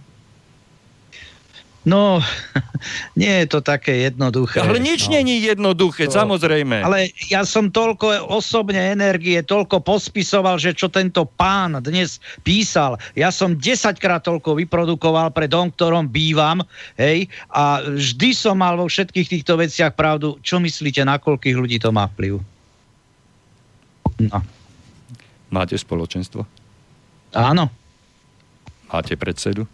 [1.85, 2.17] No,
[3.21, 4.57] nie je to také jednoduché.
[4.57, 5.21] Ale nič no.
[5.21, 6.81] není jednoduché, to, samozrejme.
[6.81, 13.29] Ale ja som toľko osobne energie, toľko pospisoval, že čo tento pán dnes písal, ja
[13.29, 16.65] som 10 krát toľko vyprodukoval pre dom, ktorom bývam,
[16.97, 20.41] hej, a vždy som mal vo všetkých týchto veciach pravdu.
[20.41, 22.54] Čo myslíte, na koľkých ľudí to má vplyv?
[24.21, 24.39] No.
[25.51, 26.45] Máte spoločenstvo?
[27.35, 27.67] Áno.
[28.87, 29.67] Máte predsedu?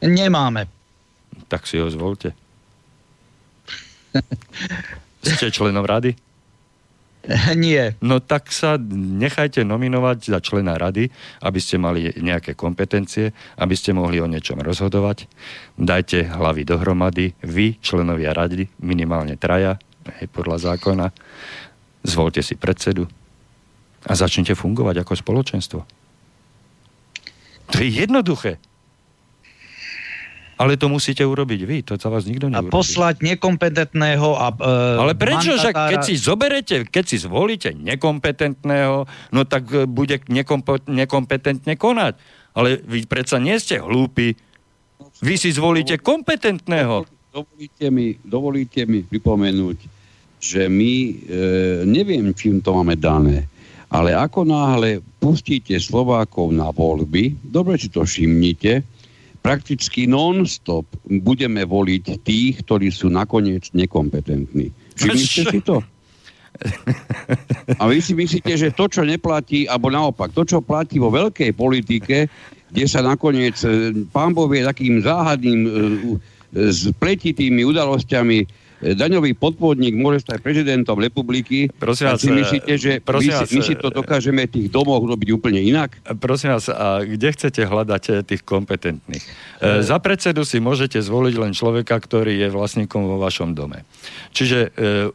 [0.00, 0.80] Nemáme
[1.50, 2.30] tak si ho zvolte.
[5.26, 6.14] Ste členom rady?
[7.52, 8.00] Nie.
[8.00, 11.12] No tak sa nechajte nominovať za člena rady,
[11.44, 15.28] aby ste mali nejaké kompetencie, aby ste mohli o niečom rozhodovať.
[15.76, 19.76] Dajte hlavy dohromady, vy, členovia rady, minimálne traja,
[20.16, 21.12] hej, podľa zákona.
[22.08, 23.04] Zvolte si predsedu
[24.06, 25.80] a začnite fungovať ako spoločenstvo.
[27.70, 28.56] To je jednoduché.
[30.60, 32.68] Ale to musíte urobiť vy, to za vás nikto neurobí.
[32.68, 39.08] A poslať nekompetentného a e, Ale prečo, že keď si zoberete, keď si zvolíte nekompetentného,
[39.32, 40.20] no tak e, bude
[40.84, 42.20] nekompetentne konať.
[42.52, 44.36] Ale vy predsa nie ste hlúpi.
[45.24, 47.08] Vy si zvolíte kompetentného.
[47.32, 49.78] Dovolíte mi, dovolíte mi pripomenúť,
[50.36, 51.12] že my, e,
[51.88, 53.48] neviem, čím to máme dané,
[53.90, 58.86] ale ako náhle pustíte Slovákov na voľby, dobre si to všimnite,
[59.42, 64.70] prakticky non-stop budeme voliť tých, ktorí sú nakoniec nekompetentní.
[64.94, 65.82] Všimli ste si to?
[67.80, 71.56] A vy si myslíte, že to, čo neplatí, alebo naopak, to, čo platí vo veľkej
[71.56, 72.28] politike,
[72.70, 75.70] kde sa nakoniec e, pán Boh vie takým záhadným, e,
[76.52, 78.46] s pletitými udalosťami e,
[78.80, 81.68] daňový podvodník môže stať prezidentom republiky.
[81.76, 85.60] Prosím vás, si myslíte, že my, vás, my si to dokážeme tých domoch robiť úplne
[85.60, 86.00] inak?
[86.16, 89.24] Prosím vás, a kde chcete hľadať tých kompetentných?
[89.60, 93.84] E, za predsedu si môžete zvoliť len človeka, ktorý je vlastníkom vo vašom dome.
[94.32, 94.68] Čiže e,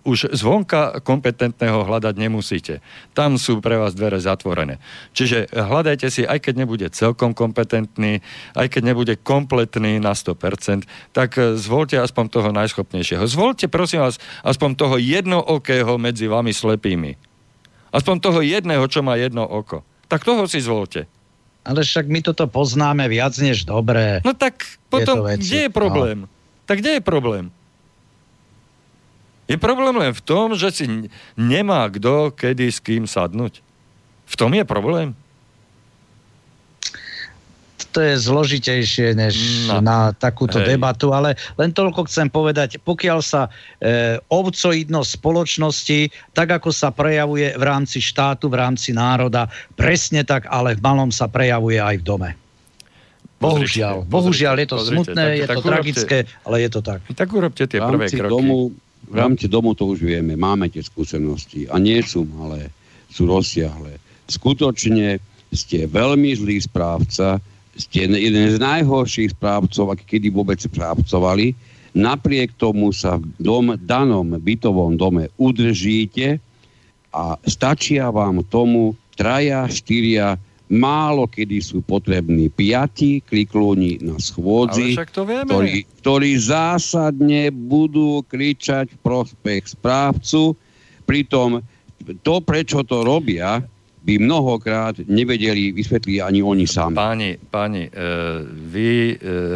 [0.05, 2.85] už zvonka kompetentného hľadať nemusíte.
[3.17, 4.77] Tam sú pre vás dvere zatvorené.
[5.17, 8.21] Čiže hľadajte si, aj keď nebude celkom kompetentný,
[8.53, 13.25] aj keď nebude kompletný na 100%, tak e, zvolte aspoň toho najschopnejšieho.
[13.25, 17.17] Zvolte, prosím vás, aspoň toho jednookého medzi vami slepými.
[17.89, 19.81] Aspoň toho jedného, čo má jedno oko.
[20.05, 21.09] Tak toho si zvolte.
[21.65, 24.21] Ale však my toto poznáme viac než dobré.
[24.21, 26.17] No tak potom, kde je problém?
[26.23, 26.27] No.
[26.69, 27.49] Tak kde je problém?
[29.45, 30.85] Je problém len v tom, že si
[31.37, 33.61] nemá kto kedy s kým sadnúť.
[34.25, 35.13] V tom je problém
[37.95, 39.35] to je zložitejšie než
[39.71, 39.79] no.
[39.79, 40.75] na takúto Hej.
[40.75, 43.47] debatu, ale len toľko chcem povedať, pokiaľ sa
[43.79, 45.99] e, ovcoidnosť spoločnosti,
[46.35, 49.47] tak ako sa prejavuje v rámci štátu, v rámci národa,
[49.79, 52.29] presne tak, ale v malom sa prejavuje aj v dome.
[53.39, 56.69] Bohužiaľ, pozrite, bohužiaľ je to pozrite, smutné, tak, je tak to urobte, tragické, ale je
[56.71, 56.99] to tak.
[57.15, 58.31] Tak urobte tie prvé kroky.
[58.35, 58.57] Domu,
[59.07, 62.67] v rámci domu to už vieme, máme tie skúsenosti a nie sú malé,
[63.07, 64.03] sú rozsiahle.
[64.27, 65.23] Skutočne
[65.55, 67.39] ste veľmi zlý správca,
[67.75, 71.55] ste jeden z najhorších správcov, aký kedy vôbec správcovali.
[71.95, 76.43] Napriek tomu sa v dom, danom bytovom dome udržíte
[77.15, 80.35] a stačia vám tomu traja, štyria,
[80.67, 84.97] málo kedy sú potrební piati kliklúni na schôdzi,
[85.47, 90.57] ktorí, ktorí zásadne budú kričať v prospech správcu.
[91.05, 91.63] Pritom
[92.25, 93.61] to, prečo to robia,
[94.05, 96.93] by mnohokrát nevedeli vysvetliť ani oni sami.
[96.93, 97.91] Páni, páni e,
[98.45, 99.15] vy e,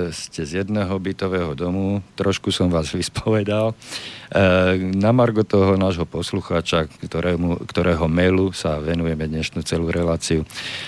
[0.09, 3.71] ste z jedného bytového domu, trošku som vás vyspovedal.
[3.71, 3.73] E,
[4.97, 10.41] na margo toho nášho poslucháča, ktorému, ktorého mailu sa venujeme dnešnú celú reláciu.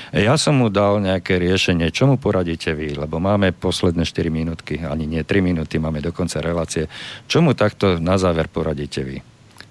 [0.10, 4.82] Ja som mu dal nejaké riešenie, čo mu poradíte vy, lebo máme posledné 4 minútky,
[4.82, 6.90] ani nie 3 minúty, máme dokonca relácie.
[7.30, 9.22] Čo mu takto na záver poradíte vy?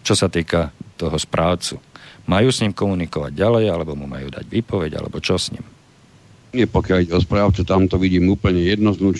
[0.06, 1.89] Čo sa týka toho správcu?
[2.30, 5.66] Majú s ním komunikovať ďalej, alebo mu majú dať výpoveď, alebo čo s ním?
[6.54, 8.62] Nie, pokiaľ ide o správcu, tam to vidím úplne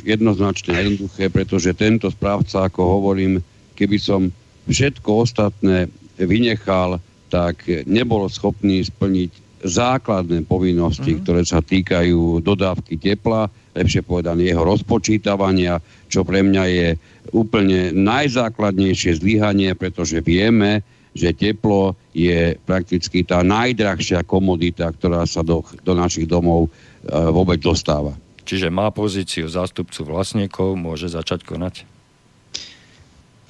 [0.03, 3.43] jednoznačne jednoduché, pretože tento správca, ako hovorím,
[3.74, 4.31] keby som
[4.70, 11.24] všetko ostatné vynechal, tak nebol schopný splniť základné povinnosti, mm-hmm.
[11.27, 13.47] ktoré sa týkajú dodávky tepla,
[13.77, 15.78] lepšie povedané jeho rozpočítavania,
[16.11, 16.89] čo pre mňa je
[17.31, 20.82] úplne najzákladnejšie zlyhanie, pretože vieme,
[21.15, 26.70] že teplo je prakticky tá najdrahšia komodita, ktorá sa do, do našich domov e,
[27.11, 28.15] vôbec dostáva.
[28.47, 31.74] Čiže má pozíciu zástupcu vlastníkov, môže začať konať?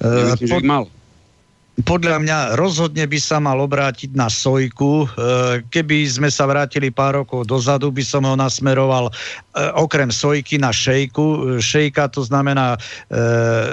[0.01, 0.61] Uh, myslím, pod...
[0.61, 0.83] že mal
[1.81, 5.07] podľa mňa rozhodne by sa mal obrátiť na Sojku.
[5.07, 9.11] E, keby sme sa vrátili pár rokov dozadu, by som ho nasmeroval e,
[9.79, 11.57] okrem Sojky na Šejku.
[11.63, 12.75] Šejka to znamená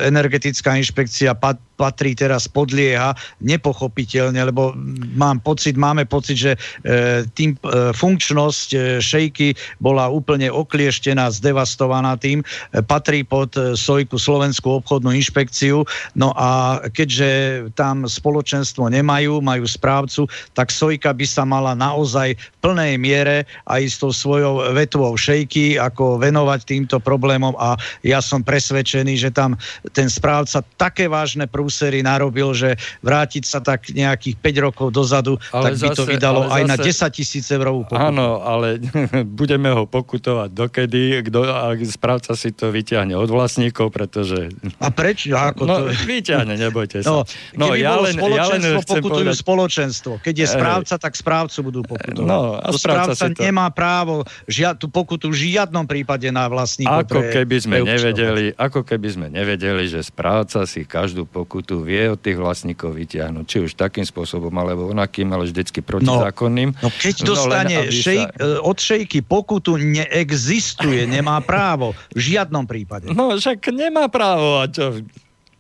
[0.06, 1.35] energetická inšpekcia
[1.78, 4.74] patrí teraz, podlieha nepochopiteľne, lebo
[5.14, 6.52] mám pocit, máme pocit, že
[6.82, 13.78] e, tým e, funkčnosť e, šejky bola úplne oklieštená, zdevastovaná tým, e, patrí pod e,
[13.78, 15.86] Sojku Slovenskú obchodnú inšpekciu,
[16.18, 17.30] no a keďže
[17.78, 20.26] tam spoločenstvo nemajú, majú správcu,
[20.59, 25.78] tak Sojka by sa mala naozaj v plnej miere aj s tou svojou vetvou šejky,
[25.78, 27.55] ako venovať týmto problémom.
[27.55, 29.55] A ja som presvedčený, že tam
[29.94, 35.36] ten správca také vážne prúzy prúsery narobil, že vrátiť sa tak nejakých 5 rokov dozadu,
[35.53, 36.77] ale tak by zase, to vydalo aj zase, na
[37.12, 38.09] 10 tisíc eurovú pokutu.
[38.09, 38.81] Áno, ale
[39.40, 44.49] budeme ho pokutovať dokedy, kto, ak správca si to vyťahne od vlastníkov, pretože...
[44.81, 45.36] A prečo?
[45.36, 45.93] Ako no, to...
[46.09, 47.20] vyťahne, nebojte sa.
[47.20, 49.45] No, no ja len, ja len pokutujú povedať...
[49.45, 50.24] spoločenstvo.
[50.24, 52.24] Keď je správca, tak správcu budú pokutovať.
[52.24, 53.45] No, a správca, správca to...
[53.45, 57.05] nemá právo žia, tú pokutu v žiadnom prípade na vlastníkov.
[57.05, 61.82] Ako pre, keby sme nevedeli, ako keby sme nevedeli, že správca si každú pokutu pokutu
[61.82, 63.43] vie od tých vlastníkov vyťahnuť.
[63.43, 66.70] Či už takým spôsobom, alebo onakým, ale vždycky protizákonným.
[66.78, 68.62] No, no keď no, dostane no, šejk, sa...
[68.62, 71.98] od šejky pokutu, neexistuje, nemá právo.
[72.14, 73.10] V žiadnom prípade.
[73.10, 74.62] No však nemá právo.
[74.62, 75.02] A čo?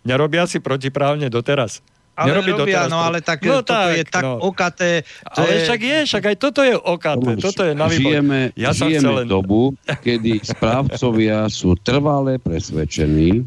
[0.06, 1.82] Nerobia si protiprávne doteraz.
[2.14, 4.42] Ale Nerobí robia, no ale tak no, toto tak, je tak no.
[4.42, 5.06] okaté.
[5.34, 5.58] To ale je...
[5.66, 7.30] však je, však aj toto je okaté.
[7.30, 9.26] Tomáš, toto je na Žijeme, ja žijeme len...
[9.30, 13.46] dobu, kedy správcovia sú trvale presvedčení,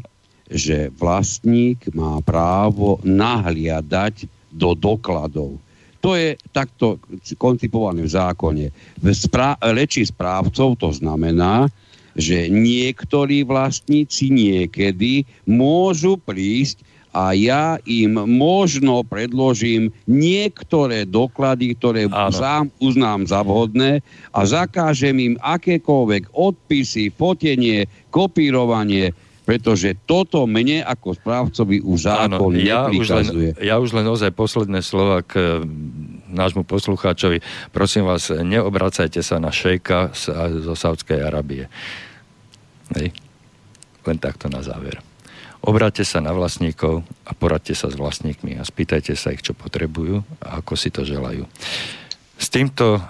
[0.50, 5.56] že vlastník má právo nahliadať do dokladov.
[6.02, 6.98] To je takto
[7.38, 8.66] koncipované v zákone.
[8.98, 11.70] V spra- leči správcov to znamená,
[12.18, 22.32] že niektorí vlastníci niekedy môžu prísť a ja im možno predložím niektoré doklady, ktoré Áno.
[22.32, 24.00] sám uznám za vhodné
[24.32, 29.12] a zakážem im akékoľvek odpisy, fotenie, kopírovanie,
[29.42, 33.26] pretože toto mne ako správcovi už zákon Áno, ja už, len,
[33.58, 35.62] ja už len ozaj posledné slova k
[36.30, 37.42] nášmu poslucháčovi.
[37.74, 40.14] Prosím vás, neobracajte sa na šejka
[40.62, 41.66] zo Saudskej Arábie.
[42.94, 43.10] Hej.
[44.02, 45.02] Len takto na záver.
[45.62, 50.26] Obráťte sa na vlastníkov a poradte sa s vlastníkmi a spýtajte sa ich, čo potrebujú
[50.42, 51.46] a ako si to želajú.
[52.34, 53.00] S týmto e,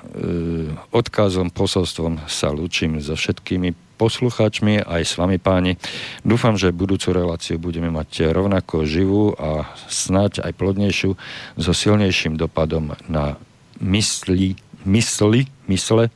[0.92, 5.78] odkazom, posolstvom sa lúčim so všetkými poslucháčmi aj s vami páni.
[6.26, 11.14] Dúfam, že budúcu reláciu budeme mať rovnako živú a snáď aj plodnejšiu
[11.54, 13.38] so silnejším dopadom na
[13.78, 16.10] mysli, mysli, mysle,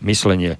[0.00, 0.56] myslenie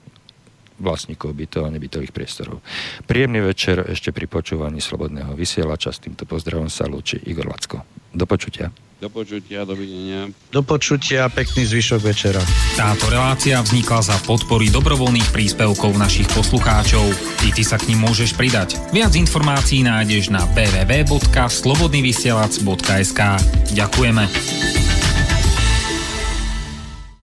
[0.79, 2.63] vlastníkov bytov a nebytových priestorov.
[3.05, 5.93] Príjemný večer ešte pri počúvaní Slobodného vysielača.
[5.93, 7.83] S týmto pozdravom sa lúči Igor Lacko.
[8.15, 8.71] Do počutia.
[8.99, 10.27] Do počutia, dovidenia.
[10.51, 12.43] Do počutia, pekný zvyšok večera.
[12.75, 17.07] Táto relácia vznikla za podpory dobrovoľných príspevkov našich poslucháčov.
[17.47, 18.75] I ty sa k ním môžeš pridať.
[18.91, 23.21] Viac informácií nájdeš na www.slobodnyvysielac.sk
[23.71, 25.07] Ďakujeme.